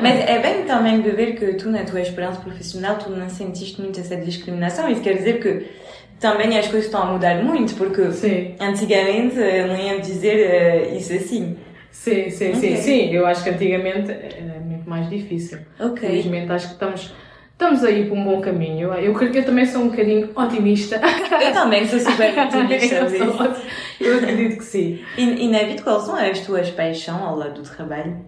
mas 0.00 0.20
é 0.28 0.38
bem 0.38 0.64
também 0.64 1.00
de 1.00 1.10
ver 1.10 1.34
que 1.34 1.54
tu, 1.54 1.68
na 1.70 1.82
tua 1.82 2.00
experiência 2.00 2.40
profissional, 2.40 2.96
tu 2.96 3.10
não 3.10 3.28
sentiste 3.28 3.80
muito 3.80 3.98
essa 3.98 4.16
discriminação. 4.16 4.88
Isso 4.88 5.00
quer 5.00 5.14
dizer 5.14 5.40
que 5.40 5.66
também 6.20 6.56
as 6.56 6.68
coisas 6.68 6.86
estão 6.86 7.02
a 7.02 7.06
mudar 7.06 7.42
muito, 7.42 7.74
porque 7.74 8.12
sim. 8.12 8.54
antigamente 8.60 9.36
não 9.36 9.76
ia 9.76 10.00
dizer 10.00 10.90
uh, 10.92 10.96
isso 10.96 11.12
assim. 11.14 11.56
Sim, 11.90 12.30
sim, 12.30 12.52
okay. 12.52 12.54
sim, 12.54 12.76
sim. 12.76 13.10
Eu 13.10 13.26
acho 13.26 13.42
que 13.42 13.50
antigamente 13.50 14.12
era 14.12 14.60
muito 14.60 14.88
mais 14.88 15.10
difícil. 15.10 15.58
Ok. 15.80 16.08
Felizmente 16.08 16.52
acho 16.52 16.68
que 16.68 16.72
estamos 16.74 17.12
estamos 17.60 17.84
aí 17.84 18.06
por 18.06 18.16
um 18.16 18.24
bom 18.24 18.40
caminho. 18.40 18.94
Eu, 18.94 19.12
eu, 19.12 19.34
eu 19.34 19.44
também 19.44 19.66
sou 19.66 19.82
um 19.82 19.90
bocadinho 19.90 20.30
otimista. 20.34 20.98
Eu 21.40 21.52
também 21.52 21.86
sou 21.86 22.00
super 22.00 22.32
otimista. 22.38 22.94
eu, 22.96 23.10
sou, 23.10 23.56
eu 24.00 24.16
acredito 24.16 24.56
que 24.56 24.64
sim. 24.64 25.04
E, 25.18 25.44
e 25.44 25.48
na 25.48 25.58
vida, 25.58 25.82
quais 25.82 26.04
são 26.04 26.16
as 26.16 26.40
tuas 26.40 26.70
paixões 26.70 27.20
ao 27.20 27.36
lado 27.36 27.62
do 27.62 27.68
trabalho? 27.68 28.24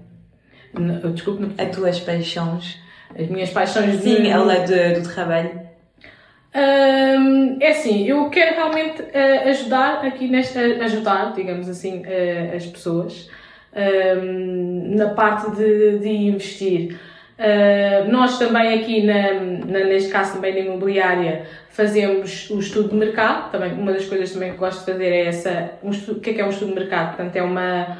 Não, 0.75 1.13
desculpe, 1.13 1.51
As 1.57 1.75
tuas 1.75 1.99
paixões? 2.01 2.79
As 3.19 3.29
minhas 3.29 3.51
paixões 3.51 4.01
Sim, 4.01 4.23
de... 4.23 4.33
ao 4.33 4.45
lado 4.45 4.67
do, 4.67 5.01
do 5.01 5.09
trabalho. 5.09 5.61
Um, 6.55 7.59
é 7.61 7.71
assim, 7.71 8.07
eu 8.07 8.29
quero 8.29 8.57
realmente 8.57 9.01
uh, 9.03 9.49
ajudar 9.49 10.05
aqui 10.05 10.29
nesta, 10.29 10.61
ajudar, 10.61 11.33
digamos 11.33 11.69
assim, 11.69 12.01
uh, 12.01 12.57
as 12.57 12.67
pessoas 12.67 13.31
um, 13.75 14.95
na 14.95 15.11
parte 15.11 15.51
de, 15.53 15.99
de 15.99 16.09
investir. 16.09 16.99
Uh, 17.43 18.09
nós 18.09 18.39
também 18.39 18.79
aqui, 18.79 19.03
na, 19.03 19.33
na, 19.33 19.85
neste 19.87 20.13
caso 20.13 20.35
também 20.35 20.55
na 20.55 20.61
imobiliária, 20.61 21.45
fazemos 21.71 22.49
o 22.51 22.61
estudo 22.61 22.91
de 22.91 22.95
mercado. 22.95 23.51
Também, 23.51 23.73
uma 23.73 23.93
das 23.93 24.05
coisas 24.05 24.31
também 24.31 24.53
que 24.53 24.59
gosto 24.59 24.79
de 24.81 24.93
fazer 24.93 25.13
é 25.13 25.27
essa, 25.27 25.73
um 25.83 25.91
estudo, 25.91 26.19
o 26.19 26.21
que 26.21 26.31
é, 26.31 26.35
que 26.35 26.41
é 26.41 26.47
um 26.47 26.51
estudo 26.51 26.69
de 26.69 26.79
mercado? 26.79 27.17
Portanto, 27.17 27.35
é 27.35 27.43
uma, 27.43 27.99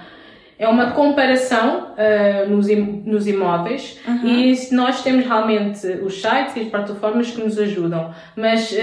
é 0.61 0.69
uma 0.69 0.93
comparação 0.93 1.89
uh, 1.95 2.49
nos, 2.49 2.69
im, 2.69 3.03
nos 3.05 3.27
imóveis 3.27 3.99
uhum. 4.07 4.29
e 4.29 4.69
nós 4.71 5.03
temos 5.03 5.27
realmente 5.27 5.87
os 5.89 6.23
sites 6.23 6.55
e 6.55 6.61
as 6.61 6.69
plataformas 6.69 7.33
que 7.33 7.43
nos 7.43 7.59
ajudam. 7.59 8.15
Mas 8.37 8.71
uh, 8.71 8.77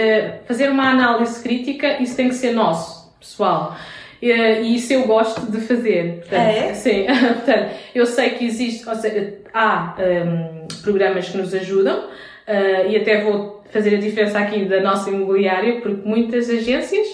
fazer 0.45 0.69
uma 0.69 0.89
análise 0.89 1.41
crítica, 1.41 2.03
isso 2.03 2.17
tem 2.17 2.27
que 2.27 2.35
ser 2.35 2.51
nosso, 2.51 3.15
pessoal. 3.17 3.77
E 4.21 4.75
isso 4.75 4.91
eu 4.93 5.07
gosto 5.07 5.49
de 5.49 5.59
fazer. 5.61 6.19
Portanto, 6.19 6.33
é? 6.33 6.73
Sim. 6.73 7.05
Portanto, 7.45 7.69
eu 7.95 8.05
sei 8.05 8.31
que 8.31 8.45
existe, 8.45 8.87
ou 8.87 8.95
seja, 8.95 9.35
há 9.53 9.95
um, 9.97 10.67
programas 10.83 11.29
que 11.29 11.37
nos 11.37 11.53
ajudam 11.53 11.99
uh, 11.99 12.89
e 12.89 12.97
até 12.97 13.21
vou 13.21 13.63
fazer 13.71 13.95
a 13.95 13.99
diferença 13.99 14.39
aqui 14.39 14.65
da 14.65 14.81
nossa 14.81 15.09
imobiliária, 15.09 15.79
porque 15.81 16.07
muitas 16.07 16.49
agências 16.49 17.07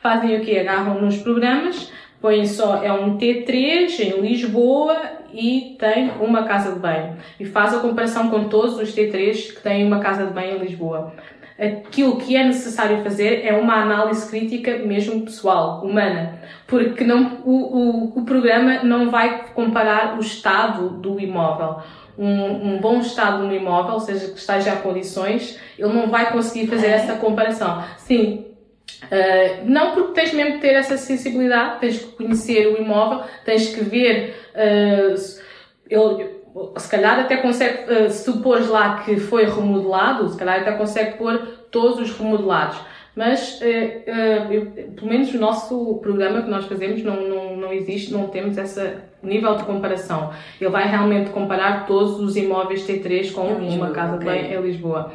fazem 0.00 0.36
o 0.36 0.40
quê? 0.40 0.58
Agarram 0.58 1.00
nos 1.00 1.16
programas, 1.18 1.90
põem 2.20 2.46
só, 2.46 2.82
é 2.82 2.92
um 2.92 3.18
T3 3.18 3.98
em 4.00 4.20
Lisboa 4.20 5.00
e 5.32 5.76
tem 5.78 6.10
uma 6.20 6.44
casa 6.44 6.72
de 6.72 6.78
banho. 6.78 7.16
E 7.40 7.44
faz 7.44 7.74
a 7.74 7.78
comparação 7.80 8.28
com 8.28 8.48
todos 8.48 8.78
os 8.78 8.94
T3 8.94 9.54
que 9.54 9.62
têm 9.62 9.86
uma 9.86 10.00
casa 10.00 10.26
de 10.26 10.32
banho 10.32 10.56
em 10.56 10.60
Lisboa 10.60 11.12
aquilo 11.58 12.16
que 12.16 12.36
é 12.36 12.44
necessário 12.44 13.02
fazer 13.02 13.44
é 13.44 13.52
uma 13.54 13.74
análise 13.82 14.28
crítica 14.28 14.78
mesmo 14.78 15.22
pessoal, 15.22 15.84
humana, 15.84 16.40
porque 16.66 17.04
não, 17.04 17.42
o, 17.44 17.52
o, 17.52 18.18
o 18.20 18.24
programa 18.24 18.82
não 18.82 19.10
vai 19.10 19.44
comparar 19.54 20.16
o 20.16 20.20
estado 20.20 20.90
do 20.90 21.20
imóvel. 21.20 21.82
Um, 22.18 22.74
um, 22.74 22.78
bom 22.78 23.00
estado 23.00 23.42
no 23.42 23.54
imóvel, 23.54 23.94
ou 23.94 24.00
seja, 24.00 24.28
que 24.28 24.38
esteja 24.38 24.72
a 24.72 24.76
condições, 24.76 25.58
ele 25.78 25.92
não 25.92 26.08
vai 26.08 26.30
conseguir 26.30 26.66
fazer 26.66 26.88
essa 26.88 27.14
comparação. 27.14 27.82
Sim, 27.96 28.46
Uh, 29.04 29.64
não 29.64 29.94
porque 29.94 30.12
tens 30.12 30.32
mesmo 30.32 30.54
que 30.54 30.60
ter 30.60 30.74
essa 30.74 30.96
sensibilidade, 30.96 31.80
tens 31.80 31.98
que 31.98 32.12
conhecer 32.12 32.68
o 32.68 32.80
imóvel, 32.80 33.24
tens 33.44 33.74
que 33.74 33.82
ver 33.82 34.36
uh, 34.54 35.14
ele, 35.90 36.30
se 36.76 36.88
calhar 36.88 37.18
até 37.18 37.36
consegue, 37.38 37.92
uh, 37.92 38.10
se 38.10 38.24
tu 38.24 38.40
pôres 38.40 38.68
lá 38.68 38.96
que 39.00 39.18
foi 39.18 39.44
remodelado, 39.44 40.28
se 40.28 40.36
calhar 40.36 40.60
até 40.60 40.72
consegue 40.72 41.16
pôr 41.16 41.38
todos 41.70 41.98
os 42.00 42.16
remodelados. 42.16 42.78
Mas, 43.14 43.60
uh, 43.60 44.52
eu, 44.52 44.66
pelo 44.94 45.06
menos 45.06 45.32
o 45.34 45.38
nosso 45.38 45.98
programa 46.02 46.42
que 46.42 46.50
nós 46.50 46.64
fazemos 46.64 47.02
não, 47.02 47.28
não, 47.28 47.56
não 47.56 47.72
existe, 47.72 48.12
não 48.12 48.28
temos 48.28 48.56
esse 48.56 48.96
nível 49.22 49.56
de 49.56 49.64
comparação. 49.64 50.30
Ele 50.60 50.70
vai 50.70 50.88
realmente 50.88 51.30
comparar 51.30 51.86
todos 51.86 52.20
os 52.20 52.36
imóveis 52.36 52.86
T3 52.86 53.32
com 53.32 53.60
Lisboa, 53.60 53.86
uma 53.86 53.90
casa 53.90 54.16
okay. 54.16 54.28
bem 54.28 54.54
em 54.54 54.60
Lisboa. 54.60 55.12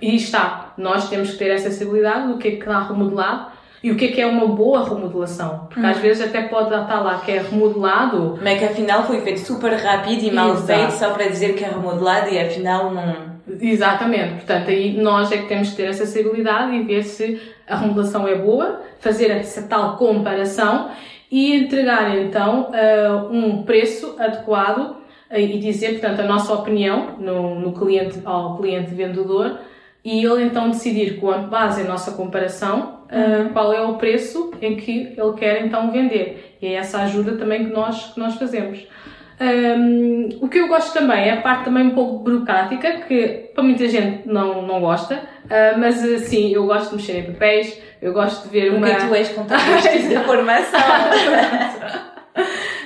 E 0.00 0.14
está, 0.14 0.74
nós 0.76 1.08
temos 1.08 1.30
que 1.32 1.38
ter 1.38 1.50
essa 1.50 1.70
sensibilidade 1.70 2.28
do 2.28 2.38
que 2.38 2.48
é 2.48 2.50
que 2.52 2.58
está 2.58 2.82
remodelado 2.82 3.55
e 3.82 3.90
o 3.90 3.96
que 3.96 4.06
é 4.06 4.08
que 4.08 4.20
é 4.20 4.26
uma 4.26 4.46
boa 4.46 4.88
remodelação. 4.88 5.66
Porque 5.68 5.80
hum. 5.80 5.90
às 5.90 5.98
vezes 5.98 6.26
até 6.26 6.42
pode 6.42 6.74
estar 6.74 7.00
lá 7.00 7.20
que 7.20 7.32
é 7.32 7.42
remodelado. 7.42 8.38
Mas 8.42 8.58
que 8.58 8.64
afinal 8.64 9.04
foi 9.04 9.20
feito 9.20 9.40
super 9.40 9.72
rápido 9.74 10.22
e 10.22 10.30
mal 10.30 10.52
Exato. 10.52 10.66
feito 10.66 10.90
só 10.92 11.10
para 11.10 11.28
dizer 11.28 11.54
que 11.54 11.64
é 11.64 11.68
remodelado 11.68 12.30
e 12.30 12.38
afinal 12.38 12.92
não. 12.92 13.36
Exatamente. 13.60 14.34
Portanto, 14.34 14.70
aí 14.70 14.96
nós 14.96 15.30
é 15.30 15.38
que 15.38 15.46
temos 15.46 15.70
que 15.70 15.76
ter 15.76 15.84
essa 15.84 16.04
sensibilidade 16.04 16.74
e 16.74 16.82
ver 16.82 17.04
se 17.04 17.40
a 17.66 17.76
remodelação 17.76 18.26
é 18.26 18.34
boa, 18.34 18.80
fazer 18.98 19.30
essa 19.30 19.62
tal 19.62 19.96
comparação 19.96 20.90
e 21.30 21.54
entregar 21.56 22.16
então 22.16 22.70
uh, 22.70 23.32
um 23.32 23.62
preço 23.62 24.16
adequado 24.18 24.96
uh, 25.30 25.36
e 25.36 25.58
dizer, 25.58 26.00
portanto, 26.00 26.20
a 26.20 26.24
nossa 26.24 26.52
opinião 26.52 27.16
no, 27.18 27.58
no 27.60 27.72
cliente, 27.72 28.20
ao 28.24 28.56
cliente 28.56 28.94
vendedor 28.94 29.58
e 30.04 30.24
ele 30.24 30.44
então 30.44 30.70
decidir 30.70 31.18
com 31.18 31.32
base 31.48 31.82
em 31.82 31.84
nossa 31.84 32.12
comparação 32.12 32.95
uh, 33.06 33.52
qual 33.52 33.72
é 33.72 33.80
o 33.80 33.94
preço 33.94 34.52
em 34.60 34.76
que 34.76 35.14
ele 35.16 35.32
quer 35.38 35.64
então 35.64 35.90
vender. 35.90 36.56
E 36.60 36.66
é 36.66 36.74
essa 36.74 37.02
ajuda 37.02 37.36
também 37.36 37.66
que 37.66 37.72
nós, 37.72 38.12
que 38.12 38.20
nós 38.20 38.34
fazemos. 38.36 38.86
Um, 39.38 40.28
o 40.40 40.48
que 40.48 40.58
eu 40.58 40.68
gosto 40.68 40.94
também 40.94 41.28
é 41.28 41.34
a 41.34 41.42
parte 41.42 41.64
também 41.64 41.88
um 41.88 41.90
pouco 41.90 42.24
burocrática, 42.24 43.00
que 43.06 43.50
para 43.54 43.62
muita 43.62 43.86
gente 43.86 44.26
não, 44.26 44.62
não 44.62 44.80
gosta, 44.80 45.14
uh, 45.16 45.78
mas 45.78 45.96
sim, 46.22 46.52
eu 46.52 46.66
gosto 46.66 46.90
de 46.90 46.96
mexer 46.96 47.18
em 47.18 47.32
papéis, 47.32 47.78
eu 48.00 48.14
gosto 48.14 48.44
de 48.44 48.48
ver 48.48 48.72
uma... 48.72 48.86
Porque 48.86 49.06
tu 49.06 49.14
és 49.14 49.28
contabilista 49.28 50.08
de 50.08 50.24
formação. 50.24 50.80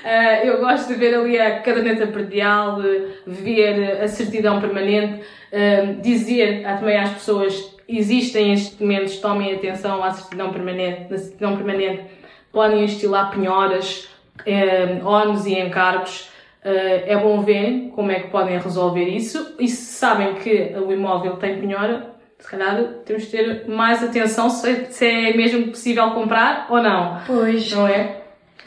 Uh, 0.01 0.45
eu 0.45 0.59
gosto 0.61 0.89
de 0.89 0.95
ver 0.95 1.15
ali 1.15 1.39
a 1.39 1.61
caderneta 1.61 2.09
predial, 2.09 2.81
ver 3.27 4.01
a 4.03 4.09
certidão 4.09 4.61
permanente, 4.61 5.23
uh, 5.53 6.01
dizer 6.01 6.65
também 6.65 6.99
às 6.99 7.11
pessoas 7.11 7.77
existem 7.99 8.53
estes 8.53 8.71
documentos, 8.73 9.17
tomem 9.19 9.55
atenção 9.55 10.03
à 10.03 10.11
certidão 10.11 10.53
permanente. 10.53 11.11
Na 11.11 11.19
certidão 11.19 11.57
permanente 11.57 12.05
podem 12.53 12.87
lá 13.07 13.27
penhoras, 13.27 14.09
uh, 14.41 15.07
ónus 15.07 15.47
e 15.47 15.59
encargos. 15.59 16.29
é 16.63 17.17
bom 17.17 17.41
ver 17.41 17.91
como 17.95 18.13
é 18.13 18.21
que 18.21 18.29
podem 18.29 18.59
resolver 18.59 19.05
isso. 19.05 19.55
E 19.59 19.67
se 19.69 19.93
sabem 19.95 20.35
que 20.35 20.75
o 20.77 20.93
imóvel 20.93 21.37
tem 21.37 21.59
penhora, 21.59 22.11
se 22.39 22.49
calhar 22.51 22.83
temos 23.05 23.25
de 23.25 23.31
ter 23.31 23.69
mais 23.69 24.03
atenção 24.03 24.49
se, 24.49 24.87
se 24.87 25.07
é 25.07 25.37
mesmo 25.37 25.69
possível 25.69 26.11
comprar 26.11 26.67
ou 26.71 26.83
não. 26.83 27.21
Pois. 27.27 27.71
Não 27.73 27.87
é? 27.87 28.20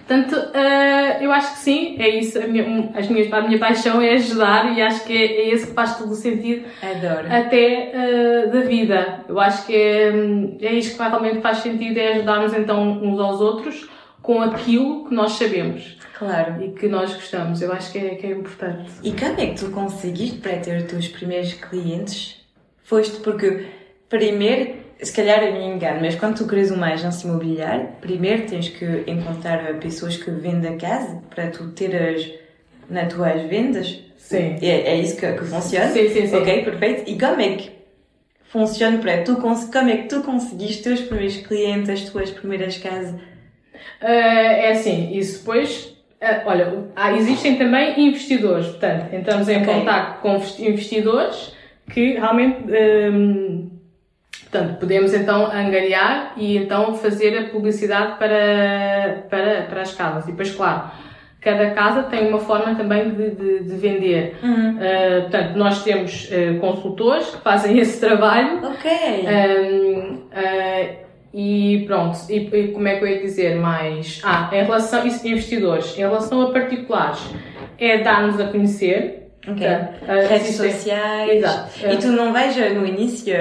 Portanto, 0.06 0.34
uh, 0.34 1.24
eu 1.24 1.32
acho 1.32 1.54
que 1.54 1.60
sim, 1.60 1.96
é 1.98 2.10
isso. 2.10 2.38
A 2.38 2.46
minha, 2.46 2.92
as 2.94 3.08
minhas, 3.08 3.32
a 3.32 3.42
minha 3.42 3.58
paixão 3.58 4.02
é 4.02 4.14
ajudar 4.14 4.78
e 4.78 4.82
acho 4.82 5.06
que 5.06 5.14
é, 5.14 5.26
é 5.26 5.50
esse 5.50 5.68
que 5.68 5.74
faz 5.74 5.98
todo 5.98 6.12
o 6.12 6.16
sentido 6.16 6.66
Adoro. 6.82 7.28
até 7.32 7.92
uh, 7.96 8.52
da 8.52 8.62
vida. 8.62 9.24
Eu 9.30 9.40
acho 9.40 9.66
que 9.66 9.74
é, 9.74 10.10
é 10.62 10.74
isto 10.74 10.98
que 10.98 11.02
realmente 11.02 11.40
faz 11.40 11.60
sentido, 11.60 11.98
é 11.98 12.14
ajudarmos 12.14 12.54
então 12.54 13.02
uns 13.02 13.18
aos 13.20 13.40
outros 13.40 13.90
com 14.22 14.42
aquilo 14.42 15.08
que 15.08 15.16
nós 15.16 15.34
sabemos. 15.34 15.98
Claro. 16.18 16.62
E 16.62 16.72
que 16.72 16.88
nós 16.88 17.14
gostamos. 17.14 17.62
Eu 17.62 17.72
acho 17.72 17.92
que 17.92 17.98
é, 17.98 18.16
que 18.16 18.28
é 18.28 18.32
importante. 18.32 18.92
E 19.04 19.12
quando 19.12 19.40
é 19.40 19.48
que 19.48 19.56
tu 19.56 19.72
conseguiste 19.72 20.40
para 20.40 20.58
ter 20.58 20.78
os 20.78 20.84
teus 20.84 21.08
primeiros 21.08 21.54
clientes? 21.54 22.42
Foste 22.84 23.20
porque 23.22 23.68
primeiro 24.10 24.83
se 25.04 25.14
calhar 25.14 25.44
eu 25.44 25.54
me 25.54 25.66
engano, 25.66 26.00
mas 26.02 26.16
quando 26.16 26.38
tu 26.38 26.48
queres 26.48 26.72
uma 26.72 26.94
agência 26.94 27.28
imobiliária, 27.28 27.90
primeiro 28.02 28.46
tens 28.46 28.70
que 28.70 29.04
encontrar 29.08 29.74
pessoas 29.80 30.18
que 30.18 30.32
vendem 30.32 30.76
a 30.76 30.78
casa 30.78 31.22
para 31.30 31.48
tu 31.48 31.72
teres 31.72 32.32
nas 32.90 33.12
tuas 33.12 33.42
vendas. 33.44 34.00
Sim. 34.18 34.58
É, 34.62 34.94
é 34.94 34.96
isso 34.98 35.18
que, 35.18 35.32
que 35.34 35.46
funciona? 35.46 35.88
Sim, 35.92 36.10
sim, 36.10 36.28
sim. 36.28 36.36
Ok, 36.36 36.64
perfeito. 36.64 37.10
E 37.10 37.20
como 37.20 37.42
é 37.42 37.56
que 37.56 37.72
funciona 38.44 38.98
para 39.00 39.24
tu, 39.24 39.36
como 39.38 39.90
é 39.90 39.98
que 39.98 40.08
tu 40.08 40.22
conseguiste 40.22 40.78
os 40.78 40.98
teus 40.98 41.02
primeiros 41.02 41.38
clientes, 41.38 41.90
as 41.90 42.02
tuas 42.10 42.32
primeiras 42.32 42.78
casas? 42.78 43.12
Uh, 44.02 44.06
é 44.06 44.72
assim, 44.72 45.16
isso 45.18 45.40
depois 45.40 45.94
Uh, 46.24 46.40
olha, 46.46 46.86
há, 46.96 47.12
existem 47.12 47.58
também 47.58 48.08
investidores, 48.08 48.68
portanto, 48.68 49.14
entramos 49.14 49.50
em 49.50 49.62
okay. 49.62 49.74
contato 49.74 50.22
com 50.22 50.36
investidores 50.58 51.54
que 51.92 52.14
realmente 52.14 52.60
um, 53.12 53.70
Portanto, 54.54 54.80
podemos 54.80 55.16
então 55.16 55.48
angariar 55.52 56.34
e 56.38 56.58
então 56.58 56.94
fazer 56.94 57.36
a 57.36 57.50
publicidade 57.50 58.20
para, 58.20 59.26
para, 59.28 59.64
para 59.64 59.82
as 59.82 59.96
casas. 59.96 60.26
E 60.28 60.32
depois, 60.32 60.52
claro, 60.52 60.92
cada 61.42 61.72
casa 61.72 62.04
tem 62.04 62.28
uma 62.28 62.38
forma 62.38 62.76
também 62.76 63.10
de, 63.10 63.32
de, 63.32 63.64
de 63.64 63.76
vender. 63.76 64.38
Uhum. 64.44 64.76
Uh, 64.76 65.22
portanto, 65.22 65.56
nós 65.56 65.84
temos 65.84 66.30
uh, 66.30 66.60
consultores 66.60 67.32
que 67.32 67.42
fazem 67.42 67.80
esse 67.82 68.00
trabalho. 68.00 68.60
Ok. 68.64 68.92
uh, 69.26 70.24
e 71.34 71.84
pronto, 71.88 72.16
e, 72.30 72.36
e, 72.36 72.68
como 72.74 72.88
é 72.88 72.98
que 72.98 73.06
eu 73.06 73.08
ia 73.08 73.20
dizer 73.20 73.56
mais? 73.56 74.22
Ah, 74.24 74.52
em 74.54 74.64
relação 74.64 75.02
a 75.02 75.08
investidores, 75.08 75.98
em 75.98 76.02
relação 76.02 76.44
a 76.44 76.52
particulares, 76.52 77.22
é 77.80 78.04
dar-nos 78.04 78.40
a 78.40 78.46
conhecer. 78.50 79.32
Ok. 79.48 79.68
Portanto, 79.68 80.30
Redes 80.30 80.56
sociais. 80.56 81.32
Exato. 81.32 81.88
E 81.92 81.98
tu 81.98 82.08
não 82.10 82.32
vais 82.32 82.56
no 82.76 82.86
início 82.86 83.34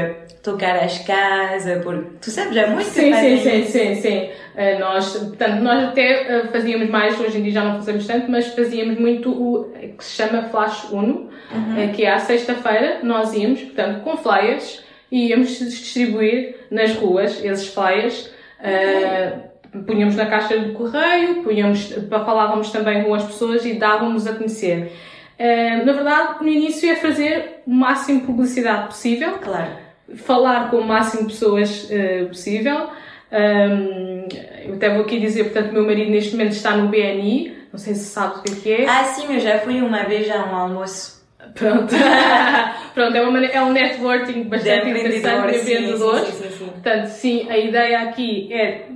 tocar 0.42 0.76
as 0.76 0.98
casas, 0.98 1.82
porque 1.82 2.10
tu 2.20 2.30
sabes, 2.30 2.56
é 2.56 2.66
muito 2.66 2.88
Sim, 2.88 3.14
sim, 3.14 3.38
sim, 3.38 3.64
sim, 3.64 3.94
sim. 3.94 4.28
Uh, 4.54 4.80
nós, 4.80 5.16
portanto, 5.16 5.62
nós 5.62 5.84
até 5.84 6.42
uh, 6.42 6.48
fazíamos 6.48 6.90
mais, 6.90 7.18
hoje 7.18 7.38
em 7.38 7.42
dia 7.44 7.52
já 7.52 7.64
não 7.64 7.76
fazemos 7.76 8.06
tanto, 8.06 8.30
mas 8.30 8.48
fazíamos 8.48 8.98
muito 8.98 9.30
o 9.30 9.72
que 9.96 10.04
se 10.04 10.16
chama 10.16 10.42
Flash 10.42 10.90
Uno, 10.90 11.30
uhum. 11.52 11.84
uh, 11.84 11.92
que 11.92 12.04
é 12.04 12.12
à 12.12 12.18
sexta-feira, 12.18 12.98
nós 13.04 13.32
íamos, 13.32 13.62
portanto, 13.62 14.02
com 14.02 14.16
flyers 14.16 14.82
e 15.10 15.28
íamos 15.28 15.58
distribuir 15.58 16.56
nas 16.70 16.92
ruas 16.94 17.42
esses 17.42 17.68
flyers. 17.68 18.30
Okay. 18.58 19.84
Punhamos 19.86 20.16
na 20.16 20.26
caixa 20.26 20.58
de 20.58 20.72
correio, 20.72 21.42
punhamos, 21.42 21.94
falávamos 22.10 22.70
também 22.70 23.04
com 23.04 23.14
as 23.14 23.24
pessoas 23.24 23.64
e 23.64 23.72
dávamos 23.72 24.26
a 24.26 24.34
conhecer. 24.34 24.92
na 25.38 25.92
verdade, 25.92 26.42
no 26.42 26.48
início 26.48 26.90
é 26.90 26.96
fazer 26.96 27.62
o 27.66 27.72
máximo 27.72 28.20
de 28.20 28.26
publicidade 28.26 28.88
possível. 28.88 29.38
Claro 29.38 29.81
falar 30.16 30.70
com 30.70 30.78
o 30.78 30.84
máximo 30.84 31.26
de 31.26 31.34
pessoas 31.34 31.84
uh, 31.84 32.26
possível. 32.28 32.88
Um, 33.32 34.28
eu 34.66 34.74
até 34.74 34.90
vou 34.90 35.02
aqui 35.02 35.18
dizer, 35.18 35.44
portanto, 35.44 35.72
meu 35.72 35.86
marido 35.86 36.10
neste 36.10 36.32
momento 36.32 36.52
está 36.52 36.76
no 36.76 36.88
BNI, 36.88 37.56
não 37.72 37.78
sei 37.78 37.94
se 37.94 38.04
sabes 38.04 38.38
o 38.40 38.60
que 38.60 38.70
é. 38.70 38.86
Ah, 38.86 39.04
sim, 39.04 39.32
eu 39.32 39.40
já 39.40 39.58
fui 39.60 39.80
uma 39.80 40.04
vez 40.04 40.30
a 40.30 40.44
um 40.44 40.54
almoço. 40.54 41.22
Pronto. 41.54 41.94
Pronto, 42.94 43.16
é, 43.16 43.22
uma, 43.22 43.44
é 43.44 43.62
um 43.62 43.72
networking 43.72 44.44
bastante 44.44 44.90
interessante 44.90 45.50
de 45.50 45.60
empreendedores. 45.60 46.28
Sim, 46.28 46.42
sim, 46.42 46.56
sim, 46.58 46.66
Portanto, 46.66 47.06
sim, 47.06 47.50
a 47.50 47.58
ideia 47.58 48.00
aqui 48.02 48.52
é 48.52 48.86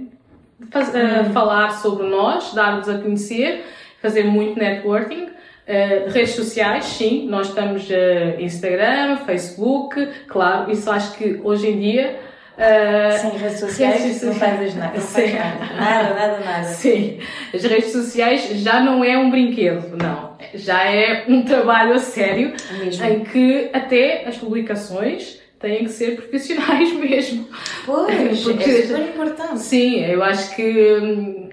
faz, 0.70 0.88
uh, 0.90 1.32
falar 1.32 1.70
sobre 1.70 2.06
nós, 2.06 2.52
dar-nos 2.54 2.88
a 2.88 2.98
conhecer, 2.98 3.64
fazer 4.00 4.24
muito 4.24 4.58
networking. 4.58 5.28
Uh, 5.66 6.10
redes 6.10 6.30
sociais, 6.30 6.84
sim, 6.84 7.26
nós 7.28 7.48
estamos 7.48 7.88
uh, 7.90 8.40
Instagram, 8.40 9.16
Facebook, 9.26 10.08
claro, 10.28 10.70
isso 10.70 10.88
acho 10.90 11.16
que 11.16 11.40
hoje 11.42 11.68
em 11.68 11.80
dia 11.80 12.20
Uh, 12.56 13.18
Sem 13.18 13.30
redes 13.38 13.60
sociais 13.60 14.02
redes 14.02 14.22
não 14.22 14.34
fazes 14.34 14.74
nada, 14.74 14.94
não 14.94 15.00
faz 15.04 15.34
nada, 15.34 15.74
nada, 15.74 16.14
nada, 16.14 16.40
nada. 16.40 16.64
Sim, 16.64 17.18
as 17.52 17.62
redes 17.62 17.92
sociais 17.92 18.48
já 18.62 18.80
não 18.80 19.04
é 19.04 19.18
um 19.18 19.30
brinquedo, 19.30 19.94
não. 20.02 20.36
Já 20.54 20.84
é 20.84 21.26
um 21.28 21.42
trabalho 21.42 21.92
a 21.92 21.98
sério, 21.98 22.54
mesmo. 22.78 23.04
em 23.04 23.24
que 23.24 23.68
até 23.74 24.24
as 24.26 24.38
publicações 24.38 25.38
têm 25.60 25.84
que 25.84 25.90
ser 25.90 26.16
profissionais 26.16 26.92
mesmo. 26.96 27.46
Pois, 27.84 28.42
Porque, 28.42 28.70
é 28.70 28.82
super 28.86 29.02
importante. 29.02 29.58
Sim, 29.58 30.02
eu 30.06 30.22
acho 30.22 30.56
que 30.56 30.94
hum, 30.94 31.45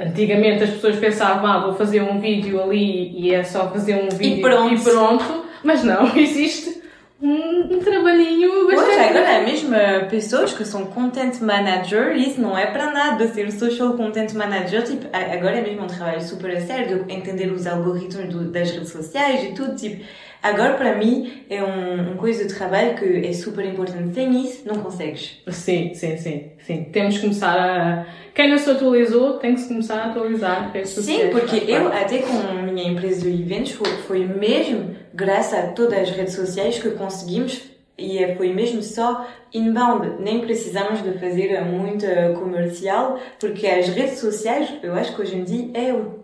antigamente 0.00 0.64
as 0.64 0.70
pessoas 0.70 0.96
pensavam, 0.96 1.46
ah, 1.46 1.60
vou 1.66 1.74
fazer 1.74 2.02
um 2.02 2.20
vídeo 2.20 2.62
ali 2.62 3.12
e 3.18 3.34
é 3.34 3.44
só 3.44 3.70
fazer 3.70 3.94
um 3.94 4.08
vídeo 4.08 4.38
e 4.38 4.40
pronto. 4.40 4.74
E 4.74 4.78
pronto. 4.80 5.44
Mas 5.62 5.84
não, 5.84 6.06
existe 6.16 6.82
um, 7.22 7.76
um 7.76 7.78
trabalhinho 7.78 8.66
bastante. 8.66 8.96
Pois, 8.96 9.10
agora 9.10 9.30
é 9.30 9.44
mesmo 9.44 9.74
eh, 9.74 10.00
pessoas 10.06 10.52
que 10.52 10.64
são 10.64 10.86
content 10.86 11.40
manager, 11.40 12.16
isso 12.16 12.40
não 12.40 12.58
é 12.58 12.66
para 12.66 12.90
nada 12.90 13.28
ser 13.28 13.52
social 13.52 13.92
content 13.94 14.32
manager, 14.32 14.82
tipo, 14.82 15.06
agora 15.12 15.58
é 15.58 15.62
mesmo 15.62 15.84
um 15.84 15.86
trabalho 15.86 16.20
super 16.20 16.56
a 16.56 16.60
sério, 16.60 17.04
de 17.04 17.12
entender 17.12 17.52
os 17.52 17.66
algoritmos 17.66 18.28
do, 18.28 18.50
das 18.50 18.72
redes 18.72 18.90
sociais 18.90 19.44
e 19.44 19.52
tudo, 19.54 19.76
tipo, 19.76 20.04
agora 20.42 20.74
para 20.74 20.96
mim 20.96 21.44
é 21.48 21.62
um, 21.62 22.12
um 22.12 22.16
coisa 22.16 22.44
de 22.44 22.54
trabalho 22.54 22.96
que 22.96 23.26
é 23.26 23.32
super 23.32 23.64
importante. 23.64 24.14
Sem 24.14 24.44
isso, 24.44 24.66
não 24.66 24.82
consegues. 24.82 25.40
Sim, 25.48 25.94
sim, 25.94 26.16
sim, 26.16 26.50
sim. 26.58 26.84
Temos 26.92 27.16
que 27.16 27.22
começar 27.22 27.56
a 27.56 28.06
quem 28.34 28.50
não 28.50 28.56
se 28.56 28.70
atualizou 28.70 29.34
tem 29.34 29.54
que 29.54 29.60
se 29.60 29.68
começar 29.68 29.96
a 29.96 30.06
atualizar 30.06 30.72
sociais. 30.86 31.22
Sim, 31.22 31.30
porque 31.30 31.70
eu, 31.70 31.88
até 31.88 32.18
com 32.18 32.58
a 32.58 32.62
minha 32.62 32.90
empresa 32.90 33.20
de 33.20 33.42
eventos, 33.42 33.72
foi, 33.72 33.90
foi 34.06 34.24
mesmo 34.24 34.96
graças 35.12 35.58
a 35.58 35.66
todas 35.68 35.98
as 35.98 36.10
redes 36.10 36.34
sociais 36.34 36.78
que 36.78 36.90
conseguimos 36.92 37.62
e 37.98 38.18
é, 38.18 38.34
foi 38.34 38.52
mesmo 38.52 38.82
só 38.82 39.28
inbound. 39.52 40.22
Nem 40.22 40.40
precisamos 40.40 41.02
de 41.02 41.12
fazer 41.18 41.60
muito 41.62 42.06
comercial, 42.38 43.20
porque 43.38 43.66
as 43.66 43.88
redes 43.88 44.18
sociais, 44.18 44.72
eu 44.82 44.94
acho 44.94 45.14
que 45.14 45.20
hoje 45.20 45.36
em 45.36 45.44
dia 45.44 45.70
é 45.74 45.92
o 45.92 46.22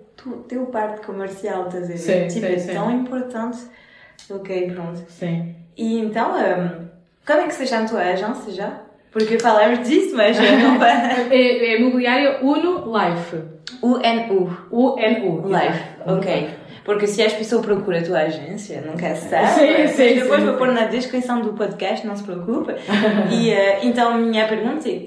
teu 0.49 0.67
parte 0.67 1.07
comercial, 1.07 1.67
estás 1.67 1.85
a 1.85 1.87
ver? 1.87 1.99
Sim, 1.99 2.29
tipo, 2.29 2.47
sim, 2.47 2.53
é 2.53 2.59
sim. 2.59 2.73
tão 2.73 2.91
importante. 2.91 3.59
Ok, 4.31 4.71
pronto. 4.73 5.05
Sim. 5.09 5.55
E 5.77 5.99
então, 5.99 6.33
um, 6.33 6.89
como 7.27 7.41
é 7.41 7.47
que 7.47 7.55
se 7.55 7.67
chama 7.67 7.85
a 7.85 7.89
tua 7.89 8.01
agência 8.01 8.53
já? 8.53 8.81
Porque 9.11 9.39
falamos 9.39 9.89
disso, 9.89 10.17
mas 10.17 10.37
não 10.37 10.83
é, 10.85 11.27
é 11.31 11.81
imobiliária 11.81 12.39
Uno 12.43 12.85
Life. 12.87 13.37
U-N-U. 13.83 14.51
U-N-U. 14.71 15.47
Life, 15.47 15.85
ok. 16.07 16.51
Porque 16.85 17.07
se 17.07 17.23
as 17.23 17.33
pessoas 17.33 17.65
procuram 17.65 17.99
a 17.99 18.03
tua 18.03 18.19
agência, 18.21 18.81
nunca 18.81 19.15
sabe. 19.15 19.49
Sim, 19.49 19.87
sim, 19.89 20.15
Depois 20.21 20.41
sim, 20.41 20.47
vou 20.47 20.57
pôr 20.57 20.73
na 20.73 20.87
descrição 20.87 21.43
do 21.43 21.53
podcast, 21.53 22.07
não 22.07 22.17
se 22.17 22.23
preocupe. 22.23 22.73
e 23.31 23.51
uh, 23.53 23.79
então, 23.83 24.17
minha 24.17 24.49
pergunta 24.49 24.89
é: 24.89 25.03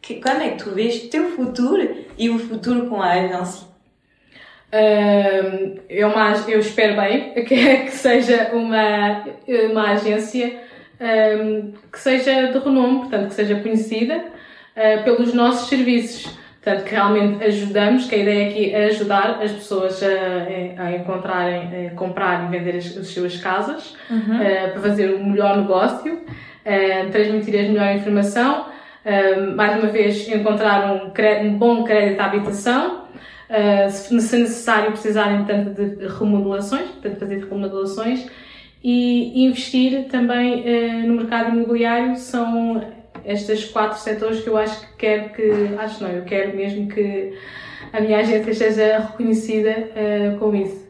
que, 0.00 0.16
como 0.20 0.42
é 0.42 0.50
que 0.50 0.64
tu 0.64 0.70
vês 0.72 1.08
teu 1.08 1.30
futuro 1.30 1.96
e 2.18 2.28
o 2.28 2.38
futuro 2.38 2.86
com 2.86 3.00
a 3.00 3.12
agência? 3.12 3.71
Uh, 4.72 5.78
eu, 5.88 6.10
eu 6.48 6.58
espero 6.60 6.96
bem 6.96 7.34
que, 7.44 7.76
que 7.76 7.90
seja 7.90 8.50
uma, 8.54 9.22
uma 9.70 9.90
agência 9.90 10.62
um, 11.02 11.72
que 11.90 11.98
seja 11.98 12.52
de 12.52 12.58
renome, 12.58 13.00
portanto, 13.00 13.28
que 13.28 13.34
seja 13.34 13.56
conhecida 13.56 14.16
uh, 14.16 15.04
pelos 15.04 15.34
nossos 15.34 15.68
serviços. 15.68 16.38
Portanto, 16.62 16.84
que 16.84 16.94
realmente 16.94 17.44
ajudamos, 17.44 18.06
que 18.06 18.14
a 18.14 18.18
ideia 18.18 18.48
aqui 18.48 18.70
é 18.72 18.84
ajudar 18.84 19.42
as 19.42 19.50
pessoas 19.50 20.00
a, 20.00 20.82
a 20.84 20.92
encontrarem, 20.92 21.88
a 21.88 21.90
comprar 21.96 22.44
e 22.46 22.56
vender 22.56 22.76
as, 22.76 22.96
as 22.96 23.08
suas 23.08 23.36
casas, 23.38 23.96
uhum. 24.08 24.36
uh, 24.36 24.70
para 24.70 24.80
fazer 24.80 25.12
o 25.12 25.24
melhor 25.24 25.56
negócio, 25.56 26.14
uh, 26.14 27.10
transmitir 27.10 27.58
a 27.58 27.68
melhor 27.68 27.96
informação, 27.96 28.66
mais 29.56 29.82
uma 29.82 29.90
vez 29.90 30.28
encontrar 30.28 30.92
um, 30.92 31.12
um 31.44 31.58
bom 31.58 31.82
crédito 31.82 32.20
à 32.20 32.26
habitação, 32.26 33.06
se 33.90 34.14
necessário 34.14 34.92
precisarem 34.92 35.44
tanto 35.44 35.70
de 35.70 36.06
remodelações, 36.06 36.88
portanto 36.88 37.18
fazer 37.18 37.44
remodelações, 37.44 38.26
e 38.82 39.44
investir 39.44 40.08
também 40.08 40.60
uh, 40.60 41.06
no 41.06 41.14
mercado 41.14 41.54
imobiliário 41.54 42.16
são 42.16 42.82
estes 43.24 43.66
quatro 43.66 43.98
setores 43.98 44.40
que 44.40 44.48
eu 44.48 44.56
acho 44.56 44.80
que 44.80 44.96
quero 44.96 45.32
que, 45.32 45.50
acho 45.78 46.02
não, 46.02 46.10
eu 46.10 46.24
quero 46.24 46.56
mesmo 46.56 46.88
que 46.88 47.32
a 47.92 48.00
minha 48.00 48.18
agência 48.18 48.52
seja 48.52 48.98
reconhecida 48.98 49.88
uh, 49.90 50.38
com 50.38 50.54
isso. 50.54 50.82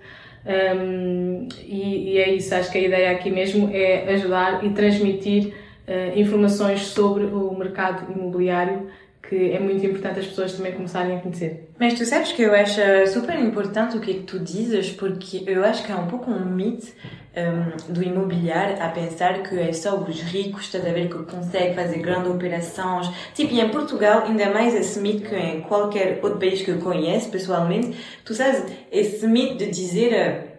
Um, 0.45 1.47
e, 1.65 2.15
e, 2.15 2.19
é 2.19 2.35
isso, 2.35 2.55
acho 2.55 2.73
que 2.73 2.79
a 2.79 2.81
ideia 2.81 3.11
aqui 3.13 3.31
mesmo 3.31 3.71
é 3.73 4.13
ajudar 4.15 4.65
e 4.65 4.71
transmitir 4.71 5.53
uh, 5.87 6.19
informações 6.19 6.87
sobre 6.87 7.25
o 7.27 7.55
mercado 7.55 8.11
imobiliário 8.11 8.89
que 9.33 9.51
é 9.51 9.59
muito 9.59 9.87
importante 9.87 10.20
as 10.20 10.26
pessoas 10.26 10.53
também 10.53 10.72
começarem 10.72 11.16
a 11.16 11.20
conhecer. 11.20 11.70
Mas 11.78 11.95
tu 11.95 12.05
sabes 12.05 12.33
que 12.33 12.43
eu 12.43 12.55
acho 12.55 12.78
super 13.14 13.39
importante 13.39 13.97
o 13.97 14.01
que 14.01 14.11
é 14.11 14.14
que 14.14 14.24
tu 14.24 14.39
dizes, 14.39 14.91
porque 14.91 15.43
eu 15.47 15.64
acho 15.64 15.83
que 15.87 15.91
é 15.91 15.95
um 15.95 16.07
pouco 16.07 16.30
um 16.30 16.45
mito 16.45 16.89
um, 17.35 17.95
do 17.95 18.03
imobiliário 18.03 18.76
a 18.83 18.89
pensar 18.89 19.43
que 19.43 19.59
é 19.59 19.72
só 19.72 19.97
os 19.97 20.20
ricos, 20.20 20.64
estás 20.64 20.87
a 20.87 20.93
ver, 20.93 21.09
que 21.09 21.16
conseguem 21.22 21.72
fazer 21.72 22.01
grandes 22.01 22.30
operações. 22.30 23.11
Tipo, 23.33 23.55
em 23.55 23.70
Portugal, 23.70 24.24
ainda 24.26 24.51
mais 24.51 24.74
esse 24.74 25.01
mito 25.01 25.22
que 25.22 25.35
em 25.35 25.62
qualquer 25.62 26.20
outro 26.22 26.39
país 26.39 26.61
que 26.61 26.70
eu 26.70 26.78
conheço 26.78 27.30
pessoalmente, 27.30 27.97
tu 28.26 28.35
sabes, 28.35 28.66
esse 28.91 29.26
mito 29.26 29.57
de 29.57 29.70
dizer 29.70 30.52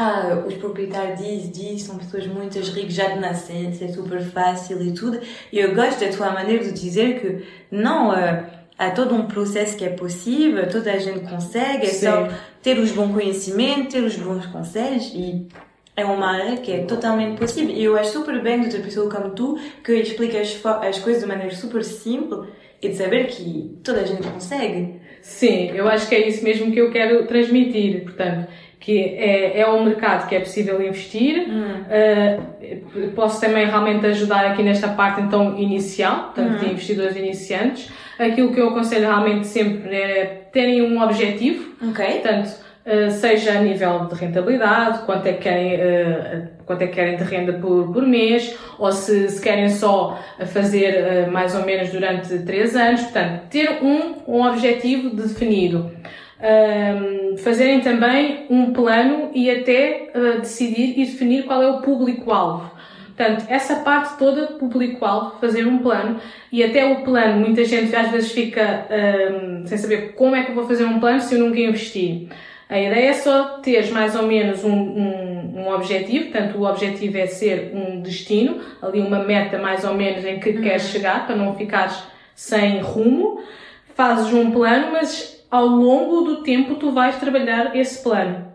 ah, 0.00 0.44
os 0.46 0.54
proprietários 0.54 1.18
dizem, 1.18 1.50
dizem, 1.50 1.78
são 1.78 1.98
pessoas 1.98 2.26
muito 2.26 2.58
ricas 2.58 2.94
já 2.94 3.08
de 3.08 3.20
nascença, 3.20 3.84
é 3.84 3.88
super 3.88 4.22
fácil 4.22 4.82
e 4.82 4.92
tudo. 4.92 5.20
E 5.52 5.58
eu 5.58 5.74
gosto 5.74 6.00
da 6.00 6.08
tua 6.08 6.30
maneira 6.30 6.64
de 6.64 6.72
dizer 6.72 7.20
que 7.20 7.46
não, 7.70 8.08
uh, 8.08 8.46
há 8.78 8.90
todo 8.92 9.14
um 9.14 9.26
processo 9.26 9.76
que 9.76 9.84
é 9.84 9.90
possível, 9.90 10.66
toda 10.70 10.90
a 10.90 10.96
gente 10.96 11.28
consegue, 11.28 11.84
é 11.84 11.90
Sim. 11.90 12.06
só 12.06 12.28
ter 12.62 12.78
os 12.78 12.92
bons 12.92 13.12
conhecimentos, 13.12 13.92
ter 13.92 14.02
os 14.02 14.16
bons 14.16 14.46
conselhos 14.46 15.12
e 15.14 15.46
é 15.94 16.02
uma 16.06 16.32
área 16.32 16.56
que 16.56 16.72
é 16.72 16.84
totalmente 16.84 17.38
possível. 17.38 17.74
E 17.74 17.84
eu 17.84 17.94
acho 17.94 18.12
super 18.12 18.42
bem 18.42 18.60
de 18.60 18.66
outra 18.68 18.80
pessoa 18.80 19.10
como 19.10 19.34
tu 19.34 19.58
que 19.84 19.92
explica 19.92 20.40
as, 20.40 20.58
as 20.64 20.98
coisas 20.98 21.20
de 21.20 21.28
maneira 21.28 21.54
super 21.54 21.84
simples 21.84 22.48
e 22.80 22.88
de 22.88 22.94
saber 22.96 23.26
que 23.26 23.76
toda 23.84 24.00
a 24.00 24.04
gente 24.04 24.26
consegue. 24.26 24.98
Sim, 25.20 25.72
eu 25.72 25.86
acho 25.86 26.08
que 26.08 26.14
é 26.14 26.26
isso 26.26 26.42
mesmo 26.42 26.72
que 26.72 26.80
eu 26.80 26.90
quero 26.90 27.26
transmitir. 27.26 28.04
Portanto, 28.04 28.48
que 28.80 28.98
é, 28.98 29.60
é 29.60 29.70
um 29.70 29.84
mercado 29.84 30.26
que 30.26 30.34
é 30.34 30.40
possível 30.40 30.82
investir. 30.82 31.46
Hum. 31.46 31.84
Uh, 31.84 33.10
posso 33.10 33.38
também 33.38 33.66
realmente 33.66 34.06
ajudar 34.06 34.46
aqui 34.46 34.62
nesta 34.62 34.88
parte 34.88 35.20
então 35.20 35.56
inicial, 35.58 36.32
portanto, 36.34 36.54
hum. 36.54 36.58
de 36.58 36.70
investidores 36.70 37.14
iniciantes. 37.14 37.92
Aquilo 38.18 38.52
que 38.52 38.60
eu 38.60 38.70
aconselho 38.70 39.02
realmente 39.02 39.46
sempre 39.46 39.94
é 39.94 40.48
terem 40.50 40.80
um 40.80 41.00
objetivo. 41.02 41.74
Ok. 41.90 42.04
Portanto, 42.06 42.48
uh, 42.86 43.10
seja 43.10 43.58
a 43.58 43.60
nível 43.60 44.06
de 44.06 44.14
rentabilidade, 44.14 45.04
quanto 45.04 45.26
é 45.26 45.34
que 45.34 45.42
querem, 45.42 45.74
uh, 45.74 46.48
quanto 46.64 46.80
é 46.80 46.86
que 46.86 46.94
querem 46.94 47.18
de 47.18 47.24
renda 47.24 47.52
por, 47.52 47.92
por 47.92 48.06
mês, 48.06 48.56
ou 48.78 48.90
se, 48.92 49.28
se 49.28 49.42
querem 49.42 49.68
só 49.68 50.18
fazer 50.46 51.28
mais 51.30 51.54
ou 51.54 51.66
menos 51.66 51.90
durante 51.90 52.38
três 52.38 52.74
anos. 52.74 53.02
Portanto, 53.02 53.42
ter 53.50 53.78
um, 53.82 54.14
um 54.26 54.48
objetivo 54.48 55.10
definido 55.10 55.90
um, 56.42 57.36
fazerem 57.36 57.80
também 57.80 58.46
um 58.48 58.72
plano 58.72 59.30
e 59.34 59.50
até 59.50 60.10
uh, 60.14 60.40
decidir 60.40 60.98
e 60.98 61.04
definir 61.04 61.44
qual 61.44 61.62
é 61.62 61.70
o 61.70 61.80
público-alvo. 61.80 62.70
Portanto, 63.16 63.44
essa 63.50 63.76
parte 63.76 64.16
toda, 64.16 64.46
público-alvo, 64.54 65.38
fazer 65.38 65.66
um 65.66 65.78
plano 65.78 66.18
e 66.50 66.64
até 66.64 66.86
o 66.86 67.02
plano, 67.02 67.40
muita 67.40 67.64
gente 67.64 67.94
às 67.94 68.10
vezes 68.10 68.32
fica 68.32 68.86
um, 68.90 69.66
sem 69.66 69.76
saber 69.76 70.14
como 70.14 70.34
é 70.34 70.42
que 70.42 70.52
eu 70.52 70.54
vou 70.54 70.66
fazer 70.66 70.84
um 70.86 70.98
plano 70.98 71.20
se 71.20 71.34
eu 71.34 71.40
nunca 71.40 71.60
investi. 71.60 72.30
A 72.66 72.80
ideia 72.80 73.10
é 73.10 73.12
só 73.12 73.58
teres 73.58 73.90
mais 73.90 74.14
ou 74.14 74.22
menos 74.22 74.64
um, 74.64 74.72
um, 74.72 75.52
um, 75.56 75.68
objetivo, 75.74 76.30
portanto, 76.30 76.56
o 76.56 76.64
objetivo 76.64 77.18
é 77.18 77.26
ser 77.26 77.72
um 77.74 78.00
destino, 78.00 78.60
ali 78.80 79.00
uma 79.00 79.18
meta 79.18 79.58
mais 79.58 79.84
ou 79.84 79.92
menos 79.92 80.24
em 80.24 80.38
que 80.38 80.50
uhum. 80.50 80.62
queres 80.62 80.84
chegar, 80.84 81.26
para 81.26 81.36
não 81.36 81.54
ficares 81.56 82.00
sem 82.34 82.80
rumo. 82.80 83.42
Fazes 83.94 84.32
um 84.32 84.50
plano, 84.52 84.92
mas 84.92 85.39
ao 85.50 85.66
longo 85.66 86.22
do 86.22 86.42
tempo 86.42 86.76
tu 86.76 86.90
vais 86.92 87.16
trabalhar 87.16 87.74
esse 87.76 88.02
plano. 88.02 88.46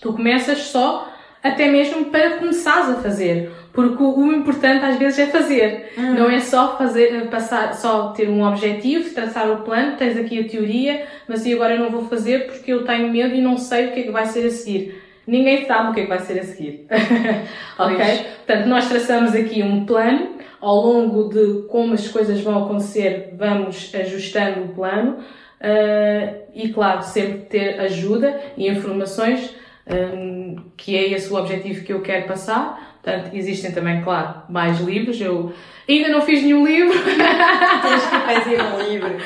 Tu 0.00 0.12
começas 0.12 0.58
só 0.64 1.12
até 1.42 1.68
mesmo 1.68 2.06
para 2.06 2.38
começares 2.38 2.90
a 2.90 2.94
fazer. 2.96 3.50
Porque 3.72 4.02
o 4.02 4.32
importante 4.32 4.84
às 4.84 4.96
vezes 4.96 5.18
é 5.18 5.26
fazer. 5.26 5.92
Hum. 5.96 6.14
Não 6.14 6.30
é 6.30 6.38
só 6.40 6.76
fazer, 6.76 7.28
passar, 7.30 7.74
só 7.74 8.10
ter 8.10 8.28
um 8.28 8.44
objetivo, 8.46 9.12
traçar 9.14 9.50
o 9.50 9.62
plano, 9.62 9.96
tens 9.96 10.16
aqui 10.16 10.40
a 10.40 10.48
teoria, 10.48 11.06
mas 11.26 11.46
e 11.46 11.54
agora 11.54 11.74
eu 11.74 11.80
não 11.80 11.90
vou 11.90 12.04
fazer 12.04 12.46
porque 12.46 12.72
eu 12.72 12.84
tenho 12.84 13.10
medo 13.10 13.34
e 13.34 13.40
não 13.40 13.56
sei 13.56 13.86
o 13.86 13.92
que 13.92 14.00
é 14.00 14.02
que 14.04 14.10
vai 14.10 14.26
ser 14.26 14.46
a 14.46 14.50
seguir. 14.50 15.02
Ninguém 15.26 15.64
sabe 15.66 15.90
o 15.90 15.94
que 15.94 16.00
é 16.00 16.02
que 16.02 16.08
vai 16.08 16.18
ser 16.18 16.38
a 16.38 16.44
seguir. 16.44 16.86
ok? 17.78 18.26
Portanto, 18.44 18.66
nós 18.66 18.88
traçamos 18.88 19.34
aqui 19.34 19.62
um 19.62 19.86
plano, 19.86 20.36
ao 20.60 20.76
longo 20.76 21.28
de 21.28 21.66
como 21.68 21.94
as 21.94 22.06
coisas 22.08 22.40
vão 22.40 22.64
acontecer, 22.64 23.34
vamos 23.36 23.92
ajustando 23.94 24.64
o 24.64 24.68
plano, 24.68 25.18
uh, 25.62 26.42
e 26.54 26.68
claro, 26.70 27.02
sempre 27.02 27.46
ter 27.46 27.80
ajuda 27.80 28.40
e 28.56 28.68
informações, 28.68 29.54
um, 29.86 30.56
que 30.76 30.96
é 30.96 31.10
esse 31.10 31.32
o 31.32 31.36
objetivo 31.36 31.84
que 31.84 31.92
eu 31.92 32.02
quero 32.02 32.26
passar. 32.26 32.98
Portanto, 33.02 33.34
existem 33.34 33.72
também, 33.72 34.02
claro, 34.02 34.42
mais 34.48 34.80
livros. 34.80 35.20
Eu 35.20 35.52
ainda 35.88 36.08
não 36.08 36.22
fiz 36.22 36.42
nenhum 36.42 36.64
livro. 36.64 36.98
Tens 37.02 38.06
que 38.06 38.18
fazer 38.20 38.62
um 38.62 38.90
livro. 38.90 39.16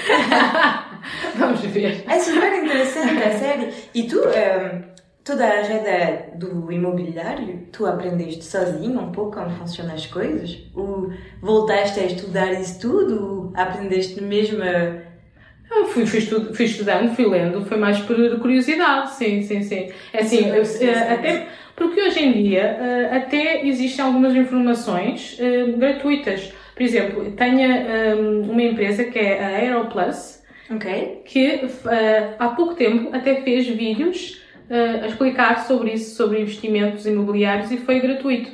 Vamos 1.37 1.61
ver. 1.61 2.05
É 2.09 2.18
super 2.18 2.64
interessante, 2.64 3.22
é 3.22 3.30
sério. 3.30 3.68
E 3.95 4.05
tu, 4.05 4.18
um 4.18 4.97
toda 5.26 5.45
a 5.45 5.61
rede 5.61 6.37
do 6.37 6.70
imobiliário, 6.70 7.66
tu 7.72 7.84
aprendeste 7.84 8.45
sozinho 8.45 9.01
um 9.01 9.11
pouco 9.11 9.32
como 9.32 9.51
funcionam 9.51 9.95
as 9.95 10.07
coisas? 10.07 10.57
Ou 10.72 11.11
voltaste 11.43 11.99
a 11.99 12.05
estudar 12.05 12.53
isso 12.53 12.78
tudo? 12.78 13.53
Aprendeste 13.55 14.22
mesmo 14.22 14.62
a... 14.62 15.06
Eu 15.77 15.85
fui, 15.85 16.07
fui, 16.07 16.18
estu 16.18 16.55
fui 16.55 16.64
estudando, 16.64 17.14
fui 17.14 17.27
lendo, 17.27 17.64
foi 17.66 17.77
mais 17.77 17.99
por 17.99 18.16
curiosidade, 18.41 19.14
sim, 19.14 19.43
sim, 19.43 19.62
sim. 19.62 19.91
É 20.11 20.20
assim, 20.20 20.49
eu, 20.49 20.62
eh, 20.62 21.12
até, 21.12 21.47
porque 21.77 22.01
hoje 22.01 22.24
em 22.24 22.33
dia 22.33 22.62
eh, 22.62 23.11
até 23.12 23.66
existem 23.66 24.03
algumas 24.03 24.35
informações 24.35 25.37
eh, 25.39 25.66
gratuitas. 25.77 26.53
Por 26.74 26.83
exemplo, 26.83 27.31
tenho 27.33 28.51
uma 28.51 28.62
empresa 28.62 29.05
que 29.05 29.18
é 29.18 29.43
a 29.43 29.47
Aeroplus, 29.49 30.43
okay. 30.70 31.22
que 31.24 31.62
há 32.39 32.49
pouco 32.49 32.74
tempo 32.74 33.14
até 33.16 33.37
fez 33.37 33.66
vídeos 33.66 34.43
a 34.68 35.07
explicar 35.07 35.64
sobre 35.66 35.93
isso, 35.93 36.16
sobre 36.16 36.41
investimentos 36.41 37.07
imobiliários 37.07 37.70
e 37.70 37.79
foi 37.79 37.99
gratuito. 37.99 38.51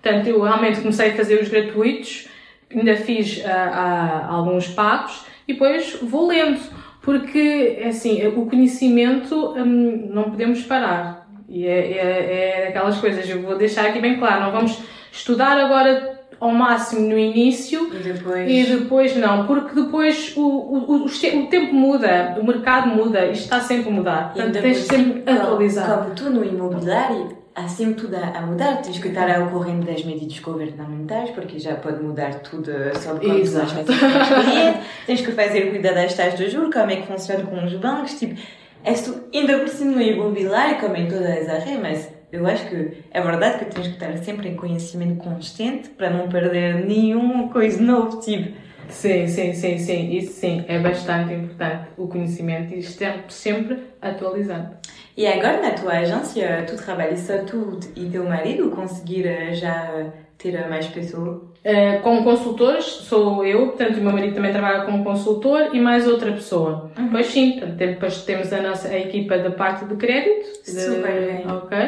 Portanto, 0.00 0.26
eu 0.26 0.40
realmente 0.40 0.80
comecei 0.80 1.10
a 1.10 1.14
fazer 1.14 1.38
os 1.42 1.48
gratuitos, 1.48 2.28
ainda 2.74 2.96
fiz 2.96 3.38
uh, 3.38 3.42
uh, 3.42 4.32
alguns 4.32 4.68
pagos 4.68 5.26
e 5.46 5.52
depois 5.52 5.98
vou 6.02 6.28
lendo, 6.28 6.60
porque 7.02 7.82
assim, 7.86 8.26
o 8.26 8.46
conhecimento 8.46 9.54
um, 9.56 10.08
não 10.12 10.24
podemos 10.24 10.62
parar. 10.62 11.26
E 11.48 11.66
é, 11.66 11.92
é, 11.92 12.62
é 12.64 12.68
aquelas 12.68 12.98
coisas, 12.98 13.28
eu 13.28 13.40
vou 13.42 13.56
deixar 13.56 13.86
aqui 13.86 14.00
bem 14.00 14.18
claro, 14.18 14.44
não 14.44 14.52
vamos 14.52 14.80
estudar 15.12 15.58
agora 15.58 16.16
ao 16.38 16.50
máximo 16.50 17.08
no 17.08 17.18
início 17.18 17.90
e 17.94 18.12
depois, 18.12 18.50
e 18.50 18.64
depois 18.64 19.16
não, 19.16 19.46
porque 19.46 19.74
depois 19.74 20.34
o, 20.36 20.42
o, 20.42 20.92
o, 20.92 21.04
o, 21.06 21.46
tempo 21.46 21.74
muda, 21.74 22.36
o 22.40 22.44
mercado 22.44 22.88
muda, 22.88 23.26
isto 23.26 23.44
está 23.44 23.60
sempre 23.60 23.88
a 23.88 23.92
mudar. 23.92 24.32
Portanto, 24.32 24.60
tens 24.60 24.78
sempre 24.78 25.22
a 25.26 25.34
atualizar. 25.34 25.98
Como 25.98 26.14
tu 26.14 26.30
no 26.30 26.44
imobiliário, 26.44 27.35
há 27.56 27.66
sempre 27.66 27.94
tudo 27.94 28.16
a 28.16 28.42
mudar, 28.42 28.82
tens 28.82 28.98
que 28.98 29.08
estar 29.08 29.28
ao 29.34 29.48
corrente 29.48 29.86
das 29.86 30.04
medidas 30.04 30.38
governamentais, 30.38 31.30
porque 31.30 31.58
já 31.58 31.74
pode 31.74 32.02
mudar 32.02 32.34
tudo 32.40 32.70
sobre 32.94 33.26
vais 33.28 33.72
fazer 33.72 34.74
tens 35.06 35.20
que 35.22 35.32
fazer 35.32 35.70
cuidar 35.70 35.94
das 35.94 36.12
taxas 36.12 36.38
de 36.38 36.50
juros, 36.50 36.72
como 36.72 36.90
é 36.90 36.96
que 36.96 37.06
funciona 37.06 37.44
com 37.44 37.64
os 37.64 37.72
bancos, 37.74 38.18
tipo, 38.18 38.38
é 38.84 38.92
ainda 39.36 39.58
por 39.58 39.68
cima 39.68 39.92
no 39.92 40.02
imobiliário, 40.02 40.78
como 40.78 40.96
em 40.96 41.08
todas 41.08 41.48
as 41.48 41.48
áreas, 41.48 42.10
eu 42.30 42.46
acho 42.46 42.68
que 42.68 43.04
é 43.10 43.20
verdade 43.22 43.64
que 43.64 43.74
tens 43.74 43.86
que 43.86 43.94
estar 43.94 44.16
sempre 44.18 44.50
em 44.50 44.56
conhecimento 44.56 45.24
constante 45.24 45.88
para 45.88 46.10
não 46.10 46.28
perder 46.28 46.84
nenhuma 46.84 47.48
coisa 47.48 47.80
nova, 47.80 48.20
tipo. 48.20 48.54
Sim, 48.88 49.26
sim, 49.26 49.52
sim, 49.52 49.78
sim, 49.78 50.12
isso 50.12 50.34
sim, 50.34 50.64
é 50.68 50.78
bastante 50.78 51.34
importante 51.34 51.88
o 51.96 52.06
conhecimento 52.06 52.72
e 52.72 52.82
sempre, 52.82 53.32
sempre 53.32 53.82
atualizando. 54.00 54.76
E 55.16 55.26
agora 55.26 55.62
na 55.62 55.70
tua 55.70 55.92
agência, 55.92 56.64
tu 56.68 56.76
trabalhas 56.76 57.20
só 57.20 57.38
tu 57.38 57.78
e 57.96 58.08
teu 58.10 58.24
marido 58.24 58.70
conseguir 58.70 59.26
eh, 59.26 59.54
já 59.54 60.12
ter 60.36 60.68
mais 60.68 60.86
pessoas? 60.88 61.38
Uh, 61.38 62.00
como 62.02 62.22
consultores, 62.22 62.84
sou 62.84 63.44
eu, 63.44 63.68
portanto, 63.68 63.96
o 63.96 64.00
meu 64.00 64.12
marido 64.12 64.34
também 64.34 64.52
trabalha 64.52 64.84
como 64.84 65.02
consultor 65.02 65.70
e 65.72 65.80
mais 65.80 66.06
outra 66.06 66.30
pessoa. 66.32 66.90
Uhum. 66.96 67.08
Pois 67.10 67.26
sim, 67.26 67.60
depois 67.76 68.22
temos 68.24 68.52
a 68.52 68.60
nossa 68.60 68.88
a 68.88 68.98
equipa 68.98 69.38
da 69.38 69.50
parte 69.50 69.84
de 69.86 69.96
crédito. 69.96 70.46
Super 70.64 71.20
de, 71.20 71.26
bem. 71.26 71.46
Ok 71.50 71.78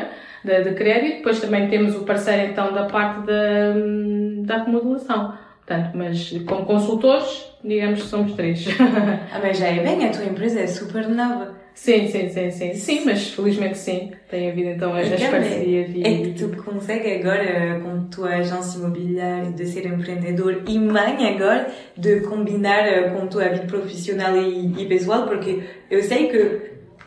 de, 0.45 0.65
de 0.65 0.75
crédito, 0.75 1.17
depois 1.19 1.41
também 1.41 1.69
temos 1.69 1.95
o 1.95 2.01
parceiro 2.01 2.51
então 2.51 2.73
da 2.73 2.85
parte 2.85 3.27
da, 3.27 3.75
da 4.45 4.65
remodelação. 4.65 5.35
Portanto, 5.59 5.91
mas 5.95 6.31
como 6.47 6.65
consultores, 6.65 7.53
digamos 7.63 8.03
que 8.03 8.09
somos 8.09 8.33
três. 8.33 8.67
ah, 8.81 9.39
mas 9.43 9.59
já 9.59 9.67
é 9.67 9.81
bem, 9.81 10.07
a 10.07 10.11
tua 10.11 10.25
empresa 10.25 10.61
é 10.61 10.67
super 10.67 11.09
nova. 11.09 11.58
Sim, 11.79 12.09
sim, 12.09 12.29
sim, 12.29 12.51
sim. 12.51 12.75
Sim, 12.75 13.03
mas 13.05 13.31
felizmente 13.31 13.79
sim. 13.79 14.11
Tem 14.29 14.51
havido 14.51 14.71
então 14.71 14.93
as, 14.95 15.13
as 15.13 15.23
parcerias. 15.23 15.89
E... 15.95 16.03
É 16.03 16.23
que 16.23 16.33
tu 16.33 16.49
consegues 16.63 17.21
agora, 17.21 17.81
com 17.81 17.91
a 17.91 18.01
tua 18.11 18.31
agência 18.35 18.79
imobiliária, 18.79 19.53
de 19.53 19.65
ser 19.65 19.87
empreendedor 19.87 20.65
e 20.67 20.77
mãe 20.77 21.37
agora, 21.37 21.69
de 21.97 22.21
combinar 22.23 22.81
eh, 22.81 23.11
com 23.11 23.23
a 23.23 23.27
tua 23.29 23.49
vida 23.51 23.65
profissional 23.67 24.37
e, 24.37 24.83
e 24.83 24.87
pessoal, 24.87 25.29
porque 25.29 25.63
eu 25.89 26.03
sei 26.03 26.27
que 26.27 26.63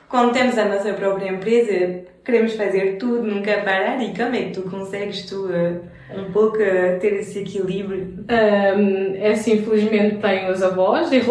quando 0.07 0.31
temos 0.31 0.57
a 0.57 0.63
nossa 0.63 0.93
própria 0.93 1.29
empresa, 1.29 2.05
queremos 2.23 2.53
fazer 2.53 2.97
tudo, 2.97 3.23
nunca 3.23 3.57
parar. 3.57 4.01
E 4.01 4.15
como 4.15 4.35
é 4.35 4.43
que 4.43 4.51
tu 4.51 4.61
consegues 4.61 5.25
tu 5.25 5.47
uh, 5.47 5.81
um 6.17 6.31
pouco 6.31 6.55
uh, 6.57 6.97
ter 7.01 7.15
esse 7.19 7.39
equilíbrio? 7.39 8.23
Um, 8.29 9.15
é 9.15 9.31
assim, 9.31 9.55
infelizmente 9.55 10.15
tenho 10.15 10.49
os 10.49 10.63
avós 10.63 11.09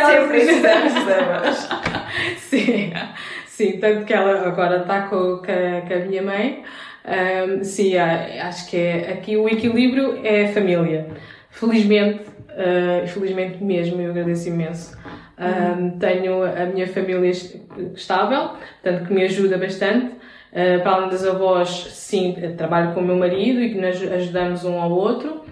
e, 0.00 0.02
e 0.02 0.06
Sempre 0.06 0.28
precisamos 0.28 0.94
dos 0.94 1.08
avós. 1.08 1.68
sim, 2.38 2.92
sim, 3.46 3.78
tanto 3.78 4.04
que 4.04 4.12
ela 4.12 4.46
agora 4.46 4.78
está 4.78 5.02
com, 5.02 5.38
com, 5.38 5.52
a, 5.52 5.80
com 5.86 5.94
a 5.94 6.06
minha 6.06 6.22
mãe. 6.22 6.64
Um, 7.04 7.64
sim, 7.64 7.96
acho 7.96 8.68
que 8.68 8.76
é 8.76 9.12
aqui 9.12 9.36
o 9.36 9.48
equilíbrio 9.48 10.20
é 10.24 10.44
a 10.44 10.48
família. 10.48 11.08
Felizmente, 11.50 12.20
uh, 12.50 13.06
felizmente 13.08 13.62
mesmo, 13.62 14.00
eu 14.00 14.10
agradeço 14.10 14.48
imenso. 14.48 14.98
Um, 15.38 15.98
tenho 15.98 16.42
a 16.42 16.66
minha 16.66 16.86
família 16.86 17.30
estável, 17.94 18.50
portanto 18.82 19.06
que 19.06 19.14
me 19.14 19.24
ajuda 19.24 19.56
bastante. 19.56 20.20
Uh, 20.52 20.82
para 20.82 20.92
além 20.92 21.10
das 21.10 21.24
avós, 21.24 21.68
sim, 21.90 22.36
trabalho 22.56 22.92
com 22.92 23.00
o 23.00 23.04
meu 23.04 23.16
marido 23.16 23.60
e 23.60 23.70
que 23.70 23.80
nos 23.80 24.02
ajudamos 24.02 24.64
um 24.64 24.78
ao 24.78 24.90
outro. 24.90 25.42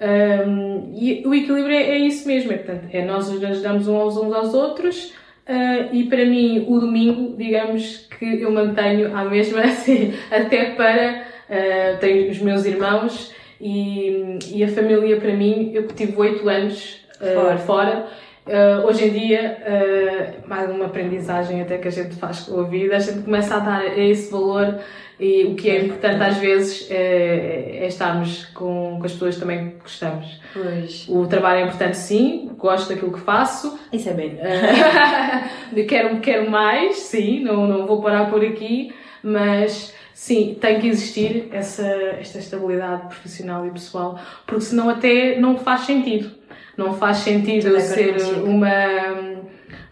Um, 0.00 0.92
e 0.94 1.22
o 1.26 1.34
equilíbrio 1.34 1.74
é, 1.74 1.90
é, 1.90 1.98
isso 1.98 2.26
mesmo, 2.28 2.52
é, 2.52 2.56
portanto, 2.56 2.88
é 2.92 3.04
nós 3.04 3.30
ajudamos 3.30 3.88
uns 3.88 4.32
aos 4.32 4.54
outros. 4.54 5.14
Uh, 5.48 5.94
e 5.94 6.04
para 6.04 6.24
mim, 6.24 6.64
o 6.68 6.80
domingo, 6.80 7.36
digamos 7.36 8.08
que 8.18 8.42
eu 8.42 8.50
mantenho 8.50 9.16
a 9.16 9.24
mesma, 9.24 9.60
assim, 9.64 10.12
até 10.30 10.70
para. 10.70 11.24
Uh, 11.48 11.98
tenho 12.00 12.28
os 12.28 12.40
meus 12.40 12.64
irmãos 12.64 13.32
e, 13.60 14.38
e 14.52 14.64
a 14.64 14.68
família, 14.68 15.16
para 15.20 15.32
mim, 15.32 15.70
eu 15.72 15.86
tive 15.86 16.16
oito 16.16 16.48
anos 16.48 17.06
fora. 17.20 17.58
fora 17.58 18.06
Uh, 18.46 18.86
hoje 18.86 19.06
em 19.06 19.10
dia, 19.10 19.58
uh, 19.66 20.48
mais 20.48 20.70
uma 20.70 20.86
aprendizagem 20.86 21.60
até 21.60 21.78
que 21.78 21.88
a 21.88 21.90
gente 21.90 22.14
faz 22.14 22.42
com 22.42 22.60
a 22.60 22.62
vida, 22.62 22.94
a 22.94 23.00
gente 23.00 23.24
começa 23.24 23.56
a 23.56 23.58
dar 23.58 23.98
esse 23.98 24.30
valor 24.30 24.78
e 25.18 25.44
o 25.44 25.54
que 25.54 25.70
é 25.70 25.84
importante 25.84 26.22
às 26.22 26.36
vezes 26.36 26.90
é, 26.90 27.78
é 27.82 27.86
estarmos 27.86 28.44
com, 28.46 28.96
com, 28.98 29.04
as 29.04 29.12
pessoas 29.12 29.36
também 29.36 29.70
que 29.70 29.82
gostamos. 29.82 30.40
Pois. 30.52 31.06
O 31.08 31.26
trabalho 31.26 31.60
é 31.60 31.62
importante 31.64 31.96
sim, 31.96 32.50
gosto 32.58 32.88
daquilo 32.88 33.12
que 33.12 33.20
faço. 33.20 33.78
Isso 33.92 34.08
é 34.08 34.12
bem. 34.12 34.38
Quero, 35.88 36.20
quero 36.20 36.50
mais, 36.50 36.96
sim, 36.96 37.40
não, 37.42 37.66
não 37.66 37.86
vou 37.86 38.00
parar 38.00 38.30
por 38.30 38.44
aqui, 38.44 38.94
mas 39.22 39.92
sim, 40.14 40.56
tem 40.60 40.80
que 40.80 40.86
existir 40.86 41.48
essa, 41.50 41.86
esta 42.20 42.38
estabilidade 42.38 43.08
profissional 43.08 43.66
e 43.66 43.70
pessoal, 43.70 44.18
porque 44.46 44.62
senão 44.62 44.88
até 44.88 45.38
não 45.38 45.58
faz 45.58 45.82
sentido 45.82 46.30
não 46.76 46.94
faz 46.94 47.18
sentido 47.18 47.68
eu 47.68 47.80
ser 47.80 48.16
uma, 48.44 48.68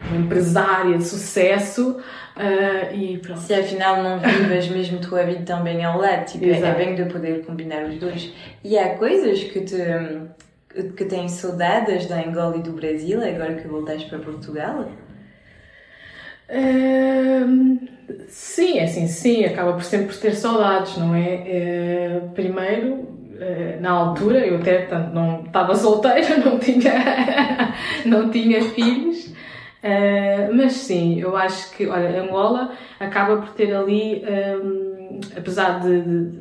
uma 0.07 0.17
empresária 0.19 0.99
de 0.99 1.05
sucesso 1.05 1.97
uh, 2.37 2.95
e 2.95 3.19
pronto. 3.19 3.41
Se 3.41 3.55
afinal 3.55 4.03
não 4.03 4.19
vives 4.19 4.69
mesmo 4.69 5.01
tua 5.01 5.25
vida 5.25 5.43
também 5.45 5.85
ao 5.85 5.99
lado, 5.99 6.25
tipo, 6.27 6.45
é 6.45 6.75
bem 6.75 6.95
de 6.95 7.05
poder 7.07 7.45
combinar 7.45 7.85
os 7.85 7.99
dois. 7.99 8.33
E 8.63 8.79
há 8.79 8.97
coisas 8.97 9.43
que 9.45 9.61
te 9.61 9.77
que 10.97 11.05
tens 11.05 11.31
saudades 11.33 12.07
da 12.07 12.17
Angola 12.17 12.57
e 12.57 12.63
do 12.63 12.73
Brasil 12.73 13.23
agora 13.23 13.55
que 13.55 13.69
voltaste 13.69 14.09
para 14.09 14.19
Portugal? 14.19 14.91
Uh, 16.51 17.79
sim, 18.29 18.79
é 18.79 18.85
assim, 18.85 19.07
sim, 19.07 19.45
acaba 19.45 19.73
por 19.73 19.85
sempre 19.85 20.15
ter 20.17 20.35
saudades, 20.35 20.97
não 20.99 21.15
é? 21.15 22.23
Uh, 22.27 22.29
primeiro, 22.31 23.15
eh, 23.41 23.79
na 23.81 23.91
altura, 23.91 24.47
eu 24.47 24.59
até 24.59 24.79
portanto, 24.79 25.13
não 25.13 25.43
estava 25.45 25.75
solteira, 25.75 26.39
não 26.45 26.59
tinha, 26.59 27.75
não 28.05 28.31
tinha 28.31 28.63
filhos. 28.71 29.33
Uh, 29.85 30.55
mas 30.55 30.73
sim, 30.73 31.21
eu 31.21 31.37
acho 31.37 31.77
que, 31.77 31.87
olha, 31.87 32.23
Angola 32.23 32.73
acaba 32.99 33.37
por 33.37 33.51
ter 33.51 33.75
ali, 33.75 34.25
um, 34.25 35.21
apesar 35.37 35.81
de, 35.81 36.01
de, 36.01 36.39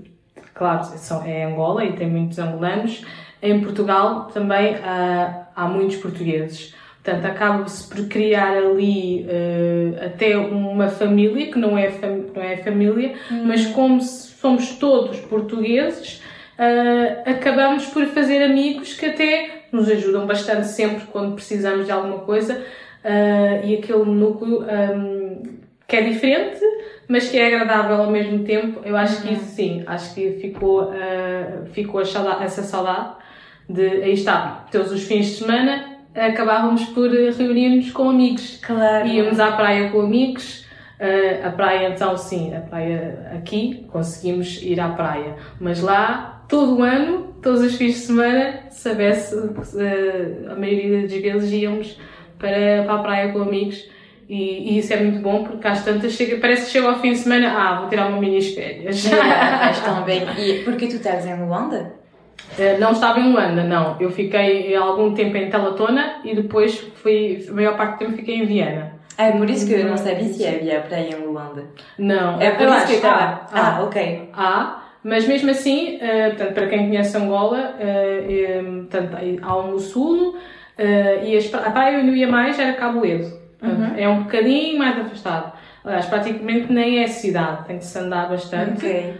claro, 0.53 0.85
são, 0.85 1.25
é 1.25 1.43
Angola 1.43 1.83
e 1.83 1.91
tem 1.91 2.09
muitos 2.09 2.39
angolanos, 2.39 3.03
em 3.41 3.59
Portugal 3.59 4.29
também 4.33 4.75
uh, 4.75 5.45
há 5.53 5.67
muitos 5.67 5.97
portugueses. 5.97 6.73
Portanto, 7.03 7.25
acaba-se 7.25 7.89
por 7.89 8.07
criar 8.07 8.55
ali 8.55 9.25
uh, 9.25 10.05
até 10.05 10.37
uma 10.37 10.87
família, 10.87 11.51
que 11.51 11.59
não 11.59 11.77
é, 11.77 11.91
fam 11.91 12.27
não 12.33 12.41
é 12.41 12.55
família, 12.55 13.13
hum. 13.29 13.43
mas 13.45 13.65
como 13.65 14.01
somos 14.01 14.77
todos 14.77 15.19
portugueses, 15.19 16.21
uh, 16.57 17.29
acabamos 17.29 17.87
por 17.87 18.05
fazer 18.05 18.41
amigos 18.41 18.93
que 18.93 19.07
até 19.07 19.63
nos 19.69 19.89
ajudam 19.89 20.25
bastante 20.25 20.67
sempre 20.67 21.05
quando 21.07 21.35
precisamos 21.35 21.87
de 21.87 21.91
alguma 21.91 22.19
coisa 22.19 22.63
uh, 23.03 23.65
e 23.65 23.75
aquele 23.75 24.05
núcleo 24.05 24.63
um, 24.63 25.41
que 25.87 25.95
é 25.95 26.01
diferente, 26.01 26.59
mas 27.07 27.29
que 27.29 27.37
é 27.37 27.47
agradável 27.47 27.97
ao 27.97 28.09
mesmo 28.09 28.43
tempo. 28.43 28.81
Eu 28.83 28.95
acho 28.97 29.21
que 29.21 29.33
isso 29.33 29.45
sim, 29.45 29.83
acho 29.85 30.15
que 30.15 30.31
ficou, 30.41 30.91
ficou 31.73 32.01
essa 32.01 32.63
saudade 32.63 33.15
de 33.69 33.85
aí 33.85 34.13
está, 34.13 34.65
todos 34.71 34.91
os 34.91 35.03
fins 35.03 35.25
de 35.27 35.31
semana 35.35 35.93
acabávamos 36.15 36.85
por 36.85 37.09
reunir-nos 37.09 37.91
com 37.91 38.09
amigos. 38.09 38.59
Claro. 38.61 39.07
Íamos 39.07 39.39
à 39.39 39.51
praia 39.51 39.89
com 39.89 40.01
amigos. 40.01 40.63
Uh, 40.99 41.47
a 41.47 41.49
praia, 41.49 41.89
então, 41.89 42.15
sim, 42.15 42.55
a 42.55 42.61
praia 42.61 43.31
aqui, 43.35 43.85
conseguimos 43.91 44.61
ir 44.61 44.79
à 44.79 44.89
praia. 44.89 45.35
Mas 45.59 45.81
lá, 45.81 46.45
todo 46.47 46.77
o 46.77 46.83
ano, 46.83 47.35
todos 47.41 47.61
os 47.61 47.75
fins 47.75 47.95
de 47.95 47.99
semana, 47.99 48.59
sabesse, 48.69 49.35
uh, 49.35 50.51
a 50.51 50.55
maioria 50.55 51.01
das 51.01 51.11
vezes 51.11 51.51
íamos 51.51 51.99
para, 52.43 52.83
para 52.83 52.93
a 52.95 52.99
praia 52.99 53.31
com 53.31 53.41
amigos. 53.41 53.89
E, 54.27 54.73
e, 54.73 54.77
isso 54.77 54.93
é 54.93 54.97
muito 54.97 55.19
bom 55.19 55.43
porque 55.43 55.65
às 55.67 55.83
tantas 55.83 56.13
chega, 56.13 56.37
parece 56.37 56.65
que 56.65 56.71
chega 56.71 56.89
ao 56.89 56.99
fim 56.99 57.11
de 57.11 57.19
semana, 57.19 57.53
ah, 57.55 57.79
vou 57.79 57.89
tirar 57.89 58.07
uma 58.07 58.19
mini 58.19 58.41
férias. 58.41 59.05
É, 59.13 60.01
bem. 60.05 60.23
E 60.37 60.63
porque 60.63 60.87
tu 60.87 60.95
estás 60.95 61.25
em 61.25 61.35
Luanda? 61.35 61.93
Eh, 62.57 62.77
não 62.77 62.91
estava 62.91 63.19
em 63.19 63.31
Luanda, 63.31 63.63
não. 63.63 63.97
Eu 63.99 64.11
fiquei 64.11 64.75
algum 64.75 65.13
tempo 65.13 65.37
em 65.37 65.49
Telatona 65.49 66.21
e 66.23 66.35
depois 66.35 66.77
fui, 66.95 67.45
a 67.49 67.53
maior 67.53 67.77
parte 67.77 67.93
do 67.93 67.99
tempo 67.99 68.17
fiquei 68.17 68.35
em 68.35 68.45
Viena. 68.45 68.93
É 69.17 69.31
por 69.31 69.49
isso 69.49 69.67
que 69.67 69.73
eu 69.73 69.85
não 69.85 69.97
sabia 69.97 70.25
se 70.25 70.45
havia 70.45 70.79
praia 70.81 71.09
em 71.15 71.25
Luanda. 71.25 71.65
Não. 71.97 72.41
É 72.41 72.51
por 72.51 72.67
isso 72.67 72.87
que 72.87 72.93
estava. 72.93 73.47
Ah, 73.51 73.77
ah, 73.77 73.83
ok. 73.83 74.29
Há, 74.33 74.83
mas 75.03 75.27
mesmo 75.27 75.51
assim, 75.51 75.97
uh, 75.97 76.29
portanto, 76.29 76.53
para 76.53 76.67
quem 76.67 76.87
conhece 76.87 77.15
Angola, 77.17 77.75
uh, 77.77 78.85
portanto, 78.87 79.17
há 79.41 79.57
um 79.57 79.71
no 79.71 79.79
sul 79.79 80.35
uh, 80.79 81.25
e 81.25 81.37
as, 81.37 81.53
a 81.53 81.71
praia 81.71 81.99
onde 81.99 82.09
eu 82.09 82.15
ia 82.15 82.27
mais 82.27 82.57
era 82.59 82.73
Cabo 82.73 83.01
Ledo. 83.01 83.41
Uhum. 83.61 83.93
É 83.97 84.07
um 84.09 84.23
bocadinho 84.23 84.77
mais 84.77 84.99
afastado. 84.99 85.53
Aliás, 85.83 86.05
praticamente 86.05 86.71
nem 86.71 86.99
é 86.99 87.07
cidade, 87.07 87.65
tem 87.65 87.77
que 87.77 87.85
se 87.85 87.97
andar 87.97 88.29
bastante 88.29 88.85
okay. 88.85 89.15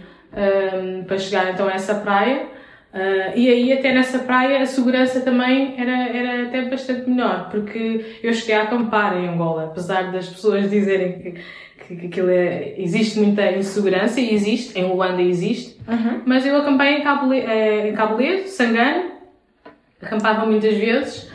para 1.06 1.18
chegar 1.18 1.52
então 1.52 1.68
a 1.68 1.72
essa 1.72 1.94
praia. 1.94 2.54
Uh, 2.94 3.36
e 3.36 3.50
aí 3.50 3.72
até 3.72 3.92
nessa 3.92 4.20
praia 4.20 4.62
a 4.62 4.66
segurança 4.66 5.20
também 5.20 5.74
era, 5.76 6.16
era 6.16 6.42
até 6.44 6.62
bastante 6.62 7.10
melhor, 7.10 7.48
porque 7.50 8.18
eu 8.22 8.32
cheguei 8.32 8.54
a 8.54 8.62
acampar 8.62 9.18
em 9.18 9.26
Angola, 9.26 9.64
apesar 9.64 10.12
das 10.12 10.28
pessoas 10.28 10.70
dizerem 10.70 11.18
que, 11.18 11.32
que, 11.88 11.96
que 11.96 12.06
aquilo 12.06 12.30
é, 12.30 12.74
existe 12.78 13.18
muita 13.18 13.50
insegurança, 13.50 14.20
e 14.20 14.32
existe, 14.32 14.78
em 14.78 14.84
Luanda 14.84 15.20
existe, 15.20 15.76
uhum. 15.88 16.20
mas 16.24 16.46
eu 16.46 16.56
acampei 16.56 16.98
em 16.98 17.02
Cabo, 17.02 17.32
eh, 17.32 17.88
em 17.88 17.94
Cabo 17.94 18.14
Ledo, 18.14 18.46
Sangano, 18.46 19.10
acampava 20.00 20.46
muitas 20.46 20.76
vezes, 20.76 21.28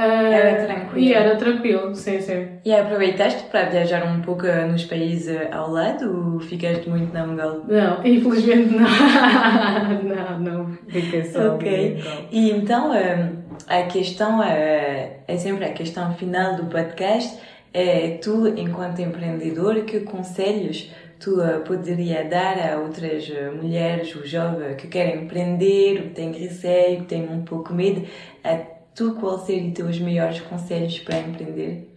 era 0.00 0.66
tranquilo. 0.66 0.98
E 0.98 1.12
era 1.12 1.36
tranquilo, 1.36 1.94
sim, 1.94 2.20
sim. 2.20 2.48
E 2.64 2.72
aproveitaste 2.72 3.44
para 3.44 3.68
viajar 3.68 4.04
um 4.06 4.20
pouco 4.20 4.46
nos 4.70 4.84
países 4.84 5.36
ao 5.50 5.70
lado 5.70 6.34
ou 6.34 6.40
ficaste 6.40 6.88
muito 6.88 7.12
na 7.12 7.24
Angola? 7.24 7.62
Não, 7.66 8.00
infelizmente 8.04 8.74
não. 8.74 8.86
não, 10.38 10.38
não, 10.40 10.78
fiquei 10.88 11.24
só 11.24 11.54
Ok. 11.54 12.02
E 12.30 12.50
então, 12.50 12.90
hum, 12.90 13.42
a 13.66 13.82
questão 13.84 14.42
é, 14.42 15.20
é 15.26 15.36
sempre 15.36 15.64
a 15.64 15.72
questão 15.72 16.14
final 16.14 16.56
do 16.56 16.66
podcast. 16.66 17.38
É 17.72 18.18
tu, 18.22 18.48
enquanto 18.48 19.00
empreendedor, 19.00 19.84
que 19.84 20.00
conselhos 20.00 20.90
tu 21.18 21.40
uh, 21.40 21.60
poderia 21.60 22.24
dar 22.24 22.56
a 22.58 22.78
outras 22.78 23.28
mulheres 23.60 24.14
ou 24.16 24.26
jovens 24.26 24.76
que 24.76 24.86
querem 24.86 25.24
empreender, 25.24 26.02
que 26.02 26.08
têm 26.10 26.32
receio, 26.32 27.00
que 27.00 27.06
têm 27.06 27.28
um 27.28 27.42
pouco 27.42 27.74
medo, 27.74 28.06
tu, 28.96 29.14
qual 29.20 29.38
seriam 29.38 29.68
os 29.68 29.74
teus 29.74 30.00
maiores 30.00 30.40
conselhos 30.40 30.98
para 31.00 31.18
empreender? 31.18 31.88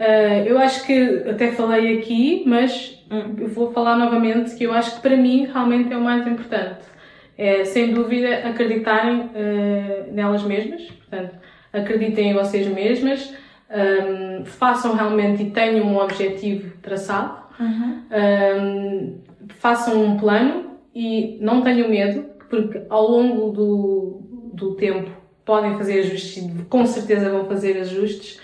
Uh, 0.00 0.46
eu 0.46 0.58
acho 0.58 0.84
que 0.84 1.24
até 1.28 1.52
falei 1.52 1.98
aqui, 1.98 2.42
mas 2.46 3.04
hum. 3.10 3.46
vou 3.48 3.72
falar 3.72 3.96
novamente 3.96 4.54
que 4.54 4.64
eu 4.64 4.72
acho 4.72 4.96
que 4.96 5.00
para 5.00 5.16
mim 5.16 5.46
realmente 5.46 5.92
é 5.92 5.96
o 5.96 6.00
mais 6.00 6.26
importante. 6.26 6.84
É, 7.38 7.64
sem 7.64 7.92
dúvida, 7.92 8.48
acreditarem 8.48 9.20
uh, 9.20 10.12
nelas 10.12 10.42
mesmas, 10.42 10.82
portanto, 10.82 11.36
acreditem 11.70 12.30
em 12.30 12.34
vocês 12.34 12.66
mesmas, 12.66 13.34
um, 13.70 14.44
façam 14.44 14.94
realmente 14.94 15.42
e 15.42 15.50
tenham 15.50 15.86
um 15.86 15.98
objetivo 15.98 16.76
traçado, 16.80 17.38
uhum. 17.60 18.02
um, 18.58 19.18
façam 19.48 20.02
um 20.02 20.16
plano 20.16 20.78
e 20.94 21.36
não 21.42 21.60
tenham 21.60 21.90
medo, 21.90 22.24
porque 22.48 22.82
ao 22.88 23.06
longo 23.06 23.50
do, 23.50 24.50
do 24.54 24.74
tempo 24.76 25.10
podem 25.46 25.78
fazer 25.78 26.00
ajustes, 26.00 26.44
com 26.68 26.84
certeza 26.84 27.30
vão 27.30 27.46
fazer 27.46 27.78
ajustes. 27.78 28.38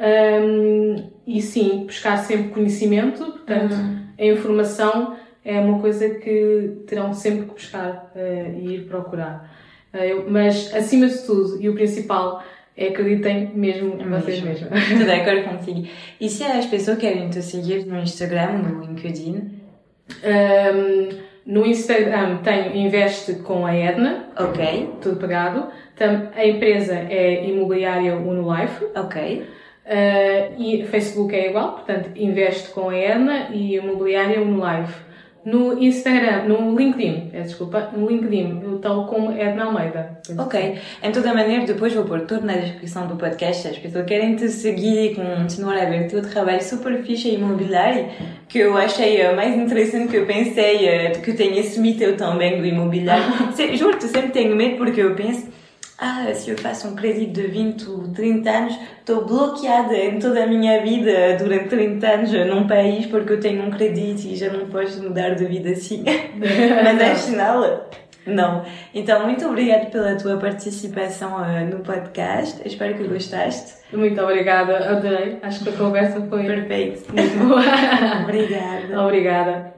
Um, 0.00 1.10
e 1.26 1.42
sim, 1.42 1.84
buscar 1.84 2.16
sempre 2.18 2.50
conhecimento, 2.50 3.24
portanto, 3.24 3.74
uhum. 3.74 3.98
a 4.18 4.24
informação 4.24 5.16
é 5.44 5.60
uma 5.60 5.80
coisa 5.80 6.08
que 6.08 6.82
terão 6.86 7.12
sempre 7.12 7.46
que 7.46 7.52
buscar 7.52 8.12
uh, 8.14 8.58
e 8.58 8.76
ir 8.76 8.86
procurar. 8.86 9.52
Uh, 9.92 9.96
eu, 9.98 10.30
mas, 10.30 10.74
acima 10.74 11.06
de 11.06 11.18
tudo, 11.18 11.60
e 11.60 11.68
o 11.68 11.74
principal, 11.74 12.42
é 12.76 12.88
acreditem 12.88 13.50
mesmo 13.54 14.00
em 14.00 14.08
vocês 14.08 14.40
mesmos. 14.40 14.70
Estou 14.72 15.04
de 15.04 15.10
acordo 15.10 15.44
contigo. 15.48 15.88
E 16.20 16.28
se 16.28 16.44
as 16.44 16.64
pessoas 16.66 16.96
querem 16.96 17.28
te 17.28 17.42
seguir 17.42 17.84
no 17.84 17.98
Instagram, 17.98 18.58
no 18.58 18.80
LinkedIn? 18.80 19.58
Um, 20.22 21.28
no 21.44 21.66
Instagram 21.66 22.36
tenho 22.44 22.76
Investe 22.76 23.36
com 23.36 23.66
a 23.66 23.74
Edna. 23.74 24.28
Ok. 24.38 24.90
Tudo 25.00 25.16
pagado. 25.16 25.68
A 26.04 26.46
empresa 26.46 26.94
é 26.94 27.44
Imobiliária 27.44 28.16
Unolife. 28.16 28.86
Ok. 28.94 29.46
Uh, 29.88 30.62
e 30.62 30.84
Facebook 30.90 31.34
é 31.34 31.48
igual, 31.48 31.72
portanto, 31.72 32.10
investe 32.14 32.68
com 32.70 32.90
a 32.90 32.96
Edna 32.96 33.48
e 33.50 33.76
Imobiliária 33.76 34.40
Unolife. 34.40 35.08
No 35.44 35.82
Instagram, 35.82 36.44
no 36.44 36.76
LinkedIn, 36.76 37.30
é, 37.32 37.40
desculpa, 37.40 37.90
no 37.96 38.06
LinkedIn 38.06 38.60
eu 38.62 38.76
estou 38.76 39.06
como 39.06 39.32
Edna 39.32 39.64
Almeida. 39.64 40.20
Ok. 40.36 40.78
Em 41.02 41.10
toda 41.10 41.32
maneira, 41.32 41.64
depois 41.64 41.94
vou 41.94 42.04
pôr 42.04 42.20
tudo 42.22 42.44
na 42.44 42.52
descrição 42.54 43.06
do 43.06 43.16
podcast. 43.16 43.66
As 43.66 43.78
pessoas 43.78 44.04
querem 44.04 44.36
te 44.36 44.48
seguir 44.50 45.12
e 45.12 45.14
continuar 45.14 45.78
a 45.78 45.86
ver 45.86 46.04
o 46.04 46.08
teu 46.08 46.22
trabalho 46.22 46.62
super 46.62 47.02
fixe 47.02 47.30
imobiliário, 47.30 48.08
que 48.46 48.58
eu 48.58 48.76
achei 48.76 49.32
mais 49.32 49.56
interessante 49.56 50.08
que 50.08 50.16
eu 50.18 50.26
pensei, 50.26 50.86
eh, 50.86 51.10
que 51.12 51.30
eu 51.30 51.36
tenho 51.36 51.58
esse 51.58 51.80
mito 51.80 52.12
também 52.14 52.60
do 52.60 52.66
imobiliário. 52.66 53.24
Juro-te, 53.74 54.04
sempre 54.04 54.32
tenho 54.32 54.54
medo 54.54 54.76
porque 54.76 55.00
eu 55.00 55.14
penso 55.14 55.48
ah, 55.98 56.32
se 56.32 56.50
eu 56.50 56.56
faço 56.56 56.86
um 56.86 56.94
crédito 56.94 57.32
de 57.32 57.48
20 57.48 57.88
ou 57.88 58.08
30 58.08 58.50
anos, 58.50 58.78
estou 58.98 59.26
bloqueada 59.26 59.96
em 59.96 60.18
toda 60.20 60.44
a 60.44 60.46
minha 60.46 60.80
vida 60.80 61.36
durante 61.36 61.68
30 61.70 62.06
anos 62.06 62.32
num 62.32 62.68
país 62.68 63.06
porque 63.06 63.32
eu 63.32 63.40
tenho 63.40 63.64
um 63.64 63.70
crédito 63.70 64.26
e 64.26 64.36
já 64.36 64.52
não 64.52 64.66
posso 64.68 65.02
mudar 65.02 65.30
de 65.30 65.44
vida 65.46 65.70
assim. 65.70 66.04
Mas 66.38 67.02
afinal, 67.02 67.88
não. 68.28 68.64
Então, 68.94 69.24
muito 69.24 69.44
obrigada 69.46 69.86
pela 69.86 70.14
tua 70.16 70.36
participação 70.36 71.34
uh, 71.36 71.66
no 71.68 71.80
podcast. 71.80 72.60
Espero 72.64 72.94
que 72.94 73.04
gostaste. 73.04 73.74
Muito 73.92 74.20
obrigada, 74.20 74.90
adorei. 74.90 75.38
Acho 75.42 75.64
que 75.64 75.70
a 75.70 75.72
conversa 75.72 76.20
foi 76.20 76.44
perfeita. 76.44 77.12
Muito 77.12 77.38
boa. 77.38 77.62
obrigada. 78.22 79.02
Obrigada. 79.02 79.77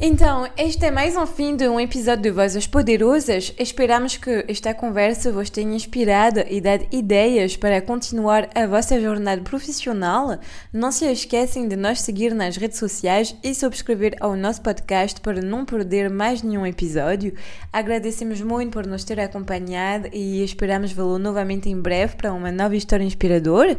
Então, 0.00 0.48
este 0.56 0.86
é 0.86 0.90
mais 0.90 1.16
um 1.16 1.26
fim 1.26 1.54
de 1.54 1.68
um 1.68 1.78
episódio 1.78 2.22
de 2.22 2.30
Vozes 2.32 2.66
Poderosas. 2.66 3.54
Esperamos 3.56 4.16
que 4.16 4.44
esta 4.48 4.74
conversa 4.74 5.30
vos 5.30 5.48
tenha 5.48 5.76
inspirado 5.76 6.40
e 6.50 6.60
dado 6.60 6.84
ideias 6.90 7.56
para 7.56 7.80
continuar 7.80 8.48
a 8.52 8.66
vossa 8.66 9.00
jornada 9.00 9.42
profissional. 9.42 10.40
Não 10.72 10.90
se 10.90 11.04
esquecem 11.06 11.68
de 11.68 11.76
nos 11.76 12.00
seguir 12.00 12.34
nas 12.34 12.56
redes 12.56 12.78
sociais 12.78 13.36
e 13.44 13.54
subscrever 13.54 14.16
ao 14.18 14.34
nosso 14.34 14.60
podcast 14.62 15.20
para 15.20 15.40
não 15.40 15.64
perder 15.64 16.10
mais 16.10 16.42
nenhum 16.42 16.66
episódio. 16.66 17.34
Agradecemos 17.72 18.40
muito 18.40 18.72
por 18.72 18.86
nos 18.86 19.04
ter 19.04 19.20
acompanhado 19.20 20.08
e 20.12 20.42
esperamos 20.42 20.90
vê-lo 20.90 21.16
novamente 21.16 21.68
em 21.68 21.80
breve 21.80 22.16
para 22.16 22.32
uma 22.32 22.50
nova 22.50 22.74
história 22.74 23.04
inspiradora. 23.04 23.78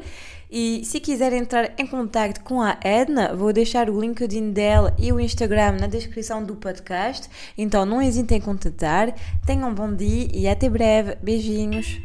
E 0.55 0.85
se 0.85 0.99
quiser 0.99 1.33
entrar 1.33 1.73
em 1.79 1.87
contato 1.87 2.43
com 2.43 2.61
a 2.61 2.77
Edna, 2.83 3.35
vou 3.35 3.51
deixar 3.51 3.89
o 3.89 3.99
LinkedIn 3.99 4.51
dela 4.51 4.95
e 4.99 5.11
o 5.11 5.19
Instagram 5.19 5.77
na 5.79 5.87
descrição 5.87 6.43
do 6.43 6.55
podcast. 6.55 7.27
Então 7.57 7.87
não 7.87 7.99
hesitem 7.99 8.37
em 8.37 8.41
contatar. 8.41 9.15
Tenham 9.47 9.71
um 9.71 9.73
bom 9.73 9.91
dia 9.91 10.27
e 10.31 10.47
até 10.47 10.69
breve. 10.69 11.15
Beijinhos. 11.23 11.99